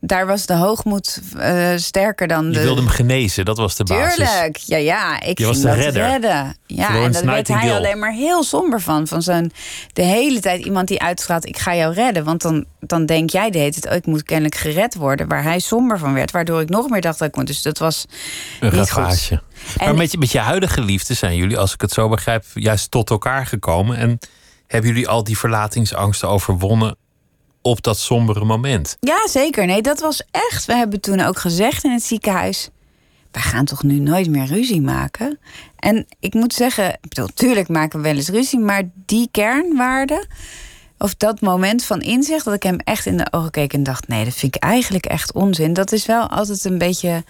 daar 0.00 0.26
was 0.26 0.46
de 0.46 0.54
hoogmoed 0.54 1.20
uh, 1.36 1.68
sterker 1.76 2.26
dan 2.26 2.50
de... 2.50 2.58
Je 2.58 2.64
wilde 2.64 2.80
hem 2.80 2.90
genezen, 2.90 3.44
dat 3.44 3.56
was 3.56 3.76
de 3.76 3.84
basis. 3.84 4.14
Tuurlijk, 4.14 4.56
ja, 4.56 4.76
ja. 4.76 5.20
Ik 5.20 5.38
je 5.38 5.46
was 5.46 5.60
de 5.60 5.72
redder. 5.72 6.06
redden. 6.06 6.56
Ja, 6.66 6.86
Florence 6.86 7.20
en 7.20 7.26
daar 7.26 7.34
werd 7.34 7.48
hij 7.48 7.74
alleen 7.74 7.98
maar 7.98 8.12
heel 8.12 8.42
somber 8.42 8.80
van. 8.80 9.06
Van 9.06 9.22
zo'n 9.22 9.52
de 9.92 10.02
hele 10.02 10.40
tijd 10.40 10.64
iemand 10.64 10.88
die 10.88 11.00
uitstraalt, 11.00 11.46
ik 11.46 11.58
ga 11.58 11.74
jou 11.74 11.94
redden. 11.94 12.24
Want 12.24 12.42
dan, 12.42 12.64
dan 12.80 13.06
denk 13.06 13.30
jij 13.30 13.50
de 13.50 13.58
hele 13.58 13.72
tijd, 13.72 13.88
oh, 13.88 13.94
ik 13.94 14.06
moet 14.06 14.22
kennelijk 14.22 14.54
gered 14.54 14.94
worden. 14.94 15.28
Waar 15.28 15.42
hij 15.42 15.58
somber 15.58 15.98
van 15.98 16.14
werd, 16.14 16.30
waardoor 16.30 16.60
ik 16.60 16.68
nog 16.68 16.88
meer 16.88 17.00
dacht 17.00 17.18
dat 17.18 17.28
ik 17.28 17.36
moet. 17.36 17.46
Dus 17.46 17.62
dat 17.62 17.78
was 17.78 18.04
Een 18.60 18.74
niet 18.74 18.90
goed. 18.90 19.30
Maar 19.78 19.94
met 19.94 20.12
je, 20.12 20.18
met 20.18 20.32
je 20.32 20.38
huidige 20.38 20.80
liefde 20.80 21.14
zijn 21.14 21.36
jullie, 21.36 21.58
als 21.58 21.74
ik 21.74 21.80
het 21.80 21.92
zo 21.92 22.08
begrijp, 22.08 22.44
juist 22.54 22.90
tot 22.90 23.10
elkaar 23.10 23.46
gekomen. 23.46 23.96
En 23.96 24.18
hebben 24.66 24.90
jullie 24.90 25.08
al 25.08 25.24
die 25.24 25.38
verlatingsangsten 25.38 26.28
overwonnen 26.28 26.96
op 27.62 27.82
dat 27.82 27.98
sombere 27.98 28.44
moment. 28.44 28.96
Ja, 29.00 29.28
zeker. 29.28 29.66
Nee, 29.66 29.82
dat 29.82 30.00
was 30.00 30.22
echt. 30.30 30.64
We 30.64 30.74
hebben 30.74 31.00
toen 31.00 31.20
ook 31.20 31.38
gezegd 31.38 31.84
in 31.84 31.90
het 31.90 32.02
ziekenhuis. 32.02 32.70
We 33.30 33.38
gaan 33.38 33.64
toch 33.64 33.82
nu 33.82 33.98
nooit 33.98 34.30
meer 34.30 34.46
ruzie 34.46 34.80
maken? 34.80 35.38
En 35.78 36.06
ik 36.20 36.34
moet 36.34 36.54
zeggen, 36.54 36.88
ik 36.88 37.08
bedoel, 37.08 37.28
tuurlijk 37.34 37.68
maken 37.68 37.98
we 37.98 38.04
wel 38.04 38.16
eens 38.16 38.28
ruzie, 38.28 38.58
maar 38.58 38.82
die 39.06 39.28
kernwaarde, 39.30 40.26
of 40.98 41.14
dat 41.14 41.40
moment 41.40 41.84
van 41.84 42.00
inzicht, 42.00 42.44
dat 42.44 42.54
ik 42.54 42.62
hem 42.62 42.76
echt 42.78 43.06
in 43.06 43.16
de 43.16 43.26
ogen 43.30 43.50
keek 43.50 43.72
en 43.72 43.82
dacht: 43.82 44.08
nee, 44.08 44.24
dat 44.24 44.34
vind 44.34 44.54
ik 44.54 44.62
eigenlijk 44.62 45.06
echt 45.06 45.32
onzin. 45.32 45.72
Dat 45.72 45.92
is 45.92 46.06
wel 46.06 46.28
altijd 46.28 46.64
een 46.64 46.78
beetje 46.78 47.24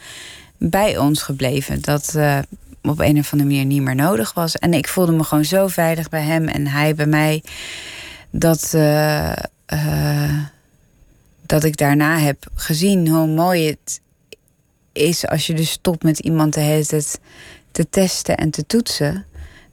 bij 0.59 0.99
ons 0.99 1.23
gebleven. 1.23 1.81
Dat 1.83 2.13
uh, 2.17 2.39
op 2.83 2.99
een 2.99 3.19
of 3.19 3.33
andere 3.33 3.51
manier 3.51 3.65
niet 3.65 3.83
meer 3.83 3.95
nodig 3.95 4.35
was. 4.35 4.57
En 4.57 4.75
ik 4.75 4.89
voelde 4.89 5.13
me 5.13 5.25
gewoon 5.25 5.45
zo 5.45 5.67
veilig 5.67 6.09
bij 6.09 6.23
hem 6.23 6.49
en 6.49 6.67
hij 6.67 6.95
bij 6.95 7.07
mij. 7.07 7.43
Dat. 8.31 8.73
Uh, 8.75 9.33
uh, 9.73 10.39
dat 11.47 11.65
ik 11.65 11.77
daarna 11.77 12.19
heb 12.19 12.47
gezien 12.55 13.09
hoe 13.09 13.27
mooi 13.27 13.67
het 13.67 14.01
is 14.93 15.27
als 15.27 15.47
je 15.47 15.55
dus 15.55 15.71
stopt 15.71 16.03
met 16.03 16.19
iemand 16.19 16.55
de 16.55 16.61
hele 16.61 16.87
tijd 16.87 17.21
te 17.71 17.89
testen 17.91 18.37
en 18.37 18.51
te 18.51 18.67
toetsen. 18.67 19.25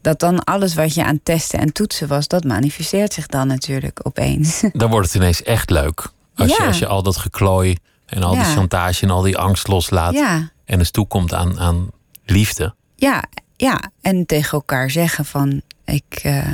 Dat 0.02 0.20
dan 0.20 0.44
alles 0.44 0.74
wat 0.74 0.94
je 0.94 1.04
aan 1.04 1.20
testen 1.24 1.60
en 1.60 1.74
toetsen 1.74 2.08
was, 2.08 2.28
dat 2.28 2.44
manifesteert 2.44 3.14
zich 3.14 3.28
dan 3.28 3.48
natuurlijk 3.48 4.00
opeens. 4.04 4.64
Dan 4.74 4.90
wordt 4.90 5.08
het 5.08 5.16
ineens 5.16 5.44
echt 5.44 5.70
leuk. 5.70 6.10
Als, 6.36 6.58
je, 6.58 6.64
als 6.64 6.80
je 6.80 6.88
al 6.88 7.04
dat 7.04 7.18
geklooi 7.18 7.78
en 8.06 8.24
al 8.24 8.34
die 8.34 8.44
chantage 8.44 9.04
en 9.04 9.10
al 9.10 9.22
die 9.22 9.38
angst 9.38 9.68
loslaat. 9.68 10.14
Ja. 10.14 10.52
En 10.66 10.80
eens 10.80 10.92
toekomt 10.92 11.34
aan, 11.34 11.60
aan 11.60 11.90
liefde. 12.26 12.74
Ja, 12.96 13.24
ja, 13.56 13.92
en 14.02 14.26
tegen 14.26 14.52
elkaar 14.52 14.90
zeggen 14.90 15.26
van 15.26 15.62
ik 15.86 16.20
eh, 16.24 16.54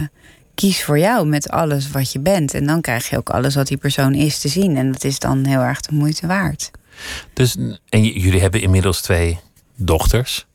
kies 0.56 0.84
voor 0.84 1.00
jou 1.00 1.28
met 1.28 1.50
alles 1.50 1.92
wat 1.92 2.12
je 2.12 2.20
bent. 2.20 2.54
En 2.54 2.66
dan 2.66 2.82
krijg 2.82 3.10
je 3.10 3.18
ook 3.18 3.30
alles 3.30 3.56
wat 3.56 3.68
die 3.68 3.78
persoon 3.78 4.14
is 4.14 4.40
te 4.40 4.48
zien. 4.48 4.78
En 4.78 4.92
dat 4.92 5.04
is 5.04 5.20
dan 5.20 5.46
heel 5.46 5.60
erg 5.60 5.82
de 5.82 5.94
moeite 5.94 6.28
waard. 6.28 6.72
Dus, 7.34 7.56
en 7.90 8.04
jullie 8.04 8.42
hebben 8.42 8.62
inmiddels 8.62 9.02
twee 9.02 9.40
dochters. 9.76 10.46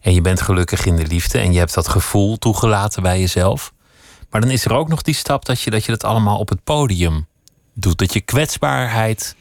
En 0.00 0.14
je 0.14 0.20
bent 0.20 0.40
gelukkig 0.40 0.84
in 0.84 0.96
de 0.96 1.06
liefde. 1.06 1.38
En 1.38 1.52
je 1.52 1.58
hebt 1.58 1.74
dat 1.74 1.88
gevoel 1.88 2.36
toegelaten 2.38 3.02
bij 3.02 3.20
jezelf. 3.20 3.72
Maar 4.30 4.40
dan 4.40 4.50
is 4.50 4.64
er 4.64 4.72
ook 4.72 4.88
nog 4.88 5.02
die 5.02 5.14
stap 5.14 5.44
dat 5.44 5.60
je 5.60 5.70
dat, 5.70 5.84
je 5.84 5.90
dat 5.90 6.04
allemaal 6.04 6.38
op 6.38 6.48
het 6.48 6.64
podium 6.64 7.26
doet. 7.74 7.98
Dat 7.98 8.12
je 8.12 8.20
kwetsbaarheid 8.20 9.36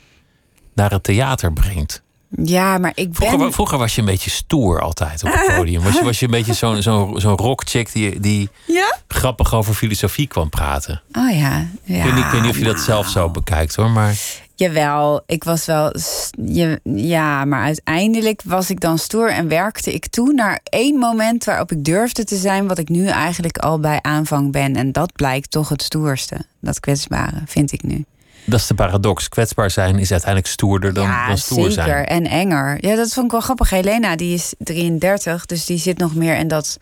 naar 0.74 0.92
het 0.92 1.04
theater 1.04 1.54
brengt. 1.54 2.04
Ja, 2.44 2.78
maar 2.78 2.92
ik 2.96 3.06
ben... 3.06 3.16
Vroeger, 3.16 3.38
wa- 3.38 3.52
vroeger 3.52 3.78
was 3.78 3.96
je 3.96 4.00
een 4.02 4.08
beetje 4.08 4.30
stoer 4.30 4.82
altijd 4.82 5.24
op 5.24 5.30
het 5.34 5.56
podium. 5.58 5.84
Was 5.84 5.94
je, 5.94 6.04
was 6.04 6.20
je 6.20 6.26
een 6.26 6.32
beetje 6.32 6.54
zo'n 6.54 6.82
zo'n 6.82 7.20
zo'n 7.20 7.36
rockchick 7.38 7.94
die, 7.94 8.20
die 8.20 8.50
Ja? 8.68 8.96
grappig 9.08 9.54
over 9.54 9.74
filosofie 9.74 10.28
kwam 10.28 10.50
praten. 10.50 11.02
Oh 11.12 11.32
ja. 11.32 11.66
ja 11.84 11.98
ik, 11.98 12.04
weet 12.04 12.14
niet, 12.14 12.26
ik 12.26 12.32
weet 12.32 12.42
niet 12.42 12.50
of 12.52 12.58
je 12.58 12.64
dat 12.64 12.80
zelf 12.80 13.08
zo 13.10 13.30
bekijkt 13.30 13.76
hoor. 13.76 13.90
Maar 13.90 14.14
Jawel, 14.58 15.24
ik 15.26 15.44
was 15.44 15.66
wel. 15.66 15.94
Je, 16.46 16.80
ja, 16.84 17.46
maar 17.46 17.64
uiteindelijk 17.64 18.42
was 18.46 18.70
ik 18.70 18.80
dan 18.80 18.98
stoer 18.98 19.30
en 19.32 19.48
werkte 19.48 19.94
ik 19.94 20.08
toe 20.08 20.34
naar 20.34 20.60
één 20.64 20.98
moment 21.00 21.44
waarop 21.46 21.72
ik 21.72 21.84
durfde 21.84 22.24
te 22.24 22.36
zijn, 22.36 22.68
wat 22.68 22.78
ik 22.78 22.90
nu 22.90 23.08
eigenlijk 23.08 23.58
al 23.58 23.80
bij 23.80 24.00
aanvang 24.02 24.52
ben. 24.52 24.76
En 24.76 24.92
dat 24.92 25.12
blijkt 25.14 25.52
toch 25.52 25.70
het 25.70 25.82
stoerste. 25.82 26.38
Dat 26.60 26.80
kwetsbare, 26.80 27.42
vind 27.46 27.72
ik 27.72 27.84
nu. 27.84 28.06
Dat 28.46 28.60
is 28.60 28.68
de 28.68 28.74
paradox. 28.74 29.30
Kwetsbaar 29.30 29.72
zijn 29.72 30.00
is 30.00 30.12
uiteindelijk 30.12 30.52
stoerder 30.52 30.94
dan, 30.94 31.04
ja, 31.04 31.28
dan 31.28 31.38
stoer 31.38 31.72
zeker. 31.72 31.84
zijn. 31.84 32.06
En 32.06 32.26
enger. 32.28 32.78
Ja, 32.80 32.96
dat 32.96 33.14
vond 33.14 33.26
ik 33.26 33.32
wel 33.32 33.42
grappig. 33.42 33.70
Helena, 33.70 34.16
die 34.16 34.34
is 34.34 34.54
33, 34.58 35.46
dus 35.46 35.66
die 35.66 35.78
zit 35.78 35.98
nog 35.98 36.16
meer 36.16 36.38
in 36.38 36.48
dat 36.48 36.78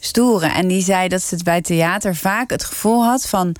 stoere. 0.00 0.46
En 0.46 0.68
die 0.68 0.82
zei 0.82 1.08
dat 1.08 1.22
ze 1.22 1.34
het 1.34 1.44
bij 1.44 1.60
theater 1.60 2.16
vaak 2.16 2.50
het 2.50 2.64
gevoel 2.64 3.04
had 3.04 3.28
van 3.28 3.54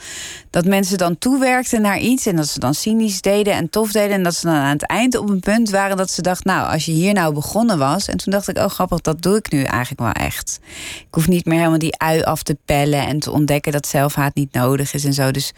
dat 0.51 0.65
mensen 0.65 0.99
dan 0.99 1.19
toewerkten 1.19 1.83
naar 1.83 1.99
iets 1.99 2.27
en 2.27 2.37
dat 2.37 2.49
ze 2.49 2.59
dan 2.59 2.75
cynisch 2.75 3.21
deden 3.21 3.55
en 3.55 3.71
tof 3.71 3.93
deden 3.93 4.11
en 4.17 4.23
dat 4.23 4.35
ze 4.35 4.47
dan 4.47 4.55
aan 4.55 4.73
het 4.73 4.87
eind 4.87 5.17
op 5.17 5.29
een 5.29 5.41
punt 5.41 5.71
waren 5.71 5.97
dat 5.97 6.11
ze 6.11 6.23
dacht, 6.23 6.45
nou, 6.45 6.73
als 6.73 6.85
je 6.85 6.93
hier 6.93 7.13
nou 7.13 7.35
begonnen 7.35 7.79
was. 7.79 8.09
En 8.09 8.17
toen 8.17 8.33
dacht 8.33 8.49
ik, 8.49 8.59
oh 8.59 8.69
grappig, 8.69 9.01
dat 9.01 9.23
doe 9.23 9.37
ik 9.37 9.53
nu 9.53 9.63
eigenlijk 9.63 10.01
wel 10.01 10.27
echt. 10.27 10.61
Ik 11.01 11.15
hoef 11.15 11.29
niet 11.29 11.45
meer 11.45 11.59
helemaal 11.59 11.79
die 11.79 11.99
ui 11.99 12.23
af 12.23 12.43
te 12.43 12.57
pellen 12.65 13.07
en 13.07 13.19
te 13.19 13.31
ontdekken 13.31 13.73
dat 13.73 13.87
zelfhaat 13.87 14.35
niet 14.35 14.53
nodig 14.53 14.95
is 14.95 15.05
en 15.05 15.15
zo. 15.15 15.31
Dus 15.31 15.53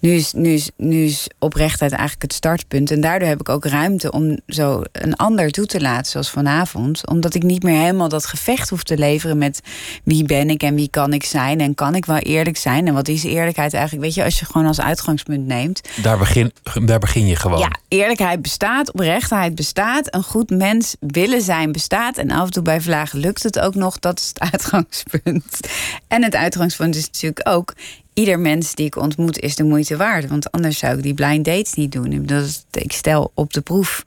nu 0.00 0.12
is, 0.12 0.32
nu 0.32 0.52
is, 0.52 0.70
nu 0.76 1.04
is 1.04 1.28
oprechtheid 1.38 1.92
eigenlijk 1.92 2.22
het 2.22 2.32
startpunt. 2.32 2.90
En 2.90 3.00
daardoor 3.00 3.28
heb 3.28 3.40
ik 3.40 3.48
ook 3.48 3.64
ruimte 3.64 4.10
om 4.10 4.38
zo 4.46 4.82
een 4.92 5.16
ander 5.16 5.50
toe 5.50 5.66
te 5.66 5.80
laten, 5.80 6.10
zoals 6.10 6.30
vanavond. 6.30 7.06
Omdat 7.06 7.34
ik 7.34 7.42
niet 7.42 7.62
meer 7.62 7.80
helemaal 7.80 8.08
dat 8.08 8.26
gevecht 8.26 8.68
hoef 8.68 8.82
te 8.82 8.98
leveren 8.98 9.38
met 9.38 9.60
wie 10.02 10.24
ben 10.24 10.50
ik 10.50 10.62
en 10.62 10.74
wie 10.74 10.88
kan 10.88 11.12
ik 11.12 11.24
zijn. 11.24 11.60
En 11.60 11.74
kan 11.74 11.94
ik 11.94 12.04
wel 12.04 12.18
eerlijk 12.18 12.56
zijn? 12.56 12.86
En 12.86 12.94
wat 12.94 13.08
is 13.08 13.24
eerlijkheid 13.24 13.74
eigenlijk? 13.74 14.04
Weet 14.04 14.14
je, 14.14 14.24
als 14.24 14.38
je 14.38 14.44
gewoon 14.44 14.66
als 14.66 14.80
uitgangspunt 14.80 15.46
neemt. 15.46 15.80
Daar, 16.02 16.18
begin, 16.18 16.52
daar 16.84 16.98
begin 16.98 17.26
je 17.26 17.36
gewoon. 17.36 17.58
Ja, 17.58 17.70
eerlijkheid 17.88 18.42
bestaat, 18.42 18.92
oprechtheid 18.92 19.54
bestaat. 19.54 20.14
Een 20.14 20.22
goed 20.22 20.50
mens 20.50 20.96
willen 21.00 21.42
zijn 21.42 21.72
bestaat. 21.72 22.16
En 22.16 22.30
af 22.30 22.44
en 22.44 22.50
toe 22.50 22.62
bij 22.62 22.80
vlagen 22.80 23.18
lukt 23.18 23.42
het 23.42 23.58
ook 23.58 23.74
nog. 23.74 23.98
Dat 23.98 24.18
is 24.18 24.28
het 24.28 24.40
uitgangspunt. 24.52 25.60
En 26.08 26.22
het 26.22 26.34
uitgangspunt 26.34 26.96
is 26.96 27.06
natuurlijk 27.06 27.48
ook... 27.48 27.74
ieder 28.14 28.38
mens 28.40 28.74
die 28.74 28.86
ik 28.86 28.96
ontmoet 28.96 29.38
is 29.38 29.56
de 29.56 29.64
moeite 29.64 29.96
waard. 29.96 30.28
Want 30.28 30.52
anders 30.52 30.78
zou 30.78 30.96
ik 30.96 31.02
die 31.02 31.14
blind 31.14 31.44
dates 31.44 31.74
niet 31.74 31.92
doen. 31.92 32.10
Bedoel, 32.10 32.46
Ik 32.70 32.92
stel 32.92 33.30
op 33.34 33.52
de 33.52 33.60
proef... 33.60 34.04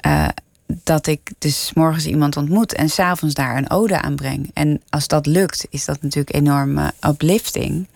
eh, 0.00 0.28
dat 0.84 1.06
ik 1.06 1.32
dus 1.38 1.70
morgens 1.74 2.06
iemand 2.06 2.36
ontmoet 2.36 2.74
en 2.74 2.90
s'avonds 2.90 3.34
daar 3.34 3.56
een 3.56 3.70
ode 3.70 4.00
aan 4.00 4.16
breng. 4.16 4.50
En 4.54 4.82
als 4.88 5.08
dat 5.08 5.26
lukt, 5.26 5.66
is 5.70 5.84
dat 5.84 6.02
natuurlijk 6.02 6.34
enorm 6.34 6.78
eh, 6.78 6.88
uplifting. 7.06 7.88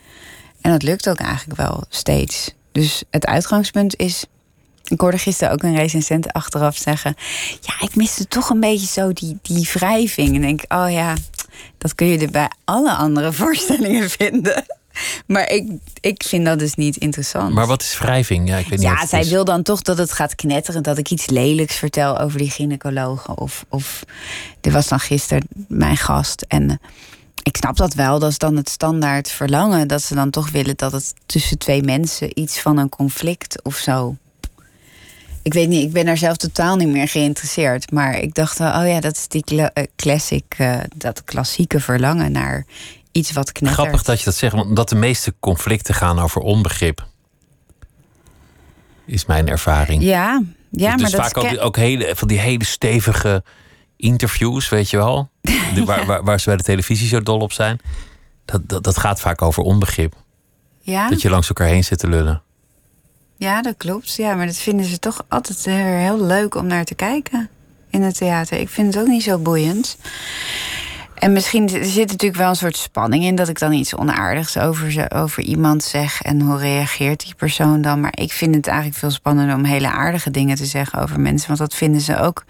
En 0.60 0.70
dat 0.70 0.82
lukt 0.82 1.08
ook 1.08 1.18
eigenlijk 1.18 1.60
wel 1.60 1.84
steeds. 1.88 2.54
Dus 2.72 3.04
het 3.10 3.26
uitgangspunt 3.26 3.96
is. 3.96 4.24
Ik 4.84 5.00
hoorde 5.00 5.18
gisteren 5.18 5.52
ook 5.52 5.62
een 5.62 5.76
recensent 5.76 6.32
achteraf 6.32 6.76
zeggen. 6.76 7.16
Ja, 7.60 7.74
ik 7.80 7.96
miste 7.96 8.28
toch 8.28 8.50
een 8.50 8.60
beetje 8.60 8.86
zo 8.86 9.12
die, 9.12 9.38
die 9.42 9.68
wrijving. 9.72 10.34
En 10.34 10.40
denk 10.40 10.64
oh 10.68 10.90
ja, 10.90 11.14
dat 11.78 11.94
kun 11.94 12.06
je 12.06 12.18
er 12.18 12.30
bij 12.30 12.50
alle 12.64 12.94
andere 12.94 13.32
voorstellingen 13.42 14.10
vinden. 14.10 14.64
Maar 15.26 15.50
ik, 15.50 15.70
ik 16.00 16.22
vind 16.22 16.44
dat 16.44 16.58
dus 16.58 16.74
niet 16.74 16.96
interessant. 16.96 17.54
Maar 17.54 17.66
wat 17.66 17.82
is 17.82 17.98
wrijving? 17.98 18.48
Ja, 18.48 18.56
ik 18.56 18.68
weet 18.68 18.78
niet 18.78 18.88
Ja, 18.88 19.06
zij 19.06 19.20
is. 19.20 19.28
wil 19.30 19.44
dan 19.44 19.62
toch 19.62 19.82
dat 19.82 19.98
het 19.98 20.12
gaat 20.12 20.34
knetteren. 20.34 20.82
Dat 20.82 20.98
ik 20.98 21.10
iets 21.10 21.26
lelijks 21.26 21.76
vertel 21.76 22.18
over 22.18 22.38
die 22.38 22.50
gynaecologen. 22.50 23.38
Of, 23.38 23.64
of 23.68 24.04
dit 24.60 24.72
was 24.72 24.88
dan 24.88 25.00
gisteren 25.00 25.48
mijn 25.68 25.96
gast. 25.96 26.44
En 26.48 26.70
eh, 26.70 26.76
ik 27.42 27.56
snap 27.56 27.76
dat 27.76 27.94
wel. 27.94 28.18
Dat 28.18 28.30
is 28.30 28.38
dan 28.38 28.56
het 28.56 28.68
standaard 28.68 29.30
verlangen. 29.30 29.88
Dat 29.88 30.02
ze 30.02 30.14
dan 30.14 30.30
toch 30.30 30.50
willen 30.50 30.76
dat 30.76 30.92
het 30.92 31.14
tussen 31.26 31.58
twee 31.58 31.82
mensen 31.82 32.40
iets 32.40 32.60
van 32.60 32.78
een 32.78 32.88
conflict 32.88 33.62
of 33.62 33.76
zo. 33.76 34.16
Ik 35.42 35.52
weet 35.54 35.68
niet, 35.68 35.82
ik 35.82 35.92
ben 35.92 36.04
daar 36.04 36.16
zelf 36.16 36.36
totaal 36.36 36.76
niet 36.76 36.88
meer 36.88 37.08
geïnteresseerd. 37.08 37.90
Maar 37.90 38.18
ik 38.18 38.34
dacht, 38.34 38.58
wel, 38.58 38.80
oh 38.80 38.86
ja, 38.88 39.00
dat 39.00 39.16
is 39.16 39.28
die 39.28 39.62
eh, 39.62 39.84
classic, 39.96 40.44
eh, 40.56 40.78
dat 40.96 41.24
klassieke 41.24 41.80
verlangen 41.80 42.32
naar 42.32 42.66
iets 43.14 43.32
wat 43.32 43.52
knettert. 43.52 43.80
Grappig 43.80 44.02
dat 44.02 44.18
je 44.18 44.24
dat 44.24 44.34
zegt, 44.34 44.54
want 44.54 44.66
omdat 44.66 44.88
de 44.88 44.94
meeste 44.94 45.34
conflicten 45.40 45.94
gaan 45.94 46.18
over 46.18 46.40
onbegrip. 46.40 47.06
Is 49.06 49.26
mijn 49.26 49.48
ervaring. 49.48 50.02
Ja, 50.02 50.42
ja 50.70 50.92
dus 50.92 51.02
maar 51.02 51.10
dat 51.10 51.20
vaak 51.20 51.36
ook, 51.36 51.44
ken- 51.44 51.60
ook 51.60 51.76
hele, 51.76 52.16
van 52.16 52.28
die 52.28 52.38
hele 52.38 52.64
stevige 52.64 53.44
interviews, 53.96 54.68
weet 54.68 54.90
je 54.90 54.96
wel. 54.96 55.30
Waar, 55.84 56.06
waar, 56.10 56.24
waar 56.24 56.40
ze 56.40 56.44
bij 56.48 56.56
de 56.56 56.62
televisie 56.62 57.08
zo 57.08 57.20
dol 57.22 57.38
op 57.40 57.52
zijn. 57.52 57.80
Dat, 58.44 58.68
dat, 58.68 58.84
dat 58.84 58.98
gaat 58.98 59.20
vaak 59.20 59.42
over 59.42 59.62
onbegrip. 59.62 60.14
ja? 60.80 61.08
Dat 61.08 61.22
je 61.22 61.30
langs 61.30 61.48
elkaar 61.48 61.66
heen 61.68 61.84
zit 61.84 61.98
te 61.98 62.08
lullen. 62.08 62.42
Ja, 63.36 63.62
dat 63.62 63.74
klopt. 63.76 64.14
Ja, 64.14 64.34
maar 64.34 64.46
dat 64.46 64.56
vinden 64.56 64.86
ze 64.86 64.98
toch 64.98 65.24
altijd 65.28 65.64
heel, 65.64 65.74
heel 65.76 66.24
leuk 66.24 66.54
om 66.54 66.66
naar 66.66 66.84
te 66.84 66.94
kijken 66.94 67.48
in 67.90 68.02
het 68.02 68.16
theater. 68.16 68.58
Ik 68.58 68.68
vind 68.68 68.94
het 68.94 69.02
ook 69.02 69.08
niet 69.08 69.22
zo 69.22 69.38
boeiend. 69.38 69.96
En 71.14 71.32
misschien 71.32 71.68
er 71.68 71.84
zit 71.84 72.10
natuurlijk 72.10 72.40
wel 72.40 72.48
een 72.48 72.56
soort 72.56 72.76
spanning 72.76 73.24
in 73.24 73.34
dat 73.34 73.48
ik 73.48 73.58
dan 73.58 73.72
iets 73.72 73.94
onaardigs 73.94 74.58
over, 74.58 74.92
ze, 74.92 75.10
over 75.10 75.42
iemand 75.42 75.82
zeg. 75.82 76.22
En 76.22 76.40
hoe 76.40 76.58
reageert 76.58 77.24
die 77.24 77.34
persoon 77.34 77.82
dan? 77.82 78.00
Maar 78.00 78.12
ik 78.14 78.32
vind 78.32 78.54
het 78.54 78.66
eigenlijk 78.66 78.98
veel 78.98 79.10
spannender 79.10 79.56
om 79.56 79.64
hele 79.64 79.90
aardige 79.90 80.30
dingen 80.30 80.56
te 80.56 80.66
zeggen 80.66 81.02
over 81.02 81.20
mensen. 81.20 81.46
Want 81.46 81.58
dat 81.58 81.74
vinden 81.74 82.00
ze 82.00 82.18
ook 82.18 82.44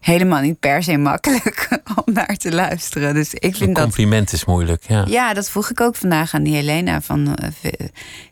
helemaal 0.00 0.40
niet 0.40 0.60
per 0.60 0.82
se 0.82 0.96
makkelijk 0.96 1.68
om 2.04 2.12
naar 2.12 2.36
te 2.36 2.52
luisteren. 2.52 3.14
Dus 3.14 3.34
ik 3.34 3.44
Een 3.44 3.54
vind 3.54 3.74
dat. 3.74 3.84
compliment 3.84 4.32
is 4.32 4.44
moeilijk. 4.44 4.84
Ja. 4.88 5.04
Ja, 5.08 5.34
dat 5.34 5.50
vroeg 5.50 5.70
ik 5.70 5.80
ook 5.80 5.96
vandaag 5.96 6.34
aan 6.34 6.42
die 6.42 6.54
Helena. 6.54 7.00
Van, 7.00 7.36
eh, 7.36 7.70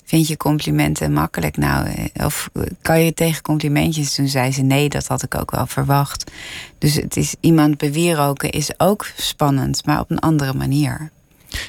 vind 0.04 0.28
je 0.28 0.36
complimenten 0.36 1.12
makkelijk 1.12 1.56
nou? 1.56 1.86
eh, 2.12 2.24
Of 2.26 2.50
kan 2.82 3.00
je 3.04 3.14
tegen 3.14 3.42
complimentjes? 3.42 4.14
Toen 4.14 4.28
zei 4.28 4.52
ze 4.52 4.62
nee, 4.62 4.88
dat 4.88 5.06
had 5.06 5.22
ik 5.22 5.34
ook 5.34 5.50
wel 5.50 5.66
verwacht. 5.66 6.30
Dus 6.78 6.94
het 6.94 7.16
is 7.16 7.34
iemand 7.40 7.78
bewieroken 7.78 8.50
is 8.50 8.70
ook 8.76 9.06
spannend, 9.16 9.86
maar 9.86 10.00
op 10.00 10.10
een 10.10 10.18
andere 10.18 10.54
manier. 10.54 11.10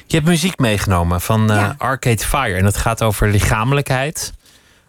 Je 0.06 0.14
hebt 0.16 0.26
muziek 0.26 0.58
meegenomen 0.58 1.20
van 1.20 1.50
eh. 1.50 1.70
Arcade 1.78 2.18
Fire. 2.26 2.54
En 2.54 2.64
dat 2.64 2.76
gaat 2.76 3.02
over 3.02 3.28
lichamelijkheid. 3.30 4.32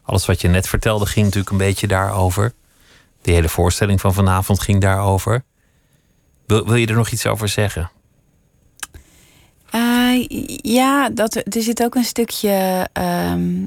Alles 0.04 0.26
wat 0.26 0.42
je 0.42 0.48
net 0.48 0.68
vertelde 0.68 1.06
ging 1.06 1.26
natuurlijk 1.26 1.52
een 1.52 1.58
beetje 1.58 1.88
daarover. 1.88 2.54
De 3.22 3.32
hele 3.32 3.50
voorstelling 3.50 4.02
van 4.02 4.14
vanavond 4.14 4.62
ging 4.62 4.82
daarover. 4.82 5.44
Wil, 6.46 6.66
wil 6.66 6.76
je 6.76 6.88
er 6.88 6.96
nog 6.96 7.10
iets 7.10 7.26
over 7.26 7.48
zeggen? 7.48 7.92
Eh, 9.72 10.26
ja, 10.62 11.10
dat, 11.10 11.36
er 11.36 11.44
er 11.44 11.62
zit 11.62 11.84
ook 11.84 11.96
een 11.96 12.04
stukje 12.04 12.88
ehm, 12.94 13.66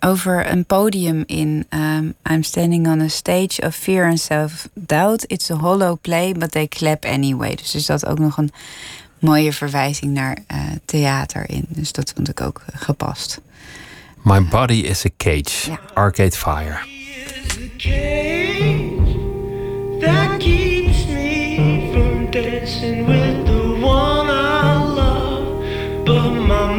over 0.00 0.50
een 0.50 0.64
podium 0.64 1.22
in. 1.26 1.66
ehm, 1.68 2.04
I'm 2.30 2.42
standing 2.42 2.86
on 2.86 3.00
a 3.00 3.08
stage 3.08 3.62
of 3.66 3.74
fear 3.74 4.08
and 4.08 4.20
self-doubt. 4.20 5.24
It's 5.26 5.50
a 5.50 5.54
hollow 5.54 5.96
play, 6.00 6.32
but 6.32 6.50
they 6.52 6.68
clap 6.68 7.04
anyway. 7.04 7.54
Dus 7.54 7.74
er 7.74 7.80
zat 7.80 8.06
ook 8.06 8.18
nog 8.18 8.36
een 8.36 8.50
mooie 9.18 9.52
verwijzing 9.52 10.12
naar 10.12 10.38
eh, 10.46 10.58
theater 10.84 11.50
in. 11.50 11.64
Dus 11.68 11.92
dat 11.92 12.12
vond 12.14 12.28
ik 12.28 12.40
ook 12.40 12.62
eh, 12.66 12.80
gepast. 12.80 13.40
My 14.22 14.42
body 14.42 14.74
is 14.74 15.04
a 15.06 15.10
cage. 15.16 15.70
Ja. 15.70 15.80
Arcade 15.94 16.30
Fire. 16.36 16.78
Dancing 22.32 23.06
with 23.06 23.46
the 23.46 23.78
one 23.84 24.30
I 24.30 24.82
love. 24.82 26.04
But 26.06 26.30
my 26.30 26.71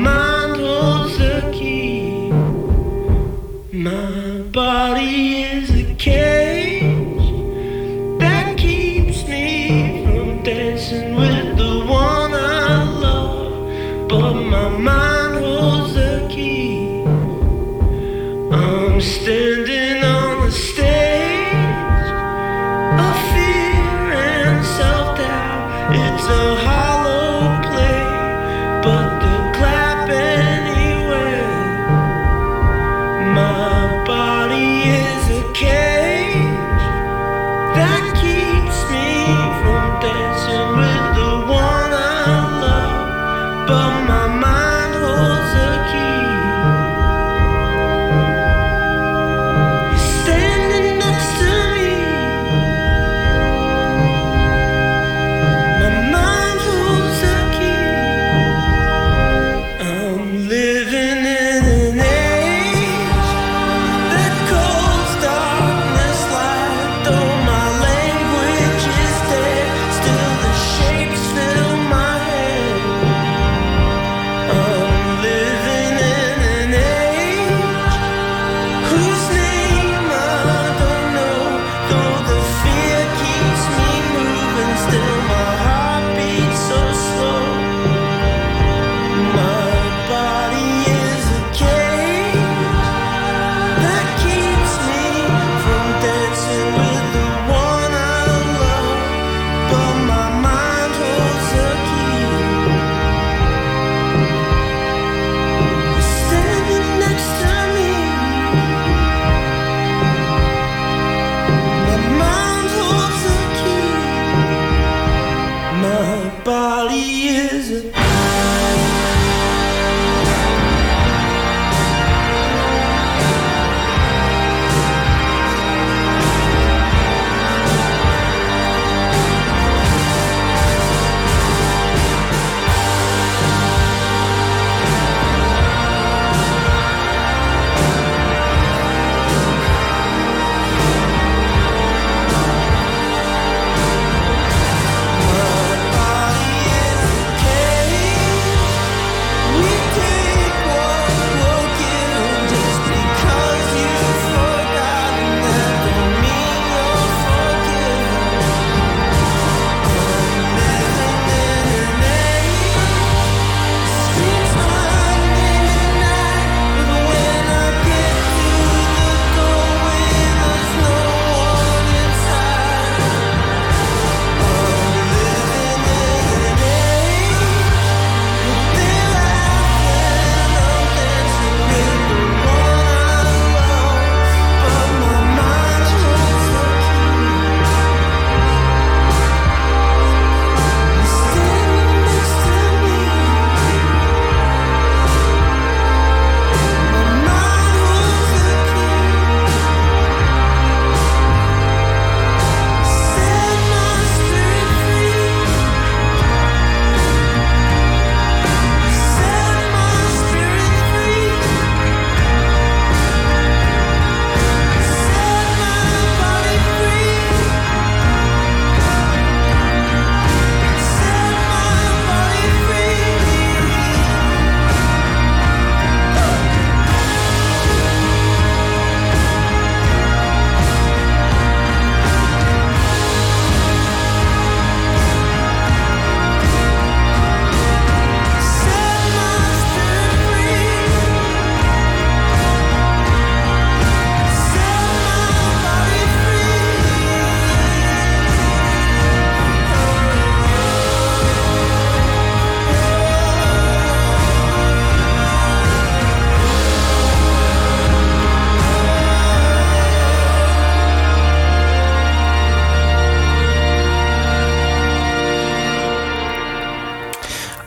one. 28.94 29.23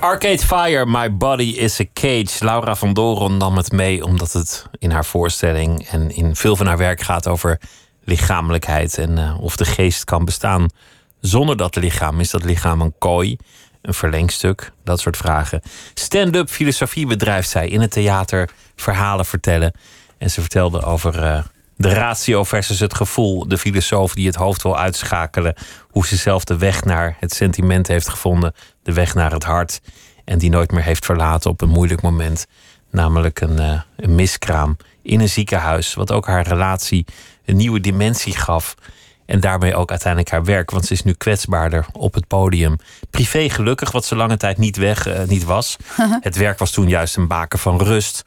Arcade 0.07 0.39
Fire, 0.39 0.87
My 0.87 1.17
Body 1.17 1.55
is 1.57 1.81
a 1.81 1.85
Cage. 1.93 2.45
Laura 2.45 2.75
van 2.75 2.93
Doren 2.93 3.37
nam 3.37 3.57
het 3.57 3.73
mee 3.73 4.05
omdat 4.05 4.33
het 4.33 4.67
in 4.79 4.91
haar 4.91 5.05
voorstelling 5.05 5.87
en 5.89 6.11
in 6.11 6.37
veel 6.37 6.57
van 6.57 6.67
haar 6.67 6.79
werk 6.79 7.01
gaat 7.01 7.27
over 7.27 7.61
lichamelijkheid 8.05 8.99
en 8.99 9.19
uh, 9.19 9.41
of 9.41 9.57
de 9.57 9.65
geest 9.65 10.05
kan 10.05 10.25
bestaan 10.25 10.69
zonder 11.21 11.57
dat 11.57 11.77
lichaam. 11.77 12.21
Is 12.21 12.31
dat 12.31 12.45
lichaam 12.45 12.81
een 12.81 12.95
kooi, 12.99 13.37
een 13.83 13.95
verlengstuk? 13.95 14.73
Dat 14.85 15.01
soort 15.01 15.17
vragen. 15.17 15.63
Stand-up 15.95 16.51
filosofie 16.51 17.07
bedrijft 17.07 17.49
zij 17.49 17.69
in 17.69 17.81
het 17.81 17.91
theater, 17.91 18.51
verhalen 18.77 19.25
vertellen. 19.25 19.73
En 20.19 20.31
ze 20.31 20.41
vertelde 20.41 20.83
over 20.83 21.23
uh, 21.23 21.39
de 21.77 21.95
ratio 21.95 22.45
versus 22.45 22.81
het 22.81 22.95
gevoel. 22.95 23.49
De 23.49 23.59
filosoof 23.59 24.15
die 24.15 24.27
het 24.27 24.35
hoofd 24.35 24.63
wil 24.63 24.79
uitschakelen. 24.79 25.55
Hoe 25.91 26.07
ze 26.07 26.17
zelf 26.17 26.45
de 26.45 26.59
weg 26.59 26.85
naar 26.85 27.17
het 27.21 27.33
sentiment 27.33 27.87
heeft 27.87 28.09
gevonden. 28.09 28.55
De 28.83 28.93
weg 28.93 29.15
naar 29.15 29.33
het 29.33 29.45
hart. 29.45 29.81
En 30.27 30.39
die 30.39 30.51
nooit 30.51 30.70
meer 30.70 30.83
heeft 30.83 31.05
verlaten 31.05 31.51
op 31.51 31.61
een 31.61 31.68
moeilijk 31.68 32.03
moment. 32.03 32.47
Namelijk 32.91 33.41
een, 33.41 33.61
uh, 33.61 33.81
een 33.97 34.14
miskraam 34.14 34.77
in 35.03 35.20
een 35.20 35.29
ziekenhuis. 35.29 35.95
Wat 35.95 36.12
ook 36.12 36.27
haar 36.27 36.47
relatie 36.47 37.05
een 37.45 37.57
nieuwe 37.57 37.81
dimensie 37.81 38.37
gaf. 38.37 38.74
En 39.27 39.41
daarmee 39.41 39.74
ook 39.74 39.91
uiteindelijk 39.91 40.31
haar 40.31 40.45
werk. 40.45 40.70
Want 40.70 40.87
ze 40.87 40.93
is 40.93 41.03
nu 41.03 41.12
kwetsbaarder 41.12 41.87
op 41.93 42.14
het 42.14 42.27
podium. 42.27 42.77
Privé 43.11 43.51
gelukkig, 43.51 43.93
wat 43.93 44.05
ze 44.05 44.16
lange 44.16 44.37
tijd 44.37 44.59
niet 44.59 44.77
weg 44.77 45.07
uh, 45.07 45.22
niet 45.22 45.45
was. 45.45 45.77
het 46.20 46.37
werk 46.37 46.59
was 46.59 46.70
toen 46.70 46.89
juist 46.89 47.16
een 47.16 47.27
baken 47.27 47.59
van 47.59 47.83
rust. 47.83 48.22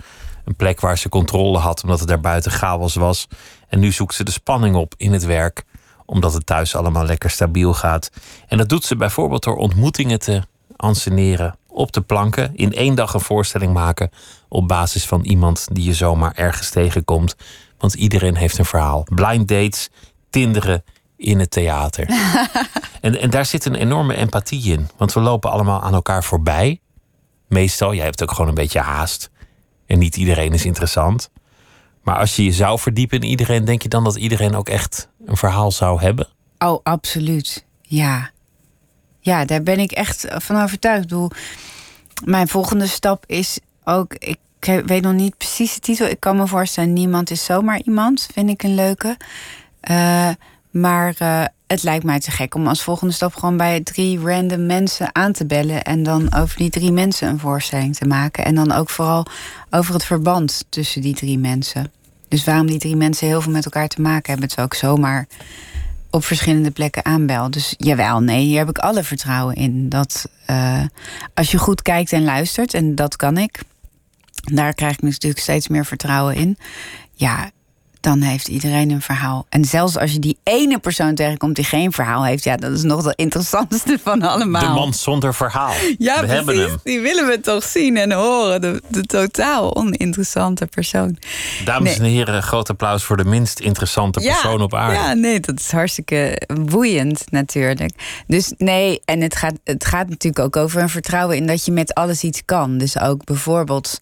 Een 0.45 0.55
plek 0.55 0.79
waar 0.79 0.97
ze 0.97 1.09
controle 1.09 1.57
had, 1.57 1.83
omdat 1.83 1.99
het 1.99 2.07
daar 2.07 2.19
buiten 2.19 2.51
chaos 2.51 2.95
was. 2.95 3.27
En 3.67 3.79
nu 3.79 3.91
zoekt 3.91 4.13
ze 4.15 4.23
de 4.23 4.31
spanning 4.31 4.75
op 4.75 4.93
in 4.97 5.13
het 5.13 5.25
werk, 5.25 5.63
omdat 6.05 6.33
het 6.33 6.45
thuis 6.45 6.75
allemaal 6.75 7.05
lekker 7.05 7.29
stabiel 7.29 7.73
gaat. 7.73 8.11
En 8.47 8.57
dat 8.57 8.69
doet 8.69 8.85
ze 8.85 8.95
bijvoorbeeld 8.95 9.43
door 9.43 9.57
ontmoetingen 9.57 10.19
te 10.19 10.41
anseneren 10.75 11.55
op 11.79 11.91
de 11.91 12.01
planken. 12.01 12.55
In 12.55 12.73
één 12.73 12.95
dag 12.95 13.13
een 13.13 13.19
voorstelling 13.19 13.73
maken 13.73 14.11
op 14.47 14.67
basis 14.67 15.05
van 15.05 15.21
iemand 15.21 15.67
die 15.71 15.83
je 15.83 15.93
zomaar 15.93 16.31
ergens 16.35 16.69
tegenkomt. 16.69 17.35
Want 17.77 17.93
iedereen 17.93 18.35
heeft 18.35 18.57
een 18.57 18.65
verhaal. 18.65 19.05
Blind 19.13 19.47
dates, 19.47 19.89
tinderen 20.29 20.83
in 21.17 21.39
het 21.39 21.51
theater. 21.51 22.09
en, 23.01 23.19
en 23.19 23.29
daar 23.29 23.45
zit 23.45 23.65
een 23.65 23.75
enorme 23.75 24.15
empathie 24.15 24.71
in. 24.71 24.87
Want 24.97 25.13
we 25.13 25.19
lopen 25.19 25.51
allemaal 25.51 25.81
aan 25.81 25.93
elkaar 25.93 26.23
voorbij. 26.23 26.81
Meestal, 27.47 27.93
jij 27.93 28.05
hebt 28.05 28.23
ook 28.23 28.31
gewoon 28.31 28.47
een 28.47 28.53
beetje 28.53 28.79
haast. 28.79 29.29
En 29.85 29.99
niet 29.99 30.17
iedereen 30.17 30.53
is 30.53 30.65
interessant. 30.65 31.29
Maar 32.03 32.17
als 32.17 32.35
je 32.35 32.43
je 32.43 32.51
zou 32.51 32.79
verdiepen 32.79 33.19
in 33.19 33.29
iedereen, 33.29 33.65
denk 33.65 33.81
je 33.81 33.89
dan 33.89 34.03
dat 34.03 34.15
iedereen 34.15 34.55
ook 34.55 34.69
echt 34.69 35.09
een 35.25 35.37
verhaal 35.37 35.71
zou 35.71 36.01
hebben? 36.01 36.27
Oh, 36.57 36.79
absoluut. 36.83 37.65
Ja. 37.81 38.31
Ja, 39.19 39.45
daar 39.45 39.63
ben 39.63 39.79
ik 39.79 39.91
echt 39.91 40.25
van 40.29 40.61
overtuigd. 40.61 41.03
Ik 41.03 41.09
bedoel, 41.09 41.31
mijn 42.23 42.47
volgende 42.47 42.87
stap 42.87 43.23
is 43.27 43.59
ook. 43.83 44.13
Ik 44.13 44.37
weet 44.85 45.01
nog 45.01 45.13
niet 45.13 45.37
precies 45.37 45.73
de 45.73 45.79
titel. 45.79 46.07
Ik 46.07 46.19
kan 46.19 46.37
me 46.37 46.47
voorstellen, 46.47 46.93
niemand 46.93 47.31
is 47.31 47.45
zomaar 47.45 47.81
iemand. 47.81 48.27
Vind 48.33 48.49
ik 48.49 48.63
een 48.63 48.75
leuke. 48.75 49.17
Uh, 49.89 50.29
maar 50.71 51.15
uh, 51.21 51.43
het 51.67 51.83
lijkt 51.83 52.03
mij 52.03 52.19
te 52.19 52.31
gek 52.31 52.55
om 52.55 52.67
als 52.67 52.83
volgende 52.83 53.13
stap 53.13 53.35
gewoon 53.35 53.57
bij 53.57 53.81
drie 53.81 54.19
random 54.19 54.65
mensen 54.65 55.15
aan 55.15 55.31
te 55.31 55.45
bellen. 55.45 55.83
En 55.83 56.03
dan 56.03 56.35
over 56.35 56.57
die 56.57 56.69
drie 56.69 56.91
mensen 56.91 57.27
een 57.27 57.39
voorstelling 57.39 57.95
te 57.95 58.05
maken. 58.05 58.45
En 58.45 58.55
dan 58.55 58.71
ook 58.71 58.89
vooral 58.89 59.25
over 59.69 59.93
het 59.93 60.05
verband 60.05 60.65
tussen 60.69 61.01
die 61.01 61.15
drie 61.15 61.37
mensen. 61.37 61.91
Dus 62.27 62.43
waarom 62.43 62.67
die 62.67 62.79
drie 62.79 62.95
mensen 62.95 63.27
heel 63.27 63.41
veel 63.41 63.51
met 63.51 63.65
elkaar 63.65 63.87
te 63.87 64.01
maken 64.01 64.31
hebben, 64.31 64.49
het 64.49 64.59
ook 64.59 64.73
zomaar 64.73 65.27
op 66.09 66.25
verschillende 66.25 66.71
plekken 66.71 67.05
aanbel. 67.05 67.51
Dus 67.51 67.73
jawel, 67.77 68.19
nee, 68.19 68.45
hier 68.45 68.57
heb 68.57 68.69
ik 68.69 68.77
alle 68.77 69.03
vertrouwen 69.03 69.55
in. 69.55 69.89
Dat 69.89 70.29
uh, 70.49 70.81
als 71.33 71.51
je 71.51 71.57
goed 71.57 71.81
kijkt 71.81 72.11
en 72.11 72.23
luistert, 72.23 72.73
en 72.73 72.95
dat 72.95 73.15
kan 73.15 73.37
ik, 73.37 73.59
daar 74.43 74.73
krijg 74.73 74.93
ik 74.93 75.01
natuurlijk 75.01 75.41
steeds 75.41 75.67
meer 75.67 75.85
vertrouwen 75.85 76.35
in. 76.35 76.57
Ja, 77.13 77.51
dan 77.99 78.21
heeft 78.21 78.47
iedereen 78.47 78.91
een 78.91 79.01
verhaal. 79.01 79.45
En 79.49 79.65
zelfs 79.65 79.97
als 79.97 80.11
je 80.11 80.19
die 80.19 80.37
ene 80.43 80.79
persoon 80.79 81.15
tegenkomt 81.15 81.55
die 81.55 81.65
geen 81.65 81.91
verhaal 81.91 82.25
heeft, 82.25 82.43
ja, 82.43 82.55
dat 82.55 82.71
is 82.71 82.83
nog 82.83 83.03
de 83.03 83.13
interessantste 83.15 83.99
van 84.03 84.21
allemaal. 84.21 84.61
De 84.61 84.79
man 84.79 84.93
zonder 84.93 85.33
verhaal. 85.33 85.73
Ja, 85.97 86.19
we 86.19 86.25
precies. 86.27 86.35
hebben 86.35 86.57
hem. 86.57 86.79
Die 86.83 86.99
willen 86.99 87.27
we 87.27 87.39
toch 87.41 87.63
zien 87.63 87.97
en 87.97 88.11
horen. 88.11 88.61
De, 88.61 88.81
de 88.87 89.03
totaal 89.03 89.75
oninteressante 89.75 90.65
persoon. 90.65 91.17
Dames 91.65 91.97
nee. 91.97 92.07
en 92.07 92.13
heren, 92.13 92.43
groot 92.43 92.69
applaus 92.69 93.03
voor 93.03 93.17
de 93.17 93.25
minst 93.25 93.59
interessante 93.59 94.19
persoon 94.19 94.61
op 94.61 94.73
aarde. 94.73 94.93
Ja, 94.93 95.13
nee, 95.13 95.39
dat 95.39 95.59
is 95.59 95.71
hartstikke 95.71 96.41
boeiend 96.61 97.23
natuurlijk. 97.29 98.23
Dus 98.27 98.53
nee, 98.57 99.01
en 99.05 99.21
het 99.21 99.35
gaat, 99.35 99.55
het 99.63 99.85
gaat 99.85 100.09
natuurlijk 100.09 100.45
ook 100.45 100.63
over 100.63 100.81
een 100.81 100.89
vertrouwen 100.89 101.35
in 101.35 101.47
dat 101.47 101.65
je 101.65 101.71
met 101.71 101.93
alles 101.93 102.23
iets 102.23 102.41
kan. 102.45 102.77
Dus 102.77 102.99
ook 102.99 103.23
bijvoorbeeld. 103.23 104.01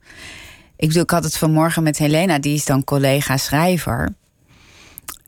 Ik 0.78 0.88
bedoel, 0.88 1.04
ik 1.04 1.10
had 1.10 1.24
het 1.24 1.38
vanmorgen 1.38 1.84
met 1.84 1.98
Helena, 1.98 2.40
die 2.40 2.54
is 2.54 2.66
dan 2.66 2.84
collega-schrijver. 2.84 4.14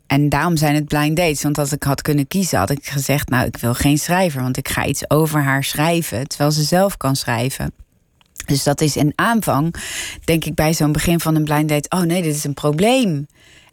En 0.08 0.30
daarom 0.30 0.58
zijn 0.58 0.76
het 0.76 0.88
blind 0.88 1.18
dates. 1.18 1.44
Want 1.44 1.58
als 1.58 1.72
ik 1.72 1.84
had 1.84 2.02
kunnen 2.02 2.28
kiezen, 2.28 2.60
had 2.60 2.70
ik 2.70 2.86
gezegd: 2.86 3.30
Nou, 3.30 3.46
ik 3.46 3.58
wil 3.58 3.74
geen 3.74 3.98
schrijver, 3.98 4.42
want 4.42 4.58
ik 4.58 4.70
ga 4.70 4.86
iets 4.86 5.10
over 5.10 5.44
haar 5.44 5.64
schrijven, 5.64 6.28
terwijl 6.28 6.52
ze 6.52 6.64
zelf 6.64 6.98
kan 6.98 7.16
schrijven. 7.16 7.72
Dus 8.46 8.64
dat 8.64 8.82
is 8.82 8.98
in 8.98 9.14
aanvang, 9.16 9.76
denk 10.24 10.46
ik 10.46 10.56
bij 10.56 10.74
zo'n 10.74 10.92
begin 10.92 11.20
van 11.20 11.36
een 11.36 11.44
blind 11.44 11.70
date: 11.70 11.90
Oh 11.90 12.02
nee, 12.02 12.22
dit 12.22 12.36
is 12.36 12.44
een 12.44 12.54
probleem. 12.54 13.28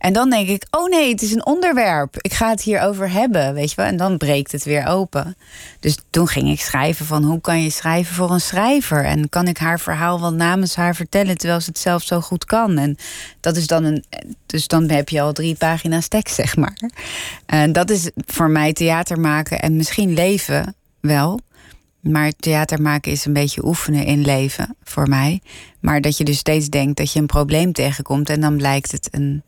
En 0.07 0.13
dan 0.13 0.31
denk 0.31 0.49
ik: 0.49 0.67
Oh 0.71 0.89
nee, 0.89 1.11
het 1.11 1.23
is 1.23 1.33
een 1.33 1.47
onderwerp. 1.47 2.17
Ik 2.21 2.35
ga 2.35 2.51
het 2.51 2.63
hierover 2.63 3.11
hebben, 3.11 3.55
weet 3.55 3.71
je 3.71 3.77
wel. 3.77 3.87
En 3.87 3.97
dan 3.97 4.17
breekt 4.17 4.53
het 4.53 4.65
weer 4.65 4.87
open. 4.87 5.37
Dus 5.81 5.99
toen 6.11 6.29
ging 6.29 6.51
ik 6.51 6.61
schrijven 6.61 7.07
van 7.07 7.25
hoe 7.25 7.41
kan 7.41 7.63
je 7.63 7.71
schrijven 7.71 8.15
voor 8.15 8.31
een 8.31 8.41
schrijver? 8.41 9.05
En 9.05 9.29
kan 9.29 9.49
ik 9.49 9.59
haar 9.59 9.81
verhaal 9.81 10.21
wel 10.21 10.33
namens 10.33 10.75
haar 10.75 10.95
vertellen 10.95 11.39
terwijl 11.39 11.61
ze 11.61 11.69
het 11.69 11.79
zelf 11.79 12.03
zo 12.03 12.21
goed 12.21 12.45
kan? 12.45 12.79
En 12.79 12.97
dat 13.41 13.57
is 13.57 13.67
dan 13.67 13.85
een. 13.85 14.05
Dus 14.47 14.67
dan 14.67 14.91
heb 14.91 15.09
je 15.09 15.21
al 15.21 15.33
drie 15.33 15.55
pagina's 15.55 16.09
tekst, 16.09 16.35
zeg 16.35 16.57
maar. 16.57 16.79
En 17.47 17.73
dat 17.73 17.91
is 17.91 18.11
voor 18.27 18.51
mij 18.51 18.73
theater 18.73 19.21
maken 19.21 19.61
en 19.61 19.77
misschien 19.77 20.15
leven 20.15 20.75
wel. 21.01 21.41
Maar 22.01 22.33
theater 22.33 22.83
maken 22.83 23.13
is 23.13 23.25
een 23.25 23.33
beetje 23.33 23.67
oefenen 23.67 24.05
in 24.05 24.21
leven 24.21 24.77
voor 24.85 25.09
mij. 25.09 25.41
Maar 25.81 26.01
dat 26.01 26.17
je 26.17 26.25
dus 26.25 26.39
steeds 26.39 26.69
denkt 26.69 26.97
dat 26.97 27.13
je 27.13 27.21
een 27.21 27.27
probleem 27.27 27.73
tegenkomt 27.73 28.31
en 28.31 28.41
dan 28.41 28.57
blijkt 28.57 28.93
het 28.93 29.09
een, 29.11 29.43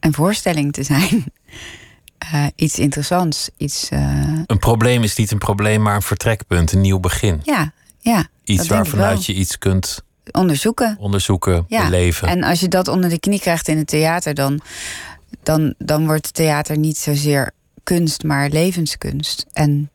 een 0.00 0.14
voorstelling 0.14 0.72
te 0.72 0.82
zijn. 0.82 1.24
Uh, 2.34 2.46
iets 2.64 2.78
interessants. 2.78 3.50
Iets, 3.56 3.90
uh... 3.92 4.40
Een 4.46 4.58
probleem 4.58 5.02
is 5.02 5.16
niet 5.16 5.30
een 5.30 5.38
probleem, 5.38 5.82
maar 5.82 5.94
een 5.94 6.02
vertrekpunt, 6.02 6.72
een 6.72 6.80
nieuw 6.80 7.00
begin. 7.00 7.40
Ja, 7.44 7.72
ja. 8.00 8.26
Iets 8.44 8.68
waarvanuit 8.68 9.26
je 9.26 9.34
iets 9.34 9.58
kunt 9.58 10.04
onderzoeken. 10.30 10.96
Onderzoeken, 11.00 11.64
ja. 11.68 11.84
beleven. 11.84 12.28
En 12.28 12.42
als 12.42 12.60
je 12.60 12.68
dat 12.68 12.88
onder 12.88 13.10
de 13.10 13.20
knie 13.20 13.40
krijgt 13.40 13.68
in 13.68 13.76
het 13.76 13.86
theater, 13.86 14.34
dan, 14.34 14.60
dan, 15.42 15.74
dan 15.78 16.06
wordt 16.06 16.34
theater 16.34 16.78
niet 16.78 16.98
zozeer 16.98 17.50
kunst, 17.82 18.22
maar 18.22 18.48
levenskunst. 18.48 19.46
En 19.52 19.90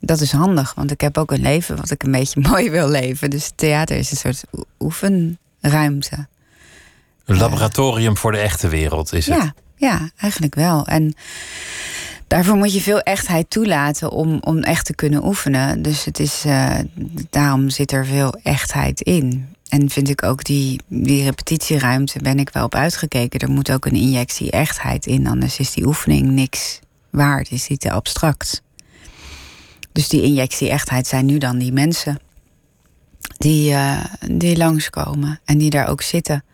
dat 0.00 0.20
is 0.20 0.32
handig, 0.32 0.74
want 0.74 0.90
ik 0.90 1.00
heb 1.00 1.18
ook 1.18 1.30
een 1.30 1.42
leven 1.42 1.76
wat 1.76 1.90
ik 1.90 2.02
een 2.02 2.10
beetje 2.10 2.40
mooi 2.50 2.70
wil 2.70 2.88
leven. 2.88 3.30
Dus 3.30 3.52
theater 3.54 3.96
is 3.96 4.10
een 4.10 4.16
soort 4.16 4.44
oefenruimte. 4.80 6.26
Een 7.24 7.36
laboratorium 7.36 8.16
voor 8.16 8.32
de 8.32 8.38
echte 8.38 8.68
wereld 8.68 9.12
is 9.12 9.26
het. 9.26 9.52
Ja, 9.76 10.10
eigenlijk 10.16 10.54
wel. 10.54 10.86
En 10.86 11.14
daarvoor 12.26 12.56
moet 12.56 12.72
je 12.72 12.80
veel 12.80 13.00
echtheid 13.00 13.50
toelaten 13.50 14.10
om, 14.10 14.38
om 14.40 14.58
echt 14.58 14.86
te 14.86 14.94
kunnen 14.94 15.26
oefenen. 15.26 15.82
Dus 15.82 16.04
het 16.04 16.20
is, 16.20 16.44
uh, 16.46 16.78
daarom 17.30 17.70
zit 17.70 17.92
er 17.92 18.06
veel 18.06 18.34
echtheid 18.42 19.00
in. 19.00 19.48
En 19.68 19.90
vind 19.90 20.08
ik 20.08 20.22
ook 20.22 20.44
die, 20.44 20.80
die 20.88 21.22
repetitieruimte 21.22 22.18
ben 22.18 22.38
ik 22.38 22.50
wel 22.52 22.64
op 22.64 22.74
uitgekeken. 22.74 23.40
Er 23.40 23.50
moet 23.50 23.72
ook 23.72 23.86
een 23.86 23.94
injectie 23.94 24.50
echtheid 24.50 25.06
in, 25.06 25.26
anders 25.26 25.58
is 25.58 25.72
die 25.72 25.86
oefening 25.86 26.30
niks 26.30 26.80
waard, 27.10 27.50
is 27.50 27.66
die 27.66 27.78
te 27.78 27.90
abstract. 27.90 28.62
Dus 29.92 30.08
die 30.08 30.22
injectie 30.22 30.70
echtheid 30.70 31.06
zijn 31.06 31.26
nu 31.26 31.38
dan 31.38 31.58
die 31.58 31.72
mensen 31.72 32.18
die, 33.36 33.70
uh, 33.70 34.04
die 34.30 34.56
langskomen 34.56 35.40
en 35.44 35.58
die 35.58 35.70
daar 35.70 35.88
ook 35.88 36.02
zitten. 36.02 36.44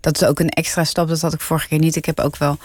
Dat 0.00 0.20
is 0.20 0.28
ook 0.28 0.40
een 0.40 0.48
extra 0.48 0.84
stap, 0.84 1.08
dat 1.08 1.20
had 1.20 1.32
ik 1.32 1.40
vorige 1.40 1.68
keer 1.68 1.78
niet. 1.78 1.96
Ik 1.96 2.04
heb 2.04 2.20
ook 2.20 2.36
wel 2.36 2.58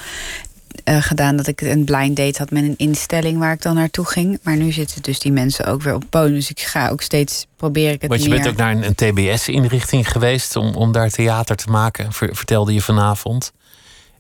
uh, 0.86 1.02
gedaan 1.02 1.36
dat 1.36 1.48
ik 1.48 1.62
een 1.62 1.84
blind 1.84 2.16
date 2.16 2.38
had 2.38 2.52
met 2.52 2.64
een 2.64 2.78
instelling 2.78 3.40
waar 3.40 3.54
ik 3.54 3.62
dan 3.62 3.76
naartoe 3.76 4.06
ging. 4.06 4.40
Maar 4.44 4.58
nu 4.58 4.72
zitten 4.72 5.02
dus 5.02 5.20
die 5.20 5.32
mensen 5.32 5.66
ook 5.66 5.82
weer 5.82 5.94
op 5.94 6.04
podium. 6.10 6.34
Dus 6.34 6.50
ik 6.50 6.60
ga 6.60 6.90
ook 6.90 7.02
steeds 7.02 7.46
proberen 7.56 7.98
het 8.00 8.08
Want 8.08 8.24
je 8.24 8.30
meer... 8.30 8.38
bent 8.38 8.50
ook 8.50 8.58
naar 8.58 8.72
een, 8.72 8.86
een 8.86 8.96
TBS-inrichting 8.96 10.12
geweest 10.12 10.56
om, 10.56 10.76
om 10.76 10.92
daar 10.92 11.10
theater 11.10 11.56
te 11.56 11.70
maken, 11.70 12.14
ver, 12.14 12.36
vertelde 12.36 12.74
je 12.74 12.82
vanavond. 12.82 13.52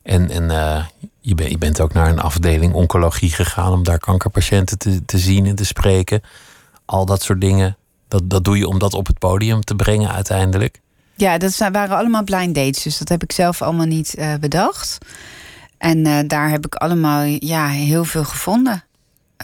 En, 0.03 0.29
en 0.29 0.43
uh, 0.43 0.85
je, 1.19 1.35
ben, 1.35 1.49
je, 1.49 1.57
bent 1.57 1.81
ook 1.81 1.93
naar 1.93 2.09
een 2.09 2.19
afdeling 2.19 2.73
oncologie 2.73 3.31
gegaan 3.31 3.71
om 3.71 3.83
daar 3.83 3.99
kankerpatiënten 3.99 4.77
te, 4.77 5.05
te 5.05 5.17
zien 5.17 5.45
en 5.45 5.55
te 5.55 5.65
spreken. 5.65 6.21
Al 6.85 7.05
dat 7.05 7.21
soort 7.21 7.41
dingen. 7.41 7.77
Dat, 8.07 8.29
dat 8.29 8.43
doe 8.43 8.57
je 8.57 8.67
om 8.67 8.79
dat 8.79 8.93
op 8.93 9.07
het 9.07 9.19
podium 9.19 9.61
te 9.61 9.75
brengen 9.75 10.11
uiteindelijk. 10.11 10.79
Ja, 11.21 11.37
dat 11.37 11.57
waren 11.57 11.97
allemaal 11.97 12.23
blind 12.23 12.55
dates. 12.55 12.83
Dus 12.83 12.97
dat 12.97 13.09
heb 13.09 13.23
ik 13.23 13.31
zelf 13.31 13.61
allemaal 13.61 13.85
niet 13.85 14.15
uh, 14.17 14.33
bedacht. 14.39 14.97
En 15.77 16.05
uh, 16.05 16.19
daar 16.27 16.49
heb 16.49 16.65
ik 16.65 16.75
allemaal 16.75 17.23
ja, 17.23 17.67
heel 17.67 18.03
veel 18.03 18.23
gevonden. 18.23 18.83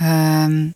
Um, 0.01 0.73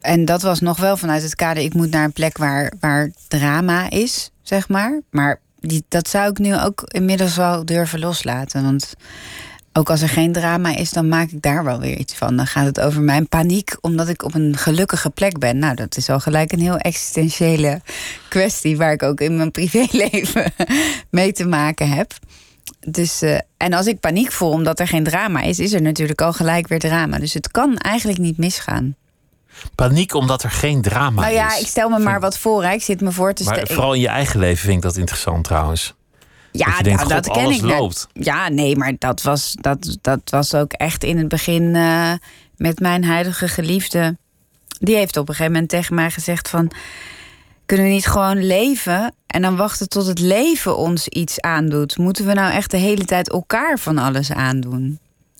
en 0.00 0.24
dat 0.24 0.42
was 0.42 0.60
nog 0.60 0.78
wel 0.78 0.96
vanuit 0.96 1.22
het 1.22 1.34
kader, 1.34 1.62
ik 1.62 1.74
moet 1.74 1.90
naar 1.90 2.04
een 2.04 2.12
plek 2.12 2.38
waar, 2.38 2.72
waar 2.80 3.10
drama 3.28 3.90
is, 3.90 4.30
zeg 4.42 4.68
maar. 4.68 5.00
Maar 5.10 5.40
die, 5.60 5.84
dat 5.88 6.08
zou 6.08 6.30
ik 6.30 6.38
nu 6.38 6.58
ook 6.58 6.82
inmiddels 6.86 7.36
wel 7.36 7.64
durven 7.64 7.98
loslaten. 7.98 8.62
Want 8.62 8.94
ook 9.78 9.90
als 9.90 10.02
er 10.02 10.08
geen 10.08 10.32
drama 10.32 10.76
is, 10.76 10.90
dan 10.90 11.08
maak 11.08 11.30
ik 11.30 11.42
daar 11.42 11.64
wel 11.64 11.80
weer 11.80 11.96
iets 11.96 12.14
van. 12.14 12.36
Dan 12.36 12.46
gaat 12.46 12.66
het 12.66 12.80
over 12.80 13.02
mijn 13.02 13.28
paniek, 13.28 13.76
omdat 13.80 14.08
ik 14.08 14.22
op 14.22 14.34
een 14.34 14.56
gelukkige 14.56 15.10
plek 15.10 15.38
ben. 15.38 15.58
Nou, 15.58 15.74
dat 15.74 15.96
is 15.96 16.10
al 16.10 16.20
gelijk 16.20 16.52
een 16.52 16.60
heel 16.60 16.76
existentiële 16.76 17.80
kwestie, 18.28 18.76
waar 18.76 18.92
ik 18.92 19.02
ook 19.02 19.20
in 19.20 19.36
mijn 19.36 19.50
privéleven 19.58 20.52
mee 21.10 21.32
te 21.32 21.46
maken 21.46 21.88
heb. 21.88 22.12
Dus, 22.80 23.22
uh, 23.22 23.38
en 23.56 23.72
als 23.72 23.86
ik 23.86 24.00
paniek 24.00 24.32
voel 24.32 24.50
omdat 24.50 24.80
er 24.80 24.88
geen 24.88 25.04
drama 25.04 25.42
is, 25.42 25.58
is 25.58 25.72
er 25.72 25.82
natuurlijk 25.82 26.20
al 26.20 26.32
gelijk 26.32 26.68
weer 26.68 26.78
drama. 26.78 27.18
Dus 27.18 27.34
het 27.34 27.50
kan 27.50 27.76
eigenlijk 27.76 28.18
niet 28.18 28.38
misgaan. 28.38 28.96
Paniek 29.74 30.14
omdat 30.14 30.42
er 30.42 30.50
geen 30.50 30.82
drama 30.82 31.20
nou 31.20 31.32
is. 31.32 31.38
ja, 31.38 31.58
ik 31.58 31.66
stel 31.66 31.88
me 31.88 31.98
maar 31.98 32.20
wat 32.20 32.38
voor. 32.38 32.64
Hè. 32.64 32.72
Ik 32.72 32.82
zit 32.82 33.00
me 33.00 33.12
voor 33.12 33.34
te 33.34 33.42
stellen. 33.42 33.66
vooral 33.66 33.94
in 33.94 34.00
je 34.00 34.08
eigen 34.08 34.40
leven 34.40 34.64
vind 34.64 34.76
ik 34.76 34.82
dat 34.82 34.96
interessant 34.96 35.44
trouwens. 35.44 35.94
Ja, 36.52 36.74
dat 36.74 36.84
denkt, 36.84 37.08
dat 37.08 37.30
ken 37.30 37.50
ik. 37.50 37.62
loopt. 37.62 38.08
Ja, 38.12 38.48
nee, 38.48 38.76
maar 38.76 38.94
dat 38.98 39.22
was, 39.22 39.54
dat, 39.60 39.98
dat 40.00 40.20
was 40.24 40.54
ook 40.54 40.72
echt 40.72 41.04
in 41.04 41.18
het 41.18 41.28
begin 41.28 41.74
eh, 41.74 42.12
met 42.56 42.80
mijn 42.80 43.04
huidige 43.04 43.48
geliefde. 43.48 44.16
Die 44.80 44.96
heeft 44.96 45.16
op 45.16 45.28
een 45.28 45.34
gegeven 45.34 45.52
moment 45.52 45.70
tegen 45.70 45.94
mij 45.94 46.10
gezegd 46.10 46.48
van... 46.48 46.70
kunnen 47.66 47.86
we 47.86 47.92
niet 47.92 48.06
gewoon 48.06 48.46
leven 48.46 49.14
en 49.26 49.42
dan 49.42 49.56
wachten 49.56 49.88
tot 49.88 50.06
het 50.06 50.18
leven 50.18 50.76
ons 50.76 51.08
iets 51.08 51.40
aandoet? 51.40 51.98
Moeten 51.98 52.26
we 52.26 52.32
nou 52.32 52.52
echt 52.52 52.70
de 52.70 52.76
hele 52.76 53.04
tijd 53.04 53.30
elkaar 53.30 53.78
van 53.78 53.98
alles 53.98 54.32
aandoen? 54.32 54.98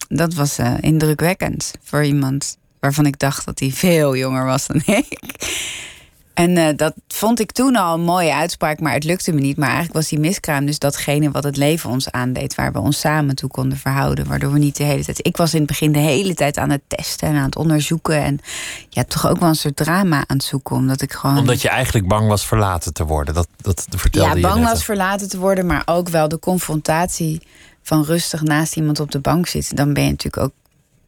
Dat 0.08 0.34
was 0.34 0.58
eh, 0.58 0.74
indrukwekkend 0.80 1.72
voor 1.82 2.04
iemand 2.04 2.56
waarvan 2.80 3.06
ik 3.06 3.18
dacht 3.18 3.44
dat 3.44 3.58
hij 3.58 3.70
veel 3.70 4.16
jonger 4.16 4.44
was 4.44 4.66
dan 4.66 4.82
ik. 4.96 5.18
En 6.38 6.56
eh, 6.56 6.76
dat 6.76 6.94
vond 7.08 7.40
ik 7.40 7.52
toen 7.52 7.76
al 7.76 7.94
een 7.94 8.00
mooie 8.00 8.34
uitspraak, 8.34 8.80
maar 8.80 8.92
het 8.92 9.04
lukte 9.04 9.32
me 9.32 9.40
niet. 9.40 9.56
Maar 9.56 9.68
eigenlijk 9.68 9.96
was 9.96 10.08
die 10.08 10.18
miskraam 10.18 10.66
dus 10.66 10.78
datgene 10.78 11.30
wat 11.30 11.44
het 11.44 11.56
leven 11.56 11.90
ons 11.90 12.10
aandeed, 12.10 12.54
waar 12.54 12.72
we 12.72 12.78
ons 12.78 13.00
samen 13.00 13.34
toe 13.34 13.50
konden 13.50 13.78
verhouden. 13.78 14.26
Waardoor 14.26 14.52
we 14.52 14.58
niet 14.58 14.76
de 14.76 14.84
hele 14.84 15.04
tijd. 15.04 15.26
Ik 15.26 15.36
was 15.36 15.52
in 15.52 15.58
het 15.58 15.68
begin 15.68 15.92
de 15.92 15.98
hele 15.98 16.34
tijd 16.34 16.58
aan 16.58 16.70
het 16.70 16.80
testen 16.86 17.28
en 17.28 17.36
aan 17.36 17.44
het 17.44 17.56
onderzoeken. 17.56 18.22
En 18.22 18.38
ja, 18.88 19.04
toch 19.04 19.28
ook 19.28 19.38
wel 19.38 19.48
een 19.48 19.54
soort 19.54 19.76
drama 19.76 20.16
aan 20.16 20.36
het 20.36 20.44
zoeken, 20.44 20.76
omdat 20.76 21.02
ik 21.02 21.12
gewoon. 21.12 21.38
Omdat 21.38 21.62
je 21.62 21.68
eigenlijk 21.68 22.08
bang 22.08 22.28
was 22.28 22.46
verlaten 22.46 22.92
te 22.92 23.04
worden. 23.04 23.34
Dat, 23.34 23.48
dat 23.56 23.86
vertelde 23.90 24.28
ja, 24.28 24.34
je 24.34 24.40
bang 24.40 24.60
net. 24.60 24.68
was 24.68 24.84
verlaten 24.84 25.28
te 25.28 25.38
worden, 25.38 25.66
maar 25.66 25.82
ook 25.84 26.08
wel 26.08 26.28
de 26.28 26.38
confrontatie 26.38 27.42
van 27.82 28.04
rustig 28.04 28.42
naast 28.42 28.76
iemand 28.76 29.00
op 29.00 29.10
de 29.10 29.20
bank 29.20 29.46
zitten. 29.46 29.76
Dan 29.76 29.92
ben 29.92 30.04
je 30.04 30.10
natuurlijk 30.10 30.44
ook. 30.44 30.52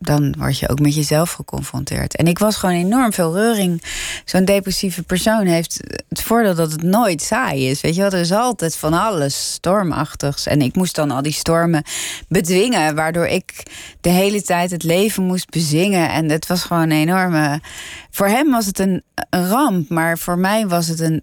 Dan 0.02 0.34
word 0.38 0.58
je 0.58 0.68
ook 0.68 0.80
met 0.80 0.94
jezelf 0.94 1.32
geconfronteerd. 1.32 2.16
En 2.16 2.26
ik 2.26 2.38
was 2.38 2.56
gewoon 2.56 2.74
enorm 2.74 3.12
veel 3.12 3.34
reuring. 3.34 3.82
Zo'n 4.24 4.44
depressieve 4.44 5.02
persoon 5.02 5.46
heeft 5.46 5.80
het 6.08 6.22
voordeel 6.22 6.54
dat 6.54 6.72
het 6.72 6.82
nooit 6.82 7.22
saai 7.22 7.68
is. 7.68 7.80
Weet 7.80 7.94
je 7.94 8.00
wel, 8.00 8.10
er 8.10 8.20
is 8.20 8.32
altijd 8.32 8.76
van 8.76 8.92
alles 8.92 9.52
stormachtigs. 9.52 10.46
En 10.46 10.62
ik 10.62 10.74
moest 10.74 10.94
dan 10.94 11.10
al 11.10 11.22
die 11.22 11.32
stormen 11.32 11.82
bedwingen. 12.28 12.94
Waardoor 12.94 13.26
ik 13.26 13.62
de 14.00 14.08
hele 14.08 14.42
tijd 14.42 14.70
het 14.70 14.82
leven 14.82 15.22
moest 15.22 15.50
bezingen. 15.50 16.10
En 16.10 16.30
het 16.30 16.46
was 16.46 16.62
gewoon 16.62 16.82
een 16.82 17.00
enorme. 17.00 17.60
Voor 18.10 18.26
hem 18.26 18.50
was 18.50 18.66
het 18.66 18.78
een, 18.78 19.02
een 19.30 19.48
ramp. 19.48 19.88
Maar 19.88 20.18
voor 20.18 20.38
mij 20.38 20.66
was 20.66 20.86
het 20.86 21.00
een 21.00 21.22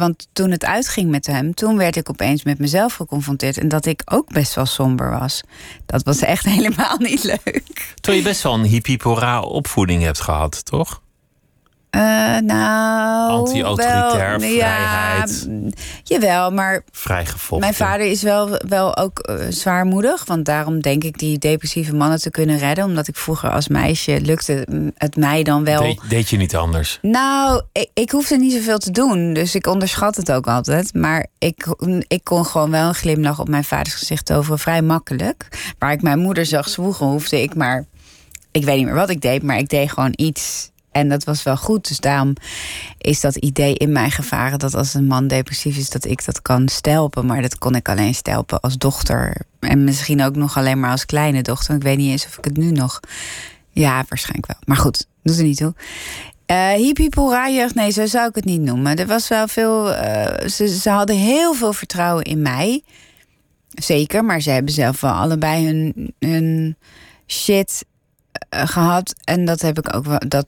want 0.00 0.28
toen 0.32 0.50
het 0.50 0.64
uitging 0.64 1.10
met 1.10 1.26
hem, 1.26 1.54
toen 1.54 1.76
werd 1.76 1.96
ik 1.96 2.10
opeens 2.10 2.44
met 2.44 2.58
mezelf 2.58 2.94
geconfronteerd. 2.94 3.58
En 3.58 3.68
dat 3.68 3.86
ik 3.86 4.02
ook 4.04 4.32
best 4.32 4.54
wel 4.54 4.66
somber 4.66 5.10
was. 5.10 5.42
Dat 5.86 6.02
was 6.02 6.18
echt 6.18 6.44
helemaal 6.56 6.96
niet 6.98 7.24
leuk. 7.24 7.94
Terwijl 7.94 8.22
je 8.22 8.28
best 8.28 8.42
wel 8.42 8.54
een 8.54 8.64
hippie-pora 8.64 9.40
opvoeding 9.40 10.02
hebt 10.02 10.20
gehad, 10.20 10.64
toch? 10.64 11.02
Uh, 11.96 12.38
nou. 12.38 13.30
Anti-autoritair, 13.30 14.40
vrijheid. 14.40 15.48
Ja, 15.48 15.70
jawel, 16.02 16.50
maar. 16.50 16.82
Vrijgevochten. 16.92 17.60
Mijn 17.60 17.74
vader 17.74 18.06
is 18.06 18.22
wel, 18.22 18.60
wel 18.68 18.96
ook 18.96 19.28
uh, 19.30 19.36
zwaarmoedig. 19.48 20.24
Want 20.24 20.44
daarom 20.44 20.80
denk 20.80 21.04
ik 21.04 21.18
die 21.18 21.38
depressieve 21.38 21.94
mannen 21.94 22.20
te 22.20 22.30
kunnen 22.30 22.58
redden. 22.58 22.84
Omdat 22.84 23.08
ik 23.08 23.16
vroeger 23.16 23.50
als 23.50 23.68
meisje 23.68 24.20
lukte 24.20 24.66
het 24.94 25.16
mij 25.16 25.42
dan 25.42 25.64
wel. 25.64 25.82
Deed, 25.82 26.00
deed 26.08 26.28
je 26.28 26.36
niet 26.36 26.56
anders? 26.56 26.98
Nou, 27.02 27.62
ik, 27.72 27.90
ik 27.94 28.10
hoefde 28.10 28.36
niet 28.36 28.52
zoveel 28.52 28.78
te 28.78 28.90
doen. 28.90 29.32
Dus 29.32 29.54
ik 29.54 29.66
onderschat 29.66 30.16
het 30.16 30.32
ook 30.32 30.46
altijd. 30.46 30.94
Maar 30.94 31.26
ik, 31.38 31.66
ik 32.08 32.24
kon 32.24 32.46
gewoon 32.46 32.70
wel 32.70 32.88
een 32.88 32.94
glimlach 32.94 33.40
op 33.40 33.48
mijn 33.48 33.64
vaders 33.64 33.94
gezicht 33.94 34.24
toveren. 34.24 34.58
Vrij 34.58 34.82
makkelijk. 34.82 35.48
Waar 35.78 35.92
ik 35.92 36.02
mijn 36.02 36.18
moeder 36.18 36.46
zag 36.46 36.68
zwoegen, 36.68 37.06
hoefde 37.06 37.42
ik 37.42 37.54
maar. 37.54 37.84
Ik 38.50 38.64
weet 38.64 38.76
niet 38.76 38.86
meer 38.86 38.94
wat 38.94 39.10
ik 39.10 39.20
deed, 39.20 39.42
maar 39.42 39.58
ik 39.58 39.68
deed 39.68 39.92
gewoon 39.92 40.12
iets. 40.16 40.70
En 40.96 41.08
dat 41.08 41.24
was 41.24 41.42
wel 41.42 41.56
goed. 41.56 41.88
Dus 41.88 42.00
daarom 42.00 42.32
is 42.98 43.20
dat 43.20 43.36
idee 43.36 43.74
in 43.74 43.92
mij 43.92 44.10
gevaren 44.10 44.58
dat 44.58 44.74
als 44.74 44.94
een 44.94 45.06
man 45.06 45.26
depressief 45.26 45.76
is, 45.76 45.90
dat 45.90 46.04
ik 46.04 46.24
dat 46.24 46.42
kan 46.42 46.68
stelpen. 46.68 47.26
Maar 47.26 47.42
dat 47.42 47.58
kon 47.58 47.74
ik 47.74 47.88
alleen 47.88 48.14
stelpen 48.14 48.60
als 48.60 48.78
dochter. 48.78 49.36
En 49.60 49.84
misschien 49.84 50.22
ook 50.22 50.36
nog 50.36 50.56
alleen 50.56 50.80
maar 50.80 50.90
als 50.90 51.06
kleine 51.06 51.42
dochter. 51.42 51.74
Ik 51.74 51.82
weet 51.82 51.96
niet 51.96 52.10
eens 52.10 52.26
of 52.26 52.38
ik 52.38 52.44
het 52.44 52.56
nu 52.56 52.70
nog. 52.70 53.00
Ja, 53.70 54.04
waarschijnlijk 54.08 54.46
wel. 54.46 54.56
Maar 54.64 54.76
goed, 54.76 55.06
doet 55.22 55.38
er 55.38 55.44
niet 55.44 55.56
toe. 55.56 55.74
Uh, 56.46 56.72
hippie 56.72 57.10
jeugd, 57.54 57.74
nee, 57.74 57.90
zo 57.90 58.06
zou 58.06 58.28
ik 58.28 58.34
het 58.34 58.44
niet 58.44 58.60
noemen. 58.60 58.96
Er 58.96 59.06
was 59.06 59.28
wel 59.28 59.48
veel. 59.48 59.92
Uh, 59.92 60.48
ze, 60.48 60.68
ze 60.68 60.90
hadden 60.90 61.16
heel 61.16 61.54
veel 61.54 61.72
vertrouwen 61.72 62.24
in 62.24 62.42
mij. 62.42 62.82
Zeker, 63.68 64.24
maar 64.24 64.40
ze 64.40 64.50
hebben 64.50 64.72
zelf 64.72 65.00
wel 65.00 65.12
allebei 65.12 65.66
hun, 65.66 66.14
hun 66.18 66.76
shit 67.26 67.84
gehad. 68.50 69.14
En 69.24 69.44
dat 69.44 69.60
heb 69.60 69.78
ik 69.78 69.94
ook 69.94 70.04
wel. 70.04 70.20
Dat 70.28 70.46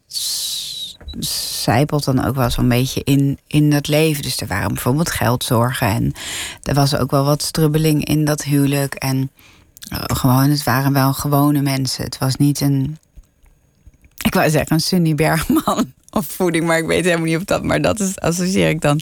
zijpelt 1.18 2.04
dan 2.04 2.24
ook 2.24 2.34
wel 2.34 2.50
zo'n 2.50 2.68
beetje 2.68 3.00
in, 3.04 3.38
in 3.46 3.70
dat 3.70 3.88
leven. 3.88 4.22
Dus 4.22 4.40
er 4.40 4.46
waren 4.46 4.68
bijvoorbeeld 4.68 5.10
geldzorgen. 5.10 5.88
En 5.88 6.12
er 6.62 6.74
was 6.74 6.96
ook 6.96 7.10
wel 7.10 7.24
wat 7.24 7.42
strubbeling 7.42 8.04
in 8.04 8.24
dat 8.24 8.42
huwelijk. 8.42 8.94
En 8.94 9.30
uh, 9.92 9.98
gewoon, 10.06 10.50
het 10.50 10.64
waren 10.64 10.92
wel 10.92 11.12
gewone 11.12 11.62
mensen. 11.62 12.04
Het 12.04 12.18
was 12.18 12.36
niet 12.36 12.60
een. 12.60 12.98
Ik 14.24 14.34
wou 14.34 14.50
zeggen, 14.50 14.72
een 14.72 14.80
Sunny 14.80 15.14
Bergman 15.14 15.92
opvoeding, 16.10 16.66
maar 16.66 16.78
ik 16.78 16.86
weet 16.86 17.04
helemaal 17.04 17.26
niet 17.26 17.36
of 17.36 17.44
dat. 17.44 17.62
Maar 17.62 17.82
dat 17.82 18.00
is, 18.00 18.18
associeer 18.18 18.68
ik 18.68 18.80
dan 18.80 19.00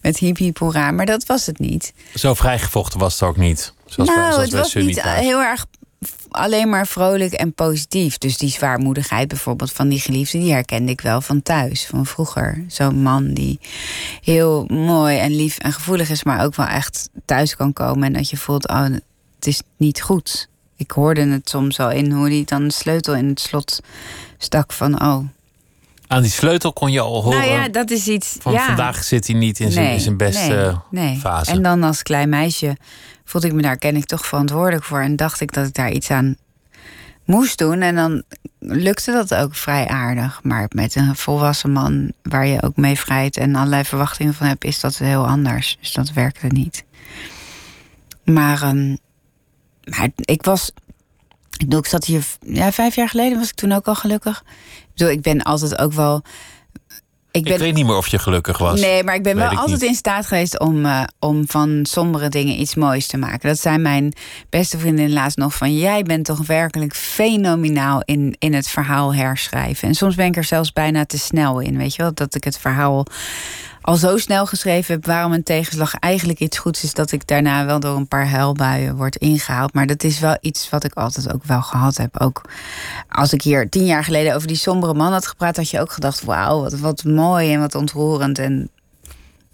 met 0.00 0.18
hip 0.18 0.36
hip 0.36 0.58
hoera. 0.58 0.90
Maar 0.90 1.06
dat 1.06 1.26
was 1.26 1.46
het 1.46 1.58
niet. 1.58 1.92
Zo 2.14 2.34
vrijgevochten 2.34 2.98
was 2.98 3.20
het 3.20 3.28
ook 3.28 3.36
niet. 3.36 3.72
Zoals 3.86 4.08
nou, 4.08 4.20
bij, 4.20 4.30
zoals 4.30 4.44
het 4.44 4.74
was 4.74 4.74
niet 4.84 5.02
thuis. 5.02 5.20
heel 5.20 5.40
erg 5.40 5.66
alleen 6.30 6.68
maar 6.68 6.86
vrolijk 6.86 7.32
en 7.32 7.52
positief. 7.52 8.18
Dus 8.18 8.38
die 8.38 8.50
zwaarmoedigheid 8.50 9.28
bijvoorbeeld 9.28 9.72
van 9.72 9.88
die 9.88 10.00
geliefde, 10.00 10.38
die 10.38 10.52
herkende 10.52 10.92
ik 10.92 11.00
wel 11.00 11.20
van 11.20 11.42
thuis, 11.42 11.86
van 11.86 12.06
vroeger. 12.06 12.64
Zo'n 12.68 13.02
man 13.02 13.34
die 13.34 13.60
heel 14.22 14.64
mooi 14.64 15.18
en 15.18 15.36
lief 15.36 15.58
en 15.58 15.72
gevoelig 15.72 16.10
is, 16.10 16.24
maar 16.24 16.44
ook 16.44 16.54
wel 16.54 16.66
echt 16.66 17.08
thuis 17.24 17.56
kan 17.56 17.72
komen 17.72 18.02
en 18.02 18.12
dat 18.12 18.30
je 18.30 18.36
voelt, 18.36 18.68
oh, 18.68 18.82
het 18.82 19.46
is 19.46 19.62
niet 19.76 20.00
goed. 20.00 20.48
Ik 20.76 20.90
hoorde 20.90 21.26
het 21.26 21.48
soms 21.48 21.80
al 21.80 21.90
in 21.90 22.12
hoe 22.12 22.28
hij 22.28 22.42
dan 22.44 22.68
de 22.68 22.74
sleutel 22.74 23.14
in 23.14 23.28
het 23.28 23.40
slot 23.40 23.80
stak 24.38 24.72
van, 24.72 25.02
oh. 25.02 25.24
Aan 26.06 26.22
die 26.22 26.30
sleutel 26.30 26.72
kon 26.72 26.92
je 26.92 27.00
al 27.00 27.22
horen. 27.22 27.38
Nou 27.38 27.50
ja, 27.50 27.68
dat 27.68 27.90
is 27.90 28.08
iets. 28.08 28.36
Van 28.40 28.52
ja. 28.52 28.66
vandaag 28.66 29.04
zit 29.04 29.26
hij 29.26 29.36
niet 29.36 29.60
in 29.60 29.72
zijn, 29.72 29.84
Nee, 29.84 29.94
in 29.94 30.00
zijn 30.00 30.16
beste 30.16 30.82
nee, 30.90 31.06
nee. 31.06 31.18
fase. 31.18 31.50
En 31.50 31.62
dan 31.62 31.82
als 31.82 32.02
klein 32.02 32.28
meisje 32.28 32.76
voelde 33.28 33.46
ik 33.46 33.52
me 33.52 33.62
daar 33.62 33.78
ken 33.78 33.96
ik 33.96 34.04
toch 34.04 34.26
verantwoordelijk 34.26 34.84
voor. 34.84 35.00
En 35.00 35.16
dacht 35.16 35.40
ik 35.40 35.52
dat 35.52 35.66
ik 35.66 35.74
daar 35.74 35.90
iets 35.90 36.10
aan 36.10 36.36
moest 37.24 37.58
doen. 37.58 37.80
En 37.80 37.94
dan 37.94 38.22
lukte 38.58 39.12
dat 39.12 39.34
ook 39.34 39.54
vrij 39.54 39.86
aardig. 39.86 40.40
Maar 40.42 40.66
met 40.74 40.94
een 40.94 41.16
volwassen 41.16 41.72
man 41.72 42.12
waar 42.22 42.46
je 42.46 42.62
ook 42.62 42.76
mee 42.76 42.98
vrijt 42.98 43.36
en 43.36 43.54
allerlei 43.54 43.84
verwachtingen 43.84 44.34
van 44.34 44.46
hebt, 44.46 44.64
is 44.64 44.80
dat 44.80 44.98
heel 44.98 45.26
anders. 45.26 45.76
Dus 45.80 45.92
dat 45.92 46.12
werkte 46.12 46.46
niet. 46.46 46.84
Maar, 48.24 48.62
um, 48.62 48.98
maar 49.84 50.08
ik 50.14 50.42
was. 50.42 50.72
Ik, 51.50 51.58
bedoel, 51.58 51.78
ik 51.78 51.86
zat 51.86 52.04
hier. 52.04 52.26
Ja, 52.40 52.72
vijf 52.72 52.94
jaar 52.94 53.08
geleden 53.08 53.38
was 53.38 53.48
ik 53.48 53.54
toen 53.54 53.72
ook 53.72 53.86
al 53.86 53.94
gelukkig. 53.94 54.42
Ik 54.78 54.86
bedoel, 54.94 55.12
ik 55.12 55.22
ben 55.22 55.42
altijd 55.42 55.78
ook 55.78 55.92
wel. 55.92 56.22
Ik, 57.38 57.44
ben, 57.44 57.52
ik 57.52 57.58
weet 57.58 57.74
niet 57.74 57.86
meer 57.86 57.96
of 57.96 58.08
je 58.08 58.18
gelukkig 58.18 58.58
was. 58.58 58.80
Nee, 58.80 59.04
maar 59.04 59.14
ik 59.14 59.22
ben 59.22 59.34
weet 59.34 59.42
wel 59.42 59.52
ik 59.52 59.58
altijd 59.58 59.80
niet. 59.80 59.88
in 59.90 59.94
staat 59.94 60.26
geweest 60.26 60.58
om, 60.58 60.84
uh, 60.84 61.02
om 61.18 61.48
van 61.48 61.80
sombere 61.82 62.28
dingen 62.28 62.60
iets 62.60 62.74
moois 62.74 63.06
te 63.06 63.16
maken. 63.16 63.48
Dat 63.48 63.58
zijn 63.58 63.82
mijn 63.82 64.12
beste 64.50 64.78
vriendin 64.78 65.12
laatst 65.12 65.36
nog 65.38 65.54
van... 65.54 65.76
jij 65.76 66.02
bent 66.02 66.24
toch 66.24 66.46
werkelijk 66.46 66.94
fenomenaal 66.94 68.02
in, 68.04 68.36
in 68.38 68.54
het 68.54 68.68
verhaal 68.68 69.14
herschrijven. 69.14 69.88
En 69.88 69.94
soms 69.94 70.14
ben 70.14 70.26
ik 70.26 70.36
er 70.36 70.44
zelfs 70.44 70.72
bijna 70.72 71.04
te 71.04 71.18
snel 71.18 71.60
in, 71.60 71.76
weet 71.76 71.94
je 71.94 72.02
wel? 72.02 72.14
Dat 72.14 72.34
ik 72.34 72.44
het 72.44 72.58
verhaal 72.58 73.06
al 73.88 73.96
zo 73.96 74.16
snel 74.16 74.46
geschreven 74.46 74.94
heb... 74.94 75.06
waarom 75.06 75.32
een 75.32 75.42
tegenslag 75.42 75.94
eigenlijk 75.94 76.38
iets 76.38 76.58
goeds 76.58 76.82
is... 76.82 76.94
dat 76.94 77.12
ik 77.12 77.26
daarna 77.26 77.64
wel 77.64 77.80
door 77.80 77.96
een 77.96 78.08
paar 78.08 78.28
huilbuien 78.28 78.96
word 78.96 79.16
ingehaald. 79.16 79.74
Maar 79.74 79.86
dat 79.86 80.02
is 80.02 80.18
wel 80.18 80.36
iets 80.40 80.70
wat 80.70 80.84
ik 80.84 80.94
altijd 80.94 81.32
ook 81.32 81.44
wel 81.44 81.62
gehad 81.62 81.96
heb. 81.96 82.20
Ook 82.20 82.42
als 83.08 83.32
ik 83.32 83.42
hier 83.42 83.68
tien 83.68 83.84
jaar 83.84 84.04
geleden 84.04 84.34
over 84.34 84.48
die 84.48 84.56
sombere 84.56 84.94
man 84.94 85.12
had 85.12 85.26
gepraat... 85.26 85.56
had 85.56 85.70
je 85.70 85.80
ook 85.80 85.92
gedacht, 85.92 86.24
wauw, 86.24 86.60
wat, 86.60 86.72
wat 86.72 87.04
mooi 87.04 87.52
en 87.52 87.60
wat 87.60 87.74
ontroerend. 87.74 88.38
En 88.38 88.70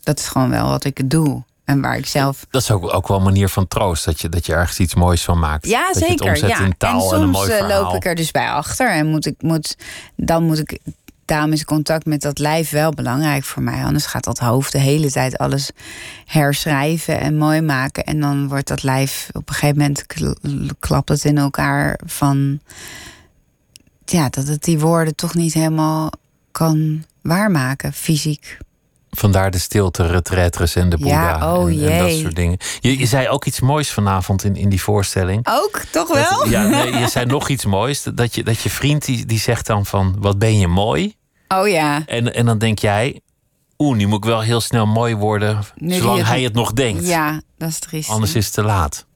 dat 0.02 0.18
is 0.18 0.28
gewoon 0.28 0.50
wel 0.50 0.68
wat 0.68 0.84
ik 0.84 1.10
doe. 1.10 1.42
En 1.64 1.80
waar 1.80 1.96
ik 1.96 2.06
zelf. 2.06 2.46
Dat 2.50 2.62
is 2.62 2.70
ook, 2.70 2.94
ook 2.94 3.08
wel 3.08 3.16
een 3.16 3.22
manier 3.22 3.48
van 3.48 3.68
troost. 3.68 4.04
Dat 4.04 4.20
je, 4.20 4.28
dat 4.28 4.46
je 4.46 4.54
ergens 4.54 4.78
iets 4.78 4.94
moois 4.94 5.24
van 5.24 5.38
maakt. 5.38 5.66
Ja, 5.66 5.86
dat 5.86 5.98
Je 5.98 6.00
het 6.00 6.08
zeker. 6.08 6.28
omzet 6.28 6.48
ja. 6.48 6.60
in 6.60 6.76
taal 6.76 6.90
en 6.90 7.02
en, 7.02 7.08
soms 7.08 7.22
een 7.22 7.30
mooi 7.30 7.50
verhaal. 7.50 7.82
loop 7.82 7.94
ik 7.94 8.04
er 8.04 8.14
dus 8.14 8.30
bij 8.30 8.50
achter. 8.50 8.90
En 8.90 9.06
moet 9.06 9.26
ik, 9.26 9.42
moet, 9.42 9.76
dan 10.16 10.44
moet 10.44 10.58
ik 10.58 10.78
daarom 11.24 11.52
is 11.52 11.64
contact 11.64 12.06
met 12.06 12.20
dat 12.20 12.38
lijf 12.38 12.70
wel 12.70 12.90
belangrijk 12.90 13.44
voor 13.44 13.62
mij. 13.62 13.84
Anders 13.84 14.06
gaat 14.06 14.24
dat 14.24 14.38
hoofd 14.38 14.72
de 14.72 14.78
hele 14.78 15.10
tijd 15.10 15.38
alles 15.38 15.70
herschrijven 16.24 17.20
en 17.20 17.36
mooi 17.36 17.60
maken. 17.60 18.04
En 18.04 18.20
dan 18.20 18.48
wordt 18.48 18.68
dat 18.68 18.82
lijf 18.82 19.28
op 19.32 19.48
een 19.48 19.54
gegeven 19.54 19.78
moment 19.78 20.06
kl- 20.06 20.72
klapt 20.80 21.08
het 21.08 21.24
in 21.24 21.38
elkaar 21.38 22.00
van. 22.06 22.60
Ja, 24.04 24.28
dat 24.28 24.46
het 24.46 24.62
die 24.64 24.78
woorden 24.78 25.14
toch 25.14 25.34
niet 25.34 25.54
helemaal 25.54 26.10
kan 26.52 27.04
waarmaken, 27.22 27.92
fysiek. 27.92 28.58
Vandaar 29.16 29.50
de 29.50 29.58
stilte, 29.58 30.06
retretres 30.06 30.74
en 30.74 30.88
de 30.88 30.96
Ja, 30.98 31.02
Boeddha 31.04 31.56
oh 31.56 31.68
en, 31.70 31.88
en 31.92 31.98
dat 31.98 32.10
soort 32.18 32.36
dingen. 32.36 32.58
Je, 32.80 32.98
je 32.98 33.06
zei 33.06 33.28
ook 33.28 33.44
iets 33.44 33.60
moois 33.60 33.90
vanavond 33.90 34.44
in, 34.44 34.56
in 34.56 34.68
die 34.68 34.82
voorstelling. 34.82 35.46
Ook, 35.50 35.82
toch 35.90 36.08
Dat- 36.08 36.28
wel? 36.28 36.48
ja, 36.48 36.62
nee, 36.66 36.92
je 36.96 37.08
zei 37.08 37.26
nog 37.26 37.48
iets 37.48 37.64
moois. 37.64 38.02
Dat 38.14 38.34
je, 38.34 38.42
dat 38.44 38.60
je 38.60 38.70
vriend 38.70 39.04
die, 39.04 39.26
die 39.26 39.38
zegt 39.38 39.66
dan 39.66 39.86
van, 39.86 40.16
wat 40.18 40.38
ben 40.38 40.58
je 40.58 40.68
mooi? 40.68 41.14
Oh 41.48 41.68
ja. 41.68 42.02
En, 42.06 42.34
en 42.34 42.46
dan 42.46 42.58
denk 42.58 42.78
jij, 42.78 43.20
oeh, 43.78 43.96
nu 43.96 44.06
moet 44.06 44.18
ik 44.18 44.24
wel 44.30 44.40
heel 44.40 44.60
snel 44.60 44.86
mooi 44.86 45.14
worden, 45.16 45.58
Nu 45.76 45.94
zolang 45.94 46.18
het- 46.18 46.26
hij 46.26 46.42
het 46.42 46.54
nog 46.54 46.72
denkt. 46.72 47.06
Ja, 47.06 47.40
dat 47.58 47.68
is 47.68 47.78
triest. 47.78 48.10
Anders 48.10 48.34
is 48.34 48.44
het 48.44 48.54
te 48.54 48.62
laat. 48.62 49.06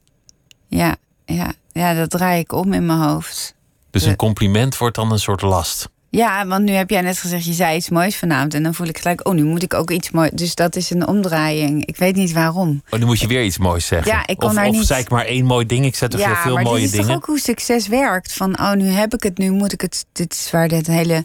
Ja, 0.68 0.96
ja, 1.24 1.52
ja, 1.72 1.94
dat 1.94 2.10
draai 2.10 2.40
ik 2.40 2.52
om 2.52 2.72
in 2.72 2.86
mijn 2.86 2.98
hoofd. 2.98 3.54
Dus 3.90 4.04
Ja. 4.04 4.10
een 4.10 4.16
compliment 4.16 4.76
wordt 4.78 4.94
dan 4.96 5.12
een 5.12 5.18
soort 5.18 5.42
last. 5.42 5.88
Ja, 6.10 6.46
want 6.46 6.64
nu 6.64 6.72
heb 6.72 6.90
jij 6.90 7.00
net 7.00 7.18
gezegd, 7.18 7.44
je 7.44 7.52
zei 7.52 7.76
iets 7.76 7.88
moois 7.88 8.16
vanavond. 8.16 8.54
En 8.54 8.62
dan 8.62 8.74
voel 8.74 8.86
ik 8.86 8.98
gelijk, 8.98 9.28
oh, 9.28 9.34
nu 9.34 9.44
moet 9.44 9.62
ik 9.62 9.74
ook 9.74 9.90
iets 9.90 10.10
moois. 10.10 10.30
Dus 10.34 10.54
dat 10.54 10.76
is 10.76 10.90
een 10.90 11.06
omdraaiing. 11.06 11.84
Ik 11.86 11.96
weet 11.96 12.16
niet 12.16 12.32
waarom. 12.32 12.82
Oh, 12.90 12.98
nu 12.98 13.04
moet 13.06 13.20
je 13.20 13.26
weer 13.26 13.44
iets 13.44 13.58
moois 13.58 13.86
zeggen. 13.86 14.12
Ja, 14.12 14.26
ik 14.26 14.42
of, 14.42 14.54
daar 14.54 14.66
of 14.66 14.74
niet- 14.74 14.86
zei 14.86 15.00
ik 15.00 15.08
maar 15.10 15.24
één 15.24 15.44
mooi 15.44 15.66
ding, 15.66 15.84
ik 15.84 15.94
zet 15.94 16.12
heel 16.12 16.20
ja, 16.22 16.42
veel 16.42 16.54
maar 16.54 16.62
mooie 16.62 16.74
dit 16.80 16.84
is 16.84 16.90
dingen. 16.90 17.06
toch 17.06 17.16
ook 17.16 17.26
hoe 17.26 17.40
succes 17.40 17.86
werkt. 17.88 18.32
Van, 18.32 18.58
oh, 18.60 18.72
nu 18.72 18.86
heb 18.86 19.14
ik 19.14 19.22
het, 19.22 19.38
nu 19.38 19.50
moet 19.50 19.72
ik 19.72 19.80
het. 19.80 20.04
Dit 20.12 20.32
is 20.32 20.50
waar 20.50 20.68
dit 20.68 20.86
hele 20.86 21.24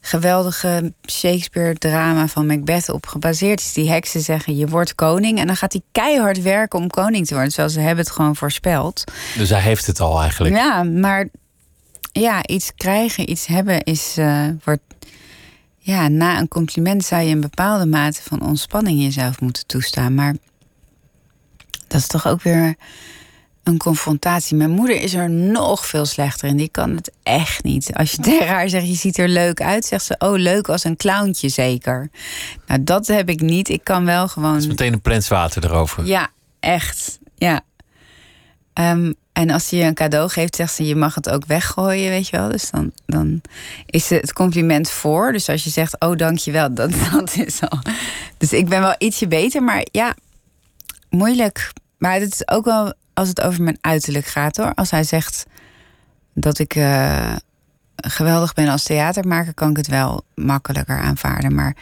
geweldige 0.00 0.92
Shakespeare-drama 1.10 2.26
van 2.28 2.46
Macbeth 2.46 2.88
op 2.88 3.06
gebaseerd 3.06 3.60
is. 3.60 3.72
Die 3.72 3.90
heksen 3.90 4.20
zeggen, 4.20 4.56
je 4.56 4.66
wordt 4.66 4.94
koning. 4.94 5.38
En 5.38 5.46
dan 5.46 5.56
gaat 5.56 5.72
hij 5.72 5.82
keihard 5.92 6.42
werken 6.42 6.78
om 6.78 6.88
koning 6.88 7.26
te 7.26 7.34
worden. 7.34 7.52
Zoals 7.52 7.72
ze 7.72 7.80
hebben 7.80 8.04
het 8.04 8.14
gewoon 8.14 8.36
voorspeld. 8.36 9.04
Dus 9.36 9.48
hij 9.50 9.60
heeft 9.60 9.86
het 9.86 10.00
al 10.00 10.20
eigenlijk. 10.20 10.54
Ja, 10.54 10.82
maar 10.82 11.28
ja, 12.12 12.46
iets 12.46 12.72
krijgen, 12.76 13.30
iets 13.30 13.46
hebben 13.46 13.82
is. 13.82 14.16
eh, 14.18 14.46
wordt, 14.64 14.82
ja, 15.78 16.08
na 16.08 16.38
een 16.38 16.48
compliment 16.48 17.04
zou 17.04 17.22
je 17.22 17.34
een 17.34 17.40
bepaalde 17.40 17.86
mate 17.86 18.22
van 18.22 18.42
ontspanning 18.42 19.02
jezelf 19.02 19.40
moeten 19.40 19.66
toestaan. 19.66 20.14
Maar 20.14 20.34
dat 21.88 22.00
is 22.00 22.06
toch 22.06 22.26
ook 22.26 22.42
weer 22.42 22.74
een 23.62 23.78
confrontatie. 23.78 24.56
Mijn 24.56 24.70
moeder 24.70 25.00
is 25.00 25.14
er 25.14 25.30
nog 25.30 25.86
veel 25.86 26.04
slechter 26.04 26.48
in. 26.48 26.56
Die 26.56 26.68
kan 26.68 26.90
het 26.96 27.10
echt 27.22 27.64
niet. 27.64 27.94
Als 27.94 28.10
je 28.10 28.16
tegen 28.32 28.46
haar 28.46 28.68
zegt, 28.68 28.86
je 28.86 28.94
ziet 28.94 29.18
er 29.18 29.28
leuk 29.28 29.60
uit, 29.60 29.84
zegt 29.84 30.04
ze, 30.04 30.14
oh, 30.18 30.38
leuk 30.38 30.68
als 30.68 30.84
een 30.84 30.96
clowntje 30.96 31.48
zeker. 31.48 32.10
Nou, 32.66 32.84
dat 32.84 33.06
heb 33.06 33.28
ik 33.28 33.40
niet. 33.40 33.68
Ik 33.68 33.84
kan 33.84 34.04
wel 34.04 34.28
gewoon. 34.28 34.52
Dat 34.52 34.62
is 34.62 34.66
meteen 34.68 34.92
een 34.92 35.00
plenswater 35.00 35.64
erover. 35.64 36.06
Ja, 36.06 36.30
echt. 36.60 37.18
Ja. 37.36 37.60
Ehm, 38.72 39.12
en 39.32 39.50
als 39.50 39.68
ze 39.68 39.76
je 39.76 39.84
een 39.84 39.94
cadeau 39.94 40.28
geeft, 40.28 40.56
zegt 40.56 40.74
ze: 40.74 40.84
je 40.84 40.96
mag 40.96 41.14
het 41.14 41.30
ook 41.30 41.46
weggooien, 41.46 42.10
weet 42.10 42.28
je 42.28 42.36
wel. 42.36 42.48
Dus 42.48 42.70
dan, 42.70 42.92
dan 43.06 43.40
is 43.86 44.10
het 44.10 44.32
compliment 44.32 44.90
voor. 44.90 45.32
Dus 45.32 45.48
als 45.48 45.64
je 45.64 45.70
zegt: 45.70 46.00
oh, 46.00 46.16
dankjewel, 46.16 46.74
dat, 46.74 46.92
dat 47.12 47.36
is 47.36 47.60
al. 47.60 47.78
Dus 48.36 48.52
ik 48.52 48.68
ben 48.68 48.80
wel 48.80 48.94
ietsje 48.98 49.28
beter, 49.28 49.62
maar 49.62 49.86
ja, 49.90 50.14
moeilijk. 51.10 51.72
Maar 51.98 52.20
het 52.20 52.32
is 52.32 52.48
ook 52.48 52.64
wel 52.64 52.94
als 53.14 53.28
het 53.28 53.40
over 53.40 53.62
mijn 53.62 53.78
uiterlijk 53.80 54.26
gaat 54.26 54.56
hoor. 54.56 54.74
Als 54.74 54.90
hij 54.90 55.04
zegt 55.04 55.44
dat 56.34 56.58
ik 56.58 56.74
eh, 56.74 57.36
geweldig 57.96 58.54
ben 58.54 58.68
als 58.68 58.82
theatermaker, 58.82 59.54
kan 59.54 59.70
ik 59.70 59.76
het 59.76 59.88
wel 59.88 60.24
makkelijker 60.34 60.98
aanvaarden. 60.98 61.54
Maar 61.54 61.76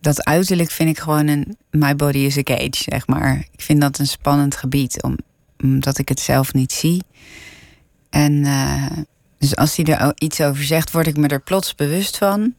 dat 0.00 0.24
uiterlijk 0.24 0.70
vind 0.70 0.88
ik 0.88 0.98
gewoon 0.98 1.26
een 1.26 1.56
my 1.70 1.96
body 1.96 2.18
is 2.18 2.38
a 2.38 2.42
cage, 2.42 2.70
zeg 2.88 3.06
maar. 3.06 3.46
Ik 3.52 3.60
vind 3.60 3.80
dat 3.80 3.98
een 3.98 4.06
spannend 4.06 4.56
gebied, 4.56 5.02
om, 5.02 5.16
omdat 5.64 5.98
ik 5.98 6.08
het 6.08 6.20
zelf 6.20 6.52
niet 6.52 6.72
zie. 6.72 7.02
En 8.10 8.44
eh, 8.44 8.86
dus 9.38 9.56
als 9.56 9.76
hij 9.76 9.84
er 9.84 10.12
iets 10.14 10.40
over 10.40 10.64
zegt, 10.64 10.90
word 10.90 11.06
ik 11.06 11.16
me 11.16 11.28
er 11.28 11.40
plots 11.40 11.74
bewust 11.74 12.18
van 12.18 12.54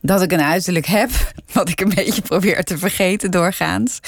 dat 0.00 0.22
ik 0.22 0.32
een 0.32 0.42
uiterlijk 0.42 0.86
heb, 0.86 1.10
wat 1.52 1.68
ik 1.68 1.80
een 1.80 1.92
beetje 1.94 2.22
probeer 2.22 2.64
te 2.64 2.78
vergeten 2.78 3.30
doorgaans. 3.30 4.00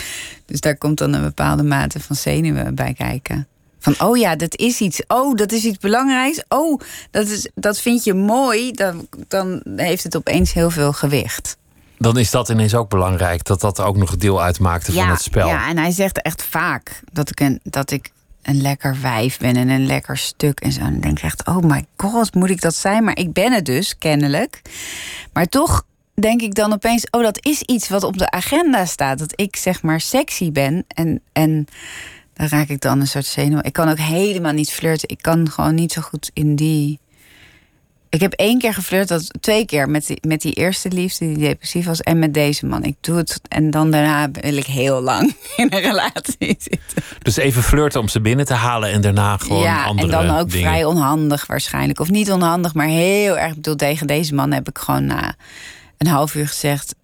Dus 0.47 0.61
daar 0.61 0.77
komt 0.77 0.99
dan 0.99 1.13
een 1.13 1.23
bepaalde 1.23 1.63
mate 1.63 2.01
van 2.01 2.17
zenuwen 2.17 2.75
bij 2.75 2.95
kijken. 2.95 3.49
Van, 3.79 3.95
oh 4.01 4.17
ja, 4.17 4.37
dat 4.37 4.57
is 4.57 4.81
iets. 4.81 5.03
Oh, 5.07 5.35
dat 5.35 5.53
is 5.53 5.65
iets 5.65 5.79
belangrijks. 5.79 6.43
Oh, 6.49 6.81
dat, 7.11 7.29
is, 7.29 7.49
dat 7.55 7.81
vind 7.81 8.05
je 8.05 8.15
mooi. 8.15 8.73
Dan, 8.73 9.07
dan 9.29 9.63
heeft 9.77 10.03
het 10.03 10.17
opeens 10.17 10.53
heel 10.53 10.71
veel 10.71 10.93
gewicht. 10.93 11.57
Dan 11.99 12.19
is 12.19 12.31
dat 12.31 12.49
ineens 12.49 12.75
ook 12.75 12.89
belangrijk, 12.89 13.45
dat 13.45 13.61
dat 13.61 13.81
ook 13.81 13.97
nog 13.97 14.17
deel 14.17 14.43
uitmaakte 14.43 14.93
van 14.93 15.09
het 15.09 15.23
spel. 15.23 15.49
Ja, 15.49 15.69
en 15.69 15.79
hij 15.79 15.91
zegt 15.91 16.23
echt 16.23 16.43
vaak 16.43 17.01
dat 17.13 17.31
ik 17.31 17.41
een, 17.41 17.61
dat 17.63 17.91
ik 17.91 18.13
een 18.43 18.61
lekker 18.61 19.01
wijf 19.01 19.39
ben 19.39 19.57
en 19.57 19.69
een 19.69 19.87
lekker 19.87 20.19
stuk 20.19 20.61
en 20.61 20.73
zo. 20.73 20.81
En 20.81 20.93
dan 20.93 21.01
denk 21.01 21.19
ik 21.19 21.25
echt, 21.25 21.47
oh 21.47 21.59
my 21.59 21.85
god, 21.97 22.35
moet 22.35 22.51
ik 22.51 22.61
dat 22.61 22.75
zijn? 22.75 23.05
Maar 23.05 23.19
ik 23.19 23.33
ben 23.33 23.53
het 23.53 23.65
dus, 23.65 23.99
kennelijk. 23.99 24.63
Maar 25.33 25.47
toch 25.47 25.85
denk 26.15 26.43
ik 26.43 26.55
dan 26.55 26.73
opeens, 26.73 27.07
oh, 27.11 27.23
dat 27.23 27.45
is 27.47 27.63
iets 27.63 27.89
wat 27.89 28.05
op 28.05 28.19
de 28.19 28.31
agenda 28.31 28.85
staat. 28.85 29.19
Dat 29.19 29.33
ik 29.35 29.57
zeg 29.57 29.83
maar 29.83 30.01
sexy 30.01 30.53
ben. 30.53 30.85
En, 30.89 31.21
en 31.33 31.67
dan 32.35 32.47
raak 32.47 32.69
ik 32.69 32.81
dan 32.81 33.01
een 33.01 33.07
soort 33.07 33.27
zenuw. 33.27 33.59
Ik 33.63 33.73
kan 33.73 33.89
ook 33.89 33.99
helemaal 33.99 34.53
niet 34.53 34.71
flirten. 34.71 35.09
Ik 35.09 35.23
kan 35.23 35.51
gewoon 35.51 35.75
niet 35.75 35.93
zo 35.93 36.01
goed 36.01 36.31
in 36.35 36.57
die... 36.57 37.00
Ik 38.11 38.21
heb 38.21 38.33
één 38.33 38.59
keer 38.59 38.75
geflirt, 38.75 39.09
dat 39.09 39.31
twee 39.41 39.65
keer 39.65 39.89
met 39.89 40.07
die, 40.07 40.19
met 40.27 40.41
die 40.41 40.53
eerste 40.53 40.89
liefde 40.89 41.27
die 41.27 41.39
depressief 41.39 41.87
was 41.87 42.01
en 42.01 42.19
met 42.19 42.35
deze 42.35 42.67
man. 42.67 42.85
Ik 42.85 42.97
doe 43.01 43.17
het 43.17 43.41
en 43.49 43.71
dan 43.71 43.91
daarna 43.91 44.31
wil 44.31 44.57
ik 44.57 44.67
heel 44.67 45.01
lang 45.01 45.35
in 45.57 45.67
een 45.71 45.81
relatie 45.81 46.57
zitten. 46.59 47.03
Dus 47.23 47.37
even 47.37 47.63
flirten 47.63 48.01
om 48.01 48.09
ze 48.09 48.21
binnen 48.21 48.47
te 48.47 48.55
halen 48.55 48.91
en 48.91 49.01
daarna 49.01 49.37
gewoon 49.37 49.63
ja, 49.63 49.85
andere 49.85 50.17
en 50.17 50.27
dan 50.27 50.39
ook 50.39 50.51
dingen. 50.51 50.69
vrij 50.69 50.85
onhandig 50.85 51.47
waarschijnlijk. 51.47 52.01
Of 52.01 52.11
niet 52.11 52.33
onhandig, 52.33 52.75
maar 52.75 52.87
heel 52.87 53.39
erg. 53.39 53.49
Ik 53.49 53.55
bedoel, 53.55 53.77
tegen 53.77 54.07
deze 54.07 54.35
man 54.35 54.53
heb 54.53 54.69
ik 54.69 54.79
gewoon 54.79 55.05
na 55.05 55.35
een 55.99 56.07
half 56.07 56.35
uur 56.35 56.49
gezegd... 56.49 56.95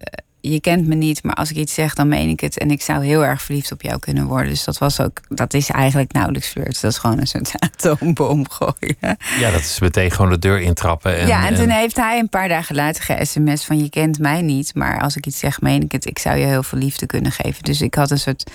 je 0.41 0.59
kent 0.61 0.87
me 0.87 0.95
niet, 0.95 1.23
maar 1.23 1.35
als 1.35 1.49
ik 1.49 1.55
iets 1.55 1.73
zeg, 1.73 1.93
dan 1.93 2.07
meen 2.07 2.29
ik 2.29 2.39
het. 2.39 2.57
En 2.57 2.71
ik 2.71 2.81
zou 2.81 3.05
heel 3.05 3.25
erg 3.25 3.41
verliefd 3.41 3.71
op 3.71 3.81
jou 3.81 3.99
kunnen 3.99 4.25
worden. 4.25 4.49
Dus 4.49 4.63
dat 4.63 4.77
was 4.77 4.99
ook, 4.99 5.21
dat 5.29 5.53
is 5.53 5.69
eigenlijk 5.69 6.11
nauwelijks 6.11 6.47
flirt. 6.47 6.81
Dat 6.81 6.91
is 6.91 6.97
gewoon 6.97 7.19
een 7.19 7.27
soort 7.27 7.51
atoombom 7.59 8.49
gooien. 8.49 9.17
Ja, 9.39 9.51
dat 9.51 9.59
is 9.59 9.79
meteen 9.79 10.11
gewoon 10.11 10.31
de 10.31 10.39
deur 10.39 10.61
intrappen. 10.61 11.17
En, 11.17 11.27
ja, 11.27 11.47
en 11.47 11.55
toen 11.55 11.69
heeft 11.69 11.95
hij 11.95 12.19
een 12.19 12.29
paar 12.29 12.47
dagen 12.47 12.75
later 12.75 13.03
ge-sms 13.03 13.65
van... 13.65 13.77
je 13.79 13.89
kent 13.89 14.19
mij 14.19 14.41
niet, 14.41 14.75
maar 14.75 15.01
als 15.01 15.15
ik 15.15 15.25
iets 15.25 15.39
zeg, 15.39 15.61
meen 15.61 15.81
ik 15.81 15.91
het. 15.91 16.05
Ik 16.05 16.19
zou 16.19 16.37
je 16.37 16.45
heel 16.45 16.63
veel 16.63 16.79
liefde 16.79 17.05
kunnen 17.05 17.31
geven. 17.31 17.63
Dus 17.63 17.81
ik 17.81 17.95
had 17.95 18.11
een 18.11 18.19
soort 18.19 18.51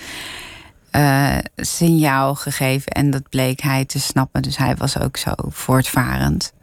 eh, 0.91 1.37
signaal 1.55 2.35
gegeven... 2.35 2.91
en 2.91 3.09
dat 3.09 3.29
bleek 3.29 3.61
hij 3.61 3.85
te 3.85 3.99
snappen. 3.99 4.41
Dus 4.41 4.57
hij 4.57 4.75
was 4.75 4.99
ook 4.99 5.17
zo 5.17 5.31
voortvarend. 5.49 6.53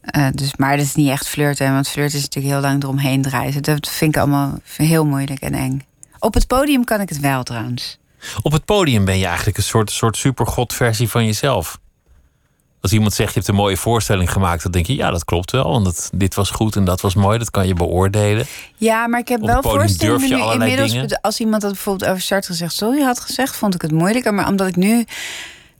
Eh, 0.00 0.26
dus, 0.34 0.56
maar 0.56 0.76
dat 0.76 0.86
is 0.86 0.94
niet 0.94 1.08
echt 1.08 1.28
flirten, 1.28 1.72
want 1.72 1.88
flirten 1.88 2.18
is 2.18 2.22
natuurlijk 2.24 2.54
heel 2.54 2.62
lang 2.62 2.82
eromheen 2.82 3.22
draaien. 3.22 3.62
Dat 3.62 3.88
vind 3.88 4.14
ik 4.14 4.20
allemaal 4.20 4.58
heel 4.76 5.06
moeilijk 5.06 5.40
en 5.40 5.54
eng. 5.54 5.84
Op 6.18 6.34
het 6.34 6.46
podium 6.46 6.84
kan 6.84 7.00
ik 7.00 7.08
het 7.08 7.20
wel 7.20 7.42
trouwens. 7.42 7.98
Op 8.42 8.52
het 8.52 8.64
podium 8.64 9.04
ben 9.04 9.18
je 9.18 9.26
eigenlijk 9.26 9.56
een 9.56 9.62
soort, 9.62 9.90
soort 9.90 10.16
supergod-versie 10.16 11.08
van 11.08 11.26
jezelf. 11.26 11.78
Als 12.80 12.92
iemand 12.92 13.12
zegt, 13.12 13.28
je 13.28 13.34
hebt 13.34 13.48
een 13.48 13.54
mooie 13.54 13.76
voorstelling 13.76 14.32
gemaakt... 14.32 14.62
dan 14.62 14.72
denk 14.72 14.86
je, 14.86 14.94
ja, 14.94 15.10
dat 15.10 15.24
klopt 15.24 15.50
wel. 15.50 15.70
Want 15.70 15.84
dat, 15.84 16.10
dit 16.14 16.34
was 16.34 16.50
goed 16.50 16.76
en 16.76 16.84
dat 16.84 17.00
was 17.00 17.14
mooi. 17.14 17.38
Dat 17.38 17.50
kan 17.50 17.66
je 17.66 17.74
beoordelen. 17.74 18.46
Ja, 18.76 19.06
maar 19.06 19.20
ik 19.20 19.28
heb 19.28 19.40
wel 19.40 19.62
voorstellingen 19.62 20.18
durf 20.18 20.30
je 20.30 20.34
nu 20.34 20.40
allerlei 20.40 20.70
inmiddels. 20.70 20.92
dingen. 20.92 21.20
Als 21.20 21.40
iemand 21.40 21.62
dat 21.62 21.72
bijvoorbeeld 21.72 22.10
over 22.10 22.22
Sartre 22.22 22.54
zegt, 22.54 22.74
sorry 22.74 23.02
had 23.02 23.20
gezegd, 23.20 23.56
vond 23.56 23.74
ik 23.74 23.82
het 23.82 23.92
moeilijker. 23.92 24.34
Maar 24.34 24.48
omdat 24.48 24.66
ik 24.66 24.76
nu 24.76 25.04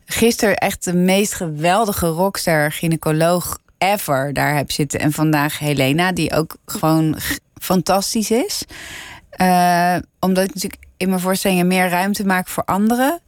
gisteren 0.06 0.56
echt 0.56 0.84
de 0.84 0.94
meest 0.94 1.34
geweldige 1.34 2.06
rockster, 2.06 2.72
gynaecoloog 2.72 3.58
ever 3.80 4.32
daar 4.32 4.56
heb 4.56 4.70
zitten. 4.70 5.00
En 5.00 5.12
vandaag 5.12 5.58
Helena, 5.58 6.12
die 6.12 6.32
ook 6.32 6.56
gewoon 6.66 7.16
fantastisch 7.60 8.30
is. 8.30 8.64
Eh, 9.30 9.96
omdat 10.20 10.44
ik 10.44 10.54
natuurlijk 10.54 10.82
in 10.96 11.08
mijn 11.08 11.20
voorstellingen 11.20 11.66
meer 11.66 11.88
ruimte 11.88 12.24
maak 12.26 12.48
voor 12.48 12.64
anderen, 12.64 13.20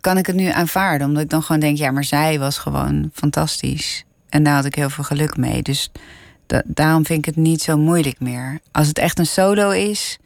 kan 0.00 0.18
ik 0.18 0.26
het 0.26 0.36
nu 0.36 0.48
aanvaarden. 0.48 1.06
Omdat 1.06 1.22
ik 1.22 1.30
dan 1.30 1.42
gewoon 1.42 1.60
denk, 1.60 1.76
ja, 1.76 1.90
maar 1.90 2.04
zij 2.04 2.38
was 2.38 2.58
gewoon 2.58 3.10
fantastisch. 3.12 4.04
En 4.28 4.42
daar 4.42 4.54
had 4.54 4.64
ik 4.64 4.74
heel 4.74 4.90
veel 4.90 5.04
geluk 5.04 5.36
mee. 5.36 5.62
Dus 5.62 5.90
da- 6.46 6.62
daarom 6.64 7.06
vind 7.06 7.18
ik 7.18 7.24
het 7.24 7.36
niet 7.44 7.62
zo 7.62 7.76
moeilijk 7.76 8.20
meer. 8.20 8.58
Als 8.72 8.86
het 8.86 8.98
echt 8.98 9.18
een 9.18 9.26
solo 9.26 9.70
is. 9.70 10.18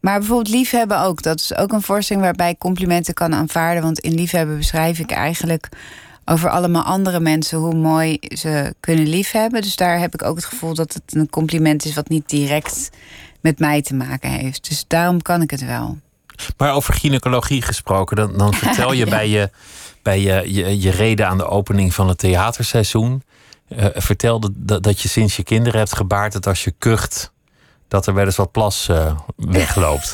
Maar 0.00 0.18
bijvoorbeeld 0.18 0.54
liefhebben 0.54 1.00
ook. 1.00 1.22
Dat 1.22 1.40
is 1.40 1.56
ook 1.56 1.72
een 1.72 1.82
voorstelling 1.82 2.24
waarbij 2.24 2.50
ik 2.50 2.58
complimenten 2.58 3.14
kan 3.14 3.34
aanvaarden. 3.34 3.82
Want 3.82 3.98
in 3.98 4.14
liefhebben 4.14 4.56
beschrijf 4.56 4.98
ik 4.98 5.10
eigenlijk 5.10 5.68
over 6.28 6.50
allemaal 6.50 6.82
andere 6.82 7.20
mensen 7.20 7.58
hoe 7.58 7.74
mooi 7.74 8.18
ze 8.28 8.74
kunnen 8.80 9.06
liefhebben. 9.08 9.62
Dus 9.62 9.76
daar 9.76 9.98
heb 9.98 10.14
ik 10.14 10.22
ook 10.22 10.36
het 10.36 10.44
gevoel 10.44 10.74
dat 10.74 10.92
het 10.94 11.14
een 11.14 11.30
compliment 11.30 11.84
is 11.84 11.94
wat 11.94 12.08
niet 12.08 12.28
direct 12.28 12.90
met 13.40 13.58
mij 13.58 13.82
te 13.82 13.94
maken 13.94 14.30
heeft. 14.30 14.68
Dus 14.68 14.84
daarom 14.86 15.22
kan 15.22 15.42
ik 15.42 15.50
het 15.50 15.64
wel. 15.64 15.98
Maar 16.56 16.72
over 16.72 16.94
gynaecologie 16.94 17.62
gesproken, 17.62 18.16
dan, 18.16 18.38
dan 18.38 18.54
vertel 18.64 18.92
je 18.92 19.04
Ja. 19.04 19.10
bij, 19.10 19.28
je, 19.28 19.50
bij 20.02 20.20
je, 20.20 20.54
je, 20.54 20.80
je 20.80 20.90
reden 20.90 21.28
aan 21.28 21.38
de 21.38 21.46
opening 21.46 21.94
van 21.94 22.08
het 22.08 22.18
theaterseizoen. 22.18 23.22
eh, 23.68 23.86
vertelde 23.94 24.50
dat, 24.54 24.82
dat 24.82 25.00
je 25.00 25.08
sinds 25.08 25.36
je 25.36 25.42
kinderen 25.42 25.78
hebt 25.78 25.96
gebaard... 25.96 26.32
dat 26.32 26.46
als 26.46 26.64
je 26.64 26.74
kucht, 26.78 27.32
dat 27.88 28.06
er 28.06 28.14
wel 28.14 28.24
eens 28.24 28.36
wat 28.36 28.52
plas 28.52 28.88
eh, 28.88 29.18
wegloopt. 29.36 30.12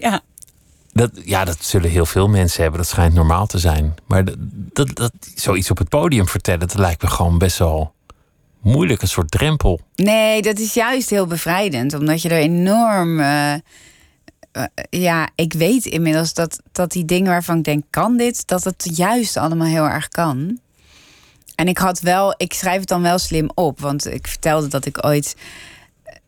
ja. 0.00 0.20
Dat, 0.96 1.10
ja, 1.24 1.44
dat 1.44 1.56
zullen 1.60 1.90
heel 1.90 2.06
veel 2.06 2.28
mensen 2.28 2.62
hebben. 2.62 2.80
Dat 2.80 2.88
schijnt 2.88 3.14
normaal 3.14 3.46
te 3.46 3.58
zijn. 3.58 3.94
Maar 4.06 4.24
dat, 4.24 4.36
dat, 4.72 4.94
dat, 4.94 5.12
zoiets 5.34 5.70
op 5.70 5.78
het 5.78 5.88
podium 5.88 6.28
vertellen... 6.28 6.60
dat 6.60 6.74
lijkt 6.74 7.02
me 7.02 7.08
gewoon 7.08 7.38
best 7.38 7.58
wel 7.58 7.92
moeilijk. 8.60 9.02
Een 9.02 9.08
soort 9.08 9.30
drempel. 9.30 9.80
Nee, 9.96 10.42
dat 10.42 10.58
is 10.58 10.74
juist 10.74 11.10
heel 11.10 11.26
bevrijdend. 11.26 11.94
Omdat 11.94 12.22
je 12.22 12.28
er 12.28 12.38
enorm... 12.38 13.20
eh, 13.20 13.52
eh, 13.54 13.60
ja, 14.90 15.28
ik 15.34 15.52
weet 15.52 15.84
inmiddels 15.84 16.34
dat, 16.34 16.60
dat 16.72 16.92
die 16.92 17.04
dingen 17.04 17.30
waarvan 17.30 17.58
ik 17.58 17.64
denk, 17.64 17.84
kan 17.90 18.16
dit? 18.16 18.46
Dat 18.46 18.64
het 18.64 18.90
juist 18.94 19.36
allemaal 19.36 19.66
heel 19.66 19.88
erg 19.88 20.08
kan. 20.08 20.58
En 21.54 21.68
ik 21.68 21.78
had 21.78 22.00
wel, 22.00 22.34
ik 22.36 22.52
schrijf 22.52 22.78
het 22.78 22.88
dan 22.88 23.02
wel 23.02 23.18
slim 23.18 23.50
op. 23.54 23.80
Want 23.80 24.12
ik 24.12 24.26
vertelde 24.26 24.68
dat 24.68 24.86
ik 24.86 25.06
ooit 25.06 25.36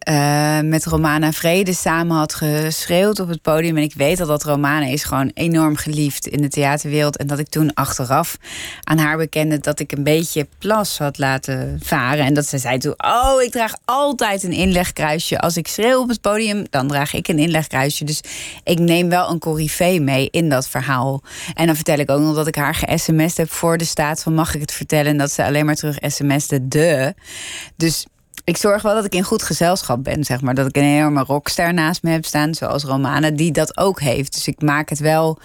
eh, 0.09 0.61
met 0.61 0.85
Romana 0.85 1.33
Vrede 1.33 1.75
samen 1.75 2.17
had 2.17 2.35
geschreeuwd 2.35 3.21
op 3.21 3.29
het 3.29 3.43
podium. 3.43 3.77
En 3.77 3.83
ik 3.83 3.95
weet 3.95 4.21
al 4.21 4.27
dat 4.27 4.45
Romana 4.45 4.87
is 4.87 5.05
gewoon 5.05 5.31
enorm 5.35 5.77
geliefd 5.77 6.27
in 6.27 6.43
de 6.43 6.49
theaterwereld. 6.49 7.17
En 7.17 7.27
dat 7.27 7.39
ik 7.39 7.49
toen 7.49 7.75
achteraf 7.75 8.37
aan 8.83 8.99
haar 8.99 9.17
bekende 9.17 9.59
dat 9.59 9.81
ik 9.81 9.93
een 9.93 10.03
beetje 10.03 10.47
plas 10.59 10.99
had 10.99 11.19
laten 11.19 11.81
varen. 11.83 12.25
En 12.25 12.35
dat 12.35 12.47
ze 12.47 12.59
zei 12.59 12.79
toen, 12.79 12.95
oh, 12.97 13.43
ik 13.43 13.51
draag 13.51 13.75
altijd 13.85 14.43
een 14.43 14.53
inlegkruisje. 14.53 15.41
Als 15.41 15.57
ik 15.57 15.69
schreeuw 15.69 16.01
op 16.01 16.09
het 16.09 16.21
podium, 16.21 16.67
dan 16.71 16.89
draag 16.89 17.15
ik 17.15 17.29
een 17.29 17.39
inlegkruisje. 17.39 18.05
Dus 18.05 18.21
ik 18.65 18.79
neem 18.79 19.09
wel 19.09 19.31
een 19.31 19.39
corrivee 19.39 20.01
mee 20.01 20.29
in 20.31 20.49
dat 20.49 20.69
verhaal. 20.69 21.23
En 21.55 21.67
dan 21.67 21.75
vertel 21.75 21.99
ik 21.99 22.11
ook 22.11 22.21
nog 22.21 22.35
dat 22.35 22.47
ik 22.47 22.55
haar 22.55 22.75
ge-sms'd 22.75 23.37
heb 23.37 23.51
voor 23.51 23.79
de 23.79 23.85
staat 23.85 24.23
van 24.23 24.35
mag 24.35 24.55
ik 24.55 24.61
het 24.61 24.73
vertellen. 24.73 25.07
En 25.07 25.19
dat 25.19 25.33
ze 25.33 25.45
alleen 25.45 25.67
maar 25.67 25.75
terug 25.75 25.97
sms'de 26.01 26.69
de. 26.69 27.15
Dus 27.77 28.07
ik 28.49 28.57
zorg 28.57 28.83
wel 28.83 28.95
dat 28.95 29.05
ik 29.05 29.15
in 29.15 29.23
goed 29.23 29.43
gezelschap 29.43 30.05
ben, 30.05 30.25
zeg 30.25 30.41
maar. 30.41 30.55
Dat 30.55 30.69
ik 30.69 30.77
een 30.77 30.83
enorme 30.83 31.23
rockster 31.23 31.75
naast 31.75 32.03
me 32.03 32.11
heb 32.11 32.25
staan, 32.25 32.55
zoals 32.55 32.85
Romana, 32.85 33.31
die 33.31 33.53
dat 33.53 33.77
ook 33.77 34.01
heeft. 34.01 34.33
Dus 34.33 34.49
ik 34.49 34.63
maak 34.63 34.89
het 34.89 34.99
wel. 34.99 35.39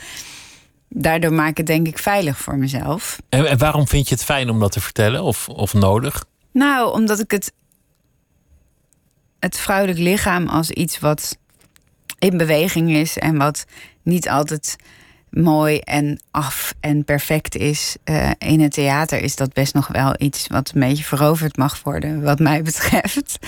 Daardoor 0.89 1.33
maak 1.33 1.49
ik 1.49 1.57
het 1.57 1.67
denk 1.67 1.87
ik 1.87 1.97
veilig 1.97 2.37
voor 2.37 2.57
mezelf. 2.57 3.21
En, 3.29 3.45
en 3.45 3.57
waarom 3.57 3.87
vind 3.87 4.07
je 4.09 4.15
het 4.15 4.23
fijn 4.23 4.49
om 4.49 4.59
dat 4.59 4.71
te 4.71 4.81
vertellen? 4.81 5.23
Of, 5.23 5.49
of 5.49 5.73
nodig? 5.73 6.25
Nou, 6.51 6.93
omdat 6.93 7.19
ik 7.19 7.31
het. 7.31 7.53
Het 9.39 9.59
vrouwelijk 9.59 9.99
lichaam 9.99 10.47
als 10.47 10.69
iets 10.69 10.99
wat 10.99 11.37
in 12.19 12.37
beweging 12.37 12.91
is 12.91 13.17
en 13.17 13.37
wat 13.37 13.65
niet 14.03 14.29
altijd 14.29 14.75
mooi 15.33 15.79
en 15.79 16.19
af 16.31 16.73
en 16.79 17.03
perfect 17.03 17.55
is. 17.55 17.95
Eh, 18.03 18.31
in 18.37 18.61
het 18.61 18.73
theater 18.73 19.21
is 19.21 19.35
dat 19.35 19.53
best 19.53 19.73
nog 19.73 19.87
wel 19.87 20.15
iets 20.17 20.47
wat 20.47 20.71
een 20.73 20.79
beetje 20.79 21.03
veroverd 21.03 21.57
mag 21.57 21.83
worden, 21.83 22.21
wat 22.21 22.39
mij 22.39 22.61
betreft. 22.71 23.39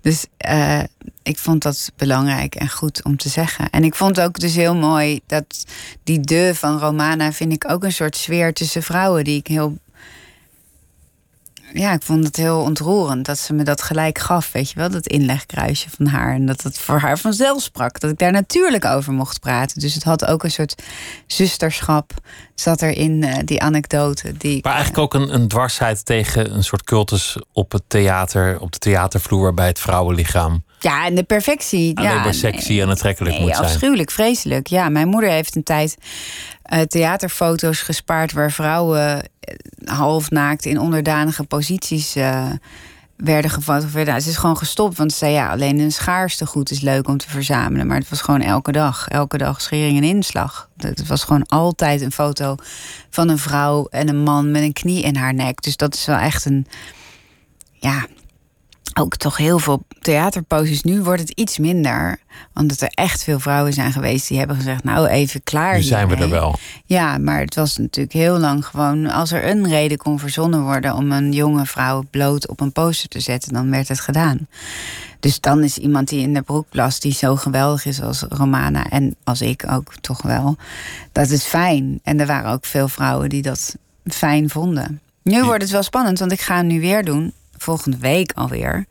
Dus 0.00 0.26
eh, 0.36 0.82
ik 1.22 1.38
vond 1.38 1.62
dat 1.62 1.92
belangrijk 1.96 2.54
en 2.54 2.70
goed 2.70 3.04
om 3.04 3.16
te 3.16 3.28
zeggen. 3.28 3.70
En 3.70 3.84
ik 3.84 3.94
vond 3.94 4.20
ook 4.20 4.38
dus 4.38 4.54
heel 4.54 4.76
mooi 4.76 5.20
dat 5.26 5.64
die 6.04 6.20
de 6.20 6.52
van 6.54 6.78
Romana 6.78 7.32
vind 7.32 7.52
ik 7.52 7.70
ook 7.70 7.84
een 7.84 7.92
soort 7.92 8.16
sfeer 8.16 8.52
tussen 8.52 8.82
vrouwen 8.82 9.24
die 9.24 9.38
ik 9.38 9.46
heel 9.46 9.78
ja, 11.74 11.92
ik 11.92 12.02
vond 12.02 12.24
het 12.24 12.36
heel 12.36 12.60
ontroerend 12.60 13.26
dat 13.26 13.38
ze 13.38 13.52
me 13.52 13.62
dat 13.62 13.82
gelijk 13.82 14.18
gaf, 14.18 14.52
weet 14.52 14.70
je 14.70 14.74
wel, 14.74 14.90
dat 14.90 15.06
inlegkruisje 15.06 15.90
van 15.90 16.06
haar. 16.06 16.34
En 16.34 16.46
dat 16.46 16.62
het 16.62 16.78
voor 16.78 16.98
haar 16.98 17.18
vanzelf 17.18 17.62
sprak, 17.62 18.00
dat 18.00 18.10
ik 18.10 18.18
daar 18.18 18.32
natuurlijk 18.32 18.84
over 18.84 19.12
mocht 19.12 19.40
praten. 19.40 19.80
Dus 19.80 19.94
het 19.94 20.02
had 20.02 20.26
ook 20.26 20.44
een 20.44 20.50
soort 20.50 20.82
zusterschap, 21.26 22.12
zat 22.54 22.80
er 22.80 22.96
in 22.96 23.22
uh, 23.22 23.34
die 23.44 23.62
anekdote. 23.62 24.32
Die 24.36 24.56
ik, 24.56 24.64
Maar 24.64 24.74
eigenlijk 24.74 25.02
ook 25.02 25.14
een, 25.14 25.34
een 25.34 25.48
dwarsheid 25.48 26.04
tegen 26.04 26.54
een 26.54 26.64
soort 26.64 26.84
cultus 26.84 27.36
op 27.52 27.72
het 27.72 27.82
theater, 27.86 28.60
op 28.60 28.72
de 28.72 28.78
theatervloer 28.78 29.54
bij 29.54 29.66
het 29.66 29.78
vrouwenlichaam. 29.78 30.64
Ja, 30.78 31.06
en 31.06 31.14
de 31.14 31.22
perfectie. 31.22 31.96
Alleen 31.96 32.10
ja, 32.10 32.22
maar 32.22 32.34
sexy 32.34 32.80
en 32.80 32.88
aantrekkelijk 32.88 33.34
nee, 33.34 33.44
moet 33.44 33.54
zijn. 33.54 33.66
afschuwelijk, 33.66 34.10
vreselijk. 34.10 34.66
Ja, 34.66 34.88
mijn 34.88 35.08
moeder 35.08 35.30
heeft 35.30 35.56
een 35.56 35.62
tijd 35.62 35.96
theaterfoto's 36.80 37.80
gespaard 37.80 38.32
waar 38.32 38.52
vrouwen 38.52 39.16
uh, 39.18 39.96
half 39.96 40.30
naakt 40.30 40.64
in 40.64 40.78
onderdanige 40.78 41.44
posities 41.44 42.16
uh, 42.16 42.50
werden 43.16 43.50
gefotografeerd. 43.50 44.06
Nou, 44.06 44.20
ze 44.20 44.28
is 44.28 44.36
gewoon 44.36 44.56
gestopt, 44.56 44.96
want 44.96 45.12
ze 45.12 45.18
zei 45.18 45.32
ja, 45.32 45.50
alleen 45.50 45.78
een 45.78 45.92
schaarste 45.92 46.46
goed 46.46 46.70
is 46.70 46.80
leuk 46.80 47.08
om 47.08 47.16
te 47.16 47.30
verzamelen. 47.30 47.86
Maar 47.86 47.98
het 47.98 48.08
was 48.08 48.20
gewoon 48.20 48.40
elke 48.40 48.72
dag, 48.72 49.08
elke 49.08 49.38
dag 49.38 49.60
schering 49.60 49.96
en 49.96 50.04
inslag. 50.04 50.68
Het 50.76 51.06
was 51.06 51.24
gewoon 51.24 51.46
altijd 51.46 52.00
een 52.00 52.12
foto 52.12 52.54
van 53.10 53.28
een 53.28 53.38
vrouw 53.38 53.86
en 53.86 54.08
een 54.08 54.22
man 54.22 54.50
met 54.50 54.62
een 54.62 54.72
knie 54.72 55.02
in 55.02 55.16
haar 55.16 55.34
nek. 55.34 55.62
Dus 55.62 55.76
dat 55.76 55.94
is 55.94 56.04
wel 56.04 56.16
echt 56.16 56.44
een, 56.44 56.66
ja, 57.72 58.06
ook 58.94 59.16
toch 59.16 59.36
heel 59.36 59.58
veel 59.58 59.82
theaterposes. 60.00 60.82
Nu 60.82 61.02
wordt 61.02 61.20
het 61.20 61.30
iets 61.30 61.58
minder. 61.58 62.20
Omdat 62.54 62.80
er 62.80 62.88
echt 62.94 63.24
veel 63.24 63.40
vrouwen 63.40 63.72
zijn 63.72 63.92
geweest 63.92 64.28
die 64.28 64.38
hebben 64.38 64.56
gezegd: 64.56 64.84
Nou, 64.84 65.06
even 65.06 65.42
klaar. 65.42 65.74
Nu 65.74 65.82
zijn 65.82 66.08
we 66.08 66.16
er 66.16 66.30
wel. 66.30 66.58
Ja, 66.84 67.18
maar 67.18 67.40
het 67.40 67.54
was 67.54 67.76
natuurlijk 67.76 68.14
heel 68.14 68.38
lang 68.38 68.66
gewoon. 68.66 69.06
Als 69.06 69.32
er 69.32 69.48
een 69.48 69.68
reden 69.68 69.98
kon 69.98 70.18
verzonnen 70.18 70.62
worden 70.62 70.94
om 70.94 71.12
een 71.12 71.32
jonge 71.32 71.66
vrouw 71.66 72.02
bloot 72.10 72.48
op 72.48 72.60
een 72.60 72.72
poster 72.72 73.08
te 73.08 73.20
zetten, 73.20 73.52
dan 73.52 73.70
werd 73.70 73.88
het 73.88 74.00
gedaan. 74.00 74.46
Dus 75.20 75.40
dan 75.40 75.62
is 75.62 75.78
iemand 75.78 76.08
die 76.08 76.20
in 76.20 76.34
de 76.34 76.42
broek 76.42 76.66
plast, 76.68 77.02
die 77.02 77.12
zo 77.12 77.36
geweldig 77.36 77.84
is 77.84 78.02
als 78.02 78.24
Romana 78.28 78.88
en 78.88 79.16
als 79.24 79.40
ik 79.40 79.64
ook 79.70 79.94
toch 80.00 80.22
wel. 80.22 80.56
Dat 81.12 81.30
is 81.30 81.44
fijn. 81.44 82.00
En 82.02 82.20
er 82.20 82.26
waren 82.26 82.50
ook 82.50 82.64
veel 82.64 82.88
vrouwen 82.88 83.28
die 83.28 83.42
dat 83.42 83.76
fijn 84.04 84.50
vonden. 84.50 85.00
Nu 85.22 85.44
wordt 85.44 85.62
het 85.62 85.70
wel 85.70 85.82
spannend, 85.82 86.18
want 86.18 86.32
ik 86.32 86.40
ga 86.40 86.56
hem 86.56 86.66
nu 86.66 86.80
weer 86.80 87.04
doen 87.04 87.32
volgende 87.62 87.96
week 87.96 88.32
alweer. 88.34 88.86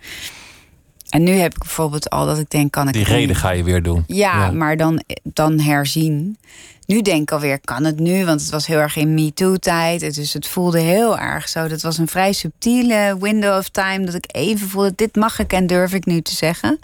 En 1.09 1.24
nu 1.24 1.32
heb 1.32 1.53
ik 1.53 1.59
bijvoorbeeld 1.59 2.09
al 2.09 2.26
dat 2.26 2.38
ik 2.38 2.49
denk, 2.49 2.72
kan 2.72 2.88
ik... 2.88 2.93
Die 2.93 3.03
reden 3.03 3.36
ga 3.36 3.49
je 3.49 3.63
weer 3.63 3.84
doen. 3.84 4.03
Ja, 4.07 4.51
maar 4.51 4.78
dan, 4.78 5.03
dan 5.24 5.59
herzien. 5.59 6.38
Nu 6.86 7.01
denk 7.01 7.22
ik 7.22 7.32
alweer, 7.32 7.59
kan 7.59 7.84
het 7.84 7.99
nu? 7.99 8.26
Want 8.26 8.41
het 8.41 8.49
was 8.49 8.67
heel 8.67 8.78
erg 8.78 8.95
in 8.95 9.13
MeToo-tijd. 9.13 10.15
Dus 10.15 10.34
het 10.34 10.47
voelde 10.47 10.80
heel 10.80 11.19
erg 11.19 11.49
zo. 11.49 11.67
Dat 11.67 11.82
was 11.82 11.97
een 11.97 12.07
vrij 12.07 12.34
subtiele 12.34 13.17
window 13.19 13.57
of 13.57 13.69
time. 13.69 14.05
Dat 14.05 14.13
ik 14.13 14.26
even 14.28 14.69
voelde, 14.69 14.93
dit 14.95 15.15
mag 15.15 15.39
ik 15.39 15.53
en 15.53 15.67
durf 15.67 15.93
ik 15.93 16.05
nu 16.05 16.22
te 16.22 16.36
zeggen. 16.36 16.80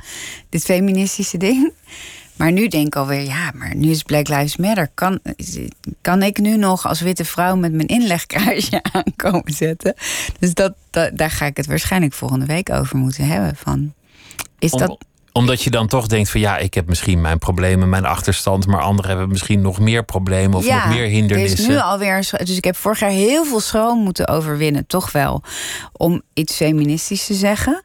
Dit 0.50 0.64
feministische 0.64 1.38
ding. 1.38 1.72
Maar 2.38 2.52
nu 2.52 2.68
denk 2.68 2.88
ik 2.88 2.96
alweer, 2.96 3.24
ja, 3.24 3.52
maar 3.56 3.76
nu 3.76 3.90
is 3.90 4.04
Black 4.04 4.28
Lives 4.28 4.58
Matter. 4.58 4.90
Kan, 4.94 5.20
kan 6.02 6.24
ik 6.24 6.38
nu 6.38 6.58
nog 6.58 6.88
als 6.88 7.02
witte 7.02 7.26
vrouw 7.26 7.56
met 7.56 7.74
mijn 7.74 7.88
inlegkruisje 7.88 8.84
aankomen 8.92 9.54
zetten? 9.54 9.94
Dus 10.40 10.54
dat, 10.54 10.74
dat, 10.90 11.18
daar 11.18 11.32
ga 11.32 11.46
ik 11.46 11.58
het 11.58 11.66
waarschijnlijk 11.66 12.14
volgende 12.14 12.46
week 12.46 12.70
over 12.70 12.98
moeten 12.98 13.28
hebben. 13.28 13.56
Van, 13.56 13.94
is 14.60 14.72
Om- 14.72 14.80
dat 14.80 15.06
omdat 15.38 15.64
je 15.64 15.70
dan 15.70 15.88
toch 15.88 16.08
denkt 16.08 16.30
van 16.30 16.40
ja, 16.40 16.58
ik 16.58 16.74
heb 16.74 16.88
misschien 16.88 17.22
mijn 17.22 17.38
problemen, 17.40 17.90
mijn 17.90 18.06
achterstand, 18.06 18.68
maar 18.68 18.82
anderen 18.82 19.10
hebben 19.10 19.30
misschien 19.30 19.62
nog 19.62 19.80
meer 19.80 20.06
problemen 20.06 20.58
of 20.58 20.70
nog 20.70 20.88
meer 20.88 20.98
Er 21.00 21.06
is 21.06 21.12
hindernissen. 21.12 21.70
nu 21.70 21.78
alweer 21.78 22.30
Dus 22.38 22.58
ik 22.58 22.64
heb 22.64 22.76
vorig 22.76 23.00
jaar 23.00 23.10
heel 23.10 23.46
veel 23.46 23.60
schroom 23.60 24.04
moeten 24.04 24.28
overwinnen, 24.28 24.88
toch 24.88 25.12
wel. 25.12 25.44
Om 25.92 26.22
iets 26.34 26.56
feministisch 26.56 27.26
te 27.26 27.34
zeggen. 27.34 27.84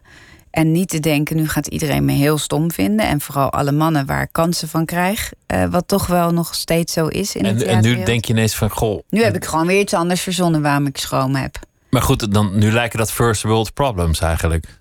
En 0.52 0.72
niet 0.72 0.88
te 0.88 1.00
denken, 1.00 1.36
nu 1.36 1.48
gaat 1.48 1.66
iedereen 1.66 2.04
me 2.04 2.12
heel 2.12 2.38
stom 2.38 2.72
vinden. 2.72 3.06
En 3.06 3.20
vooral 3.20 3.52
alle 3.52 3.72
mannen 3.72 4.06
waar 4.06 4.22
ik 4.22 4.28
kansen 4.32 4.68
van 4.68 4.84
krijg. 4.84 5.32
eh, 5.46 5.64
wat 5.64 5.88
toch 5.88 6.06
wel 6.06 6.32
nog 6.32 6.54
steeds 6.54 6.92
zo 6.92 7.06
is 7.06 7.36
in 7.36 7.44
En, 7.44 7.66
en 7.66 7.82
nu 7.82 8.02
denk 8.02 8.24
je 8.24 8.32
ineens 8.32 8.54
van 8.54 8.70
goh. 8.70 9.02
Nu 9.08 9.22
heb 9.22 9.36
ik 9.36 9.44
gewoon 9.44 9.66
weer 9.66 9.80
iets 9.80 9.94
anders 9.94 10.20
verzonnen 10.20 10.62
waarom 10.62 10.86
ik 10.86 10.96
schroom 10.96 11.34
heb. 11.34 11.58
Maar 11.90 12.02
goed, 12.02 12.32
dan, 12.32 12.58
nu 12.58 12.72
lijken 12.72 12.98
dat 12.98 13.12
first 13.12 13.42
world 13.42 13.74
problems 13.74 14.20
eigenlijk. 14.20 14.80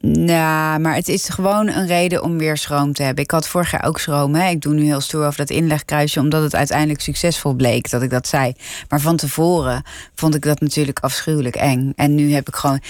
Nou, 0.00 0.80
maar 0.80 0.94
het 0.94 1.08
is 1.08 1.28
gewoon 1.28 1.68
een 1.68 1.86
reden 1.86 2.22
om 2.22 2.38
weer 2.38 2.56
schroom 2.56 2.92
te 2.92 3.02
hebben. 3.02 3.24
Ik 3.24 3.30
had 3.30 3.48
vorig 3.48 3.70
jaar 3.70 3.84
ook 3.84 4.00
schroom. 4.00 4.34
Hè? 4.34 4.48
Ik 4.48 4.60
doe 4.60 4.74
nu 4.74 4.84
heel 4.84 5.00
stoer 5.00 5.26
over 5.26 5.38
dat 5.38 5.50
inlegkruisje, 5.50 6.20
omdat 6.20 6.42
het 6.42 6.54
uiteindelijk 6.54 7.00
succesvol 7.00 7.54
bleek 7.54 7.90
dat 7.90 8.02
ik 8.02 8.10
dat 8.10 8.28
zei. 8.28 8.52
Maar 8.88 9.00
van 9.00 9.16
tevoren 9.16 9.82
vond 10.14 10.34
ik 10.34 10.42
dat 10.42 10.60
natuurlijk 10.60 10.98
afschuwelijk 10.98 11.56
eng. 11.56 11.92
En 11.96 12.14
nu 12.14 12.32
heb 12.32 12.48
ik 12.48 12.54
gewoon. 12.54 12.80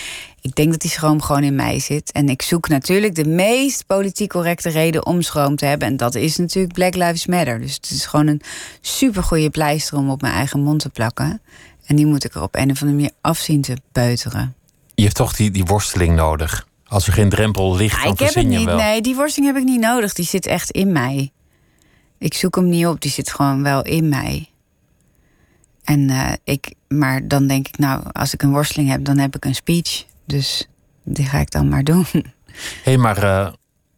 Ik 0.41 0.55
denk 0.55 0.71
dat 0.71 0.81
die 0.81 0.91
schroom 0.91 1.23
gewoon 1.23 1.43
in 1.43 1.55
mij 1.55 1.79
zit. 1.79 2.13
En 2.13 2.29
ik 2.29 2.43
zoek 2.43 2.69
natuurlijk 2.69 3.15
de 3.15 3.27
meest 3.27 3.87
politiek 3.87 4.31
correcte 4.31 4.69
reden 4.69 5.07
om 5.07 5.23
schroom 5.23 5.57
te 5.57 5.65
hebben. 5.65 5.89
En 5.89 5.97
dat 5.97 6.15
is 6.15 6.37
natuurlijk 6.37 6.75
Black 6.75 6.95
Lives 6.95 7.27
Matter. 7.27 7.61
Dus 7.61 7.75
het 7.75 7.91
is 7.91 8.07
gewoon 8.07 8.27
een 8.27 8.43
supergoeie 8.81 9.51
pleister 9.51 9.97
om 9.97 10.11
op 10.11 10.21
mijn 10.21 10.35
eigen 10.35 10.61
mond 10.61 10.81
te 10.81 10.89
plakken. 10.89 11.41
En 11.87 11.97
die 11.97 12.07
moet 12.07 12.25
ik 12.25 12.35
er 12.35 12.43
op 12.43 12.55
een 12.55 12.71
of 12.71 12.81
andere 12.81 12.99
manier 12.99 13.15
afzien 13.21 13.61
te 13.61 13.77
peuteren. 13.93 14.55
Je 14.95 15.03
hebt 15.03 15.15
toch 15.15 15.37
die, 15.37 15.51
die 15.51 15.65
worsteling 15.65 16.15
nodig. 16.15 16.67
Als 16.89 17.07
er 17.07 17.13
geen 17.13 17.29
drempel 17.29 17.77
ligt, 17.77 18.03
dan 18.03 18.13
ik 18.13 18.19
heb 18.19 18.35
het 18.35 18.47
niet. 18.47 18.65
wel. 18.65 18.77
Nee, 18.77 19.01
die 19.01 19.15
worsteling 19.15 19.53
heb 19.53 19.63
ik 19.63 19.69
niet 19.69 19.81
nodig. 19.81 20.13
Die 20.13 20.25
zit 20.25 20.47
echt 20.47 20.71
in 20.71 20.93
mij. 20.93 21.33
Ik 22.19 22.35
zoek 22.35 22.55
hem 22.55 22.69
niet 22.69 22.87
op. 22.87 23.01
Die 23.01 23.11
zit 23.11 23.31
gewoon 23.31 23.63
wel 23.63 23.83
in 23.83 24.09
mij. 24.09 24.51
En 25.85 26.11
eh, 26.11 26.33
ik, 26.45 26.75
maar 26.89 27.29
dan 27.29 27.47
denk 27.47 27.69
ik, 27.69 27.79
nou, 27.79 28.03
als 28.13 28.35
ik 28.35 28.43
een 28.43 28.51
worsteling 28.51 28.91
heb, 28.91 29.05
dan 29.05 29.19
heb 29.19 29.37
ik 29.37 29.45
een 29.45 29.55
speech. 29.55 30.05
Dus 30.27 30.69
die 31.05 31.25
ga 31.25 31.39
ik 31.39 31.51
dan 31.51 31.69
maar 31.69 31.85
doen. 31.85 32.07
Hé, 32.13 32.23
hey, 32.83 32.97
maar 32.97 33.23
eh, 33.23 33.53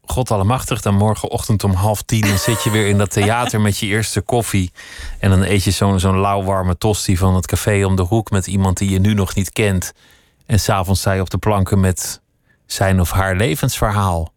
God 0.05 0.31
allemachtig, 0.31 0.83
dan 0.83 0.95
morgenochtend 0.95 1.65
om 1.65 1.73
half 1.73 2.03
tien... 2.03 2.21
dan 2.21 2.39
zit 2.39 2.63
je 2.63 2.71
weer 2.71 2.89
in 2.89 2.99
dat 2.99 3.11
theater 3.11 3.61
met 3.61 3.79
je 3.79 3.87
eerste 3.87 4.21
koffie... 4.21 4.73
en 5.19 5.31
dan 5.31 5.43
eet 5.43 5.65
je 5.65 5.71
zo'n 5.71 6.01
zo'n 6.01 6.21
lauwwarme 6.21 6.79
tosti 6.79 7.17
van 7.17 7.35
het 7.35 7.47
café 7.47 7.85
om 7.85 7.97
de 7.97 8.03
hoek... 8.03 8.31
met 8.31 8.47
iemand 8.47 8.77
die 8.77 8.91
je 8.91 8.99
nu 8.99 9.15
nog 9.15 9.35
niet 9.35 9.53
kent. 9.53 9.93
En 10.47 10.61
s'avonds 10.61 11.01
sta 11.01 11.13
je 11.13 11.21
op 11.21 11.31
de 11.31 11.39
planken 11.39 11.81
met 11.81 12.21
zijn 12.73 13.01
of 13.01 13.11
haar 13.11 13.37
levensverhaal. 13.37 14.33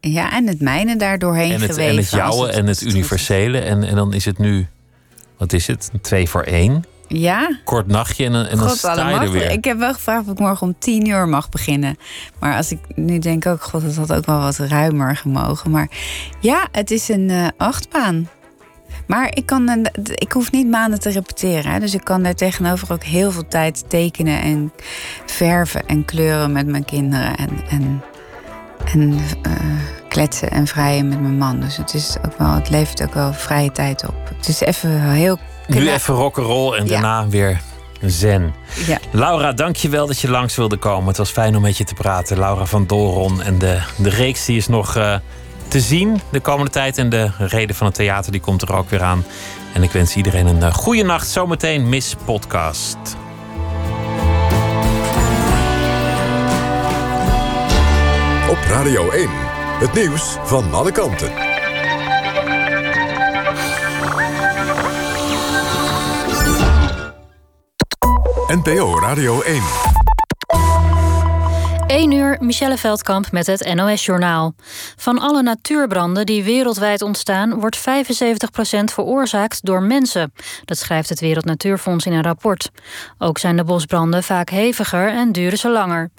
Ja, 0.00 0.32
en 0.32 0.46
het 0.46 0.60
mijne 0.60 0.96
daar 0.96 1.18
doorheen 1.18 1.52
En 1.52 1.60
het, 1.60 1.70
geweven. 1.70 1.90
en 1.90 1.96
het 1.96 2.10
jouwe 2.10 2.48
en 2.48 2.66
het 2.66 2.82
universele. 2.82 3.58
En, 3.58 3.84
en 3.84 3.94
dan 3.94 4.12
is 4.12 4.24
het 4.24 4.38
nu, 4.38 4.66
wat 5.38 5.52
is 5.52 5.66
het? 5.66 5.90
Een 5.92 6.00
twee 6.00 6.28
voor 6.28 6.42
één. 6.42 6.84
Ja, 7.08 7.58
Kort 7.64 7.86
nachtje 7.86 8.24
en, 8.24 8.48
en 8.48 8.58
dan 8.58 8.68
sta 8.70 9.08
je 9.08 9.18
er 9.18 9.30
weer. 9.30 9.50
Ik 9.50 9.64
heb 9.64 9.78
wel 9.78 9.92
gevraagd 9.92 10.26
of 10.26 10.32
ik 10.32 10.38
morgen 10.38 10.66
om 10.66 10.74
tien 10.78 11.08
uur 11.08 11.28
mag 11.28 11.48
beginnen. 11.48 11.96
Maar 12.38 12.56
als 12.56 12.70
ik 12.70 12.78
nu 12.94 13.18
denk 13.18 13.46
ook, 13.46 13.62
god, 13.62 13.82
het 13.82 13.96
had 13.96 14.12
ook 14.12 14.26
wel 14.26 14.40
wat 14.40 14.56
ruimer 14.56 15.16
gemogen. 15.16 15.70
Maar 15.70 15.88
ja, 16.40 16.68
het 16.72 16.90
is 16.90 17.08
een 17.08 17.30
eh, 17.30 17.46
achtbaan. 17.56 18.28
Maar 19.06 19.28
ik, 19.36 19.46
kan, 19.46 19.68
een- 19.68 19.88
ik 20.14 20.32
hoef 20.32 20.50
niet 20.52 20.70
maanden 20.70 21.00
te 21.00 21.10
repeteren. 21.10 21.72
Hè? 21.72 21.78
Dus 21.80 21.94
ik 21.94 22.04
kan 22.04 22.22
daar 22.22 22.34
tegenover 22.34 22.92
ook 22.92 23.02
heel 23.04 23.30
veel 23.32 23.48
tijd 23.48 23.84
tekenen 23.88 24.40
en 24.40 24.72
verven 25.26 25.86
en 25.86 26.04
kleuren 26.04 26.52
met 26.52 26.66
mijn 26.66 26.84
kinderen. 26.84 27.36
En, 27.36 27.50
en, 27.68 28.02
en 28.92 29.18
eh, 29.42 29.52
kletsen 30.08 30.50
en 30.50 30.66
vrijen 30.66 31.08
met 31.08 31.20
mijn 31.20 31.38
man. 31.38 31.60
Dus 31.60 31.76
het, 31.76 31.94
is 31.94 32.16
ook 32.26 32.38
wel, 32.38 32.52
het 32.52 32.70
levert 32.70 33.02
ook 33.02 33.14
wel 33.14 33.32
vrije 33.32 33.72
tijd 33.72 34.06
op. 34.08 34.14
Het 34.36 34.48
is 34.48 34.60
even 34.60 35.00
heel... 35.10 35.38
Nu 35.66 35.90
even 35.90 36.14
rock'n'roll 36.14 36.76
en 36.76 36.84
Ja. 36.84 36.90
daarna 36.90 37.28
weer 37.28 37.60
zen. 38.00 38.54
Ja. 38.86 38.98
Laura, 39.10 39.52
dankjewel 39.52 40.06
dat 40.06 40.20
je 40.20 40.30
langs 40.30 40.56
wilde 40.56 40.76
komen. 40.76 41.06
Het 41.08 41.16
was 41.16 41.30
fijn 41.30 41.56
om 41.56 41.62
met 41.62 41.76
je 41.76 41.84
te 41.84 41.94
praten. 41.94 42.38
Laura 42.38 42.64
van 42.64 42.86
Dolron. 42.86 43.42
En 43.42 43.58
de, 43.58 43.78
de 43.96 44.08
reeks 44.08 44.44
die 44.44 44.56
is 44.56 44.68
nog 44.68 44.96
eh, 44.96 45.14
te 45.68 45.80
zien 45.80 46.20
de 46.30 46.40
komende 46.40 46.70
tijd. 46.70 46.98
En 46.98 47.08
de 47.08 47.30
reden 47.38 47.76
van 47.76 47.86
het 47.86 47.94
theater 47.94 48.32
die 48.32 48.40
komt 48.40 48.62
er 48.62 48.74
ook 48.74 48.90
weer 48.90 49.02
aan. 49.02 49.24
En 49.72 49.82
ik 49.82 49.90
wens 49.90 50.16
iedereen 50.16 50.46
een 50.46 50.56
uh, 50.56 50.74
goede 50.74 51.02
nacht. 51.02 51.28
Zometeen 51.28 51.88
Miss 51.88 52.14
Podcast. 52.24 52.96
Op 58.50 58.58
Radio 58.68 59.10
1. 59.10 59.28
Het 59.78 59.92
nieuws 59.92 60.36
van 60.44 60.74
alle 60.74 60.92
kanten. 60.92 61.30
NPO 68.48 69.00
Radio 69.00 69.40
1. 69.40 70.05
1 71.86 72.12
uur, 72.12 72.36
Michelle 72.40 72.76
Veldkamp 72.76 73.32
met 73.32 73.46
het 73.46 73.74
NOS-journaal. 73.74 74.54
Van 74.96 75.18
alle 75.18 75.42
natuurbranden 75.42 76.26
die 76.26 76.44
wereldwijd 76.44 77.02
ontstaan... 77.02 77.60
wordt 77.60 77.78
75% 77.78 77.82
veroorzaakt 78.84 79.64
door 79.64 79.82
mensen. 79.82 80.32
Dat 80.64 80.78
schrijft 80.78 81.08
het 81.08 81.20
Wereld 81.20 81.44
Natuurfonds 81.44 82.06
in 82.06 82.12
een 82.12 82.22
rapport. 82.22 82.70
Ook 83.18 83.38
zijn 83.38 83.56
de 83.56 83.64
bosbranden 83.64 84.22
vaak 84.22 84.50
heviger 84.50 85.08
en 85.08 85.32
duren 85.32 85.58
ze 85.58 85.68
langer. 85.68 86.10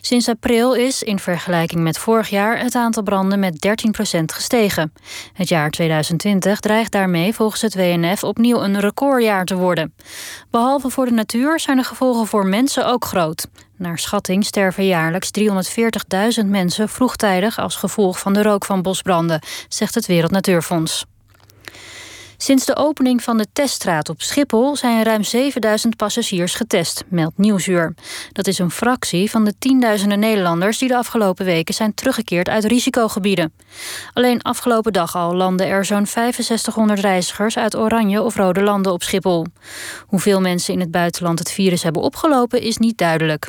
Sinds 0.00 0.28
april 0.28 0.74
is, 0.74 1.02
in 1.02 1.18
vergelijking 1.18 1.82
met 1.82 1.98
vorig 1.98 2.28
jaar... 2.28 2.58
het 2.58 2.74
aantal 2.74 3.02
branden 3.02 3.38
met 3.38 3.66
13% 4.18 4.20
gestegen. 4.24 4.92
Het 5.32 5.48
jaar 5.48 5.70
2020 5.70 6.60
dreigt 6.60 6.92
daarmee 6.92 7.34
volgens 7.34 7.62
het 7.62 7.74
WNF... 7.74 8.24
opnieuw 8.24 8.62
een 8.62 8.80
recordjaar 8.80 9.44
te 9.44 9.56
worden. 9.56 9.94
Behalve 10.50 10.90
voor 10.90 11.04
de 11.04 11.12
natuur 11.12 11.60
zijn 11.60 11.76
de 11.76 11.84
gevolgen 11.84 12.26
voor 12.26 12.46
mensen 12.46 12.86
ook 12.86 13.04
groot. 13.04 13.46
Naar 13.76 13.98
schatting 13.98 14.44
sterven 14.44 14.86
jaarlijks 14.86 15.30
340.000 16.40 16.46
mensen 16.46 16.88
vroegtijdig 16.88 17.58
als 17.58 17.76
gevolg 17.76 18.18
van 18.18 18.32
de 18.32 18.42
rook 18.42 18.64
van 18.64 18.82
bosbranden, 18.82 19.40
zegt 19.68 19.94
het 19.94 20.06
Wereld 20.06 20.30
Natuurfonds. 20.30 21.06
Sinds 22.36 22.64
de 22.64 22.76
opening 22.76 23.22
van 23.22 23.38
de 23.38 23.46
teststraat 23.52 24.08
op 24.08 24.22
Schiphol 24.22 24.76
zijn 24.76 25.02
ruim 25.02 25.22
7000 25.22 25.96
passagiers 25.96 26.54
getest, 26.54 27.04
meldt 27.08 27.38
Nieuwsuur. 27.38 27.94
Dat 28.32 28.46
is 28.46 28.58
een 28.58 28.70
fractie 28.70 29.30
van 29.30 29.44
de 29.44 29.54
tienduizenden 29.58 30.18
Nederlanders 30.18 30.78
die 30.78 30.88
de 30.88 30.96
afgelopen 30.96 31.44
weken 31.44 31.74
zijn 31.74 31.94
teruggekeerd 31.94 32.48
uit 32.48 32.64
risicogebieden. 32.64 33.52
Alleen 34.12 34.42
afgelopen 34.42 34.92
dag 34.92 35.16
al 35.16 35.34
landen 35.34 35.66
er 35.66 35.84
zo'n 35.84 36.06
6500 36.06 37.00
reizigers 37.00 37.58
uit 37.58 37.76
oranje 37.76 38.22
of 38.22 38.36
rode 38.36 38.62
landen 38.62 38.92
op 38.92 39.02
Schiphol. 39.02 39.46
Hoeveel 40.06 40.40
mensen 40.40 40.74
in 40.74 40.80
het 40.80 40.90
buitenland 40.90 41.38
het 41.38 41.52
virus 41.52 41.82
hebben 41.82 42.02
opgelopen 42.02 42.60
is 42.60 42.76
niet 42.76 42.98
duidelijk. 42.98 43.48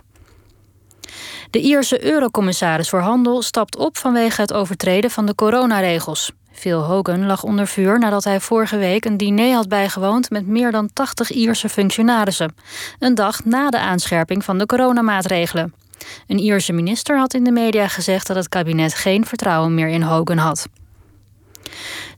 De 1.49 1.61
Ierse 1.61 2.03
eurocommissaris 2.03 2.89
voor 2.89 2.99
Handel 2.99 3.41
stapt 3.41 3.77
op 3.77 3.97
vanwege 3.97 4.41
het 4.41 4.53
overtreden 4.53 5.11
van 5.11 5.25
de 5.25 5.35
coronaregels. 5.35 6.31
Phil 6.51 6.81
Hogan 6.81 7.25
lag 7.25 7.43
onder 7.43 7.67
vuur 7.67 7.99
nadat 7.99 8.23
hij 8.23 8.39
vorige 8.39 8.77
week 8.77 9.05
een 9.05 9.17
diner 9.17 9.53
had 9.53 9.69
bijgewoond 9.69 10.29
met 10.29 10.47
meer 10.47 10.71
dan 10.71 10.89
80 10.93 11.31
Ierse 11.31 11.69
functionarissen. 11.69 12.55
Een 12.99 13.15
dag 13.15 13.45
na 13.45 13.69
de 13.69 13.79
aanscherping 13.79 14.43
van 14.43 14.57
de 14.57 14.65
coronamaatregelen. 14.65 15.73
Een 16.27 16.39
Ierse 16.39 16.73
minister 16.73 17.17
had 17.17 17.33
in 17.33 17.43
de 17.43 17.51
media 17.51 17.87
gezegd 17.87 18.27
dat 18.27 18.35
het 18.35 18.49
kabinet 18.49 18.93
geen 18.93 19.25
vertrouwen 19.25 19.73
meer 19.73 19.87
in 19.87 20.01
Hogan 20.01 20.37
had. 20.37 20.67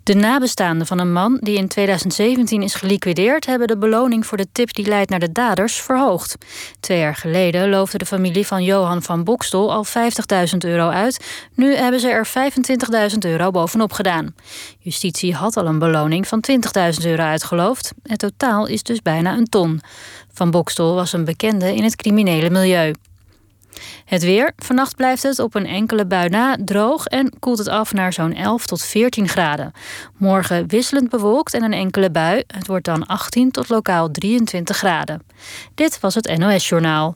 De 0.10 0.16
nabestaanden 0.16 0.88
van 0.88 1.00
een 1.00 1.12
man 1.12 1.38
die 1.42 1.58
in 1.58 1.68
2017 1.68 2.62
is 2.62 2.76
geliquideerd, 2.76 3.46
hebben 3.46 3.68
de 3.68 3.78
beloning 3.78 4.26
voor 4.26 4.38
de 4.38 4.48
tip 4.52 4.74
die 4.74 4.88
leidt 4.88 5.10
naar 5.10 5.20
de 5.20 5.32
daders 5.32 5.82
verhoogd. 5.82 6.36
Twee 6.80 7.00
jaar 7.00 7.16
geleden 7.16 7.70
loofde 7.70 7.98
de 7.98 8.06
familie 8.06 8.48
van 8.48 8.64
Johan 8.64 9.04
van 9.04 9.24
Bokstel 9.24 9.74
al 9.74 9.86
50.000 9.86 10.58
euro 10.58 10.90
uit. 10.90 11.46
Nu 11.56 11.76
hebben 11.76 12.00
ze 12.00 12.10
er 12.10 12.28
25.000 13.12 13.18
euro 13.20 13.52
bovenop 13.52 13.92
gedaan. 13.92 14.36
Justitie 14.80 15.36
had 15.36 15.58
al 15.58 15.66
een 15.66 15.80
beloning 15.80 16.28
van 16.28 16.44
20.000 16.52 17.06
euro 17.06 17.24
uitgeloofd. 17.24 17.92
Het 18.04 18.20
totaal 18.20 18.68
is 18.68 18.84
dus 18.84 19.02
bijna 19.02 19.38
een 19.38 19.50
ton. 19.50 19.82
Van 20.34 20.52
Bokstel 20.52 20.96
was 20.96 21.14
een 21.14 21.26
bekende 21.26 21.76
in 21.76 21.84
het 21.84 21.96
criminele 21.96 22.50
milieu. 22.50 22.94
Het 24.06 24.24
weer. 24.24 24.52
Vannacht 24.56 24.96
blijft 24.96 25.24
het 25.24 25.40
op 25.40 25.56
een 25.56 25.66
enkele 25.66 26.06
bui 26.06 26.30
na 26.30 26.58
droog 26.66 27.06
en 27.06 27.40
koelt 27.40 27.58
het 27.58 27.68
af 27.68 27.94
naar 27.94 28.14
zo'n 28.14 28.34
11 28.34 28.66
tot 28.66 28.82
14 28.84 29.28
graden. 29.28 29.72
Morgen 30.18 30.68
wisselend 30.68 31.10
bewolkt 31.10 31.54
en 31.54 31.64
een 31.64 31.74
enkele 31.74 32.12
bui. 32.12 32.44
Het 32.48 32.68
wordt 32.68 32.86
dan 32.86 33.06
18 33.06 33.52
tot 33.52 33.70
lokaal 33.70 34.12
23 34.12 34.78
graden. 34.78 35.22
Dit 35.76 36.00
was 36.00 36.16
het 36.16 36.38
NOS 36.38 36.70
Journaal. 36.70 37.16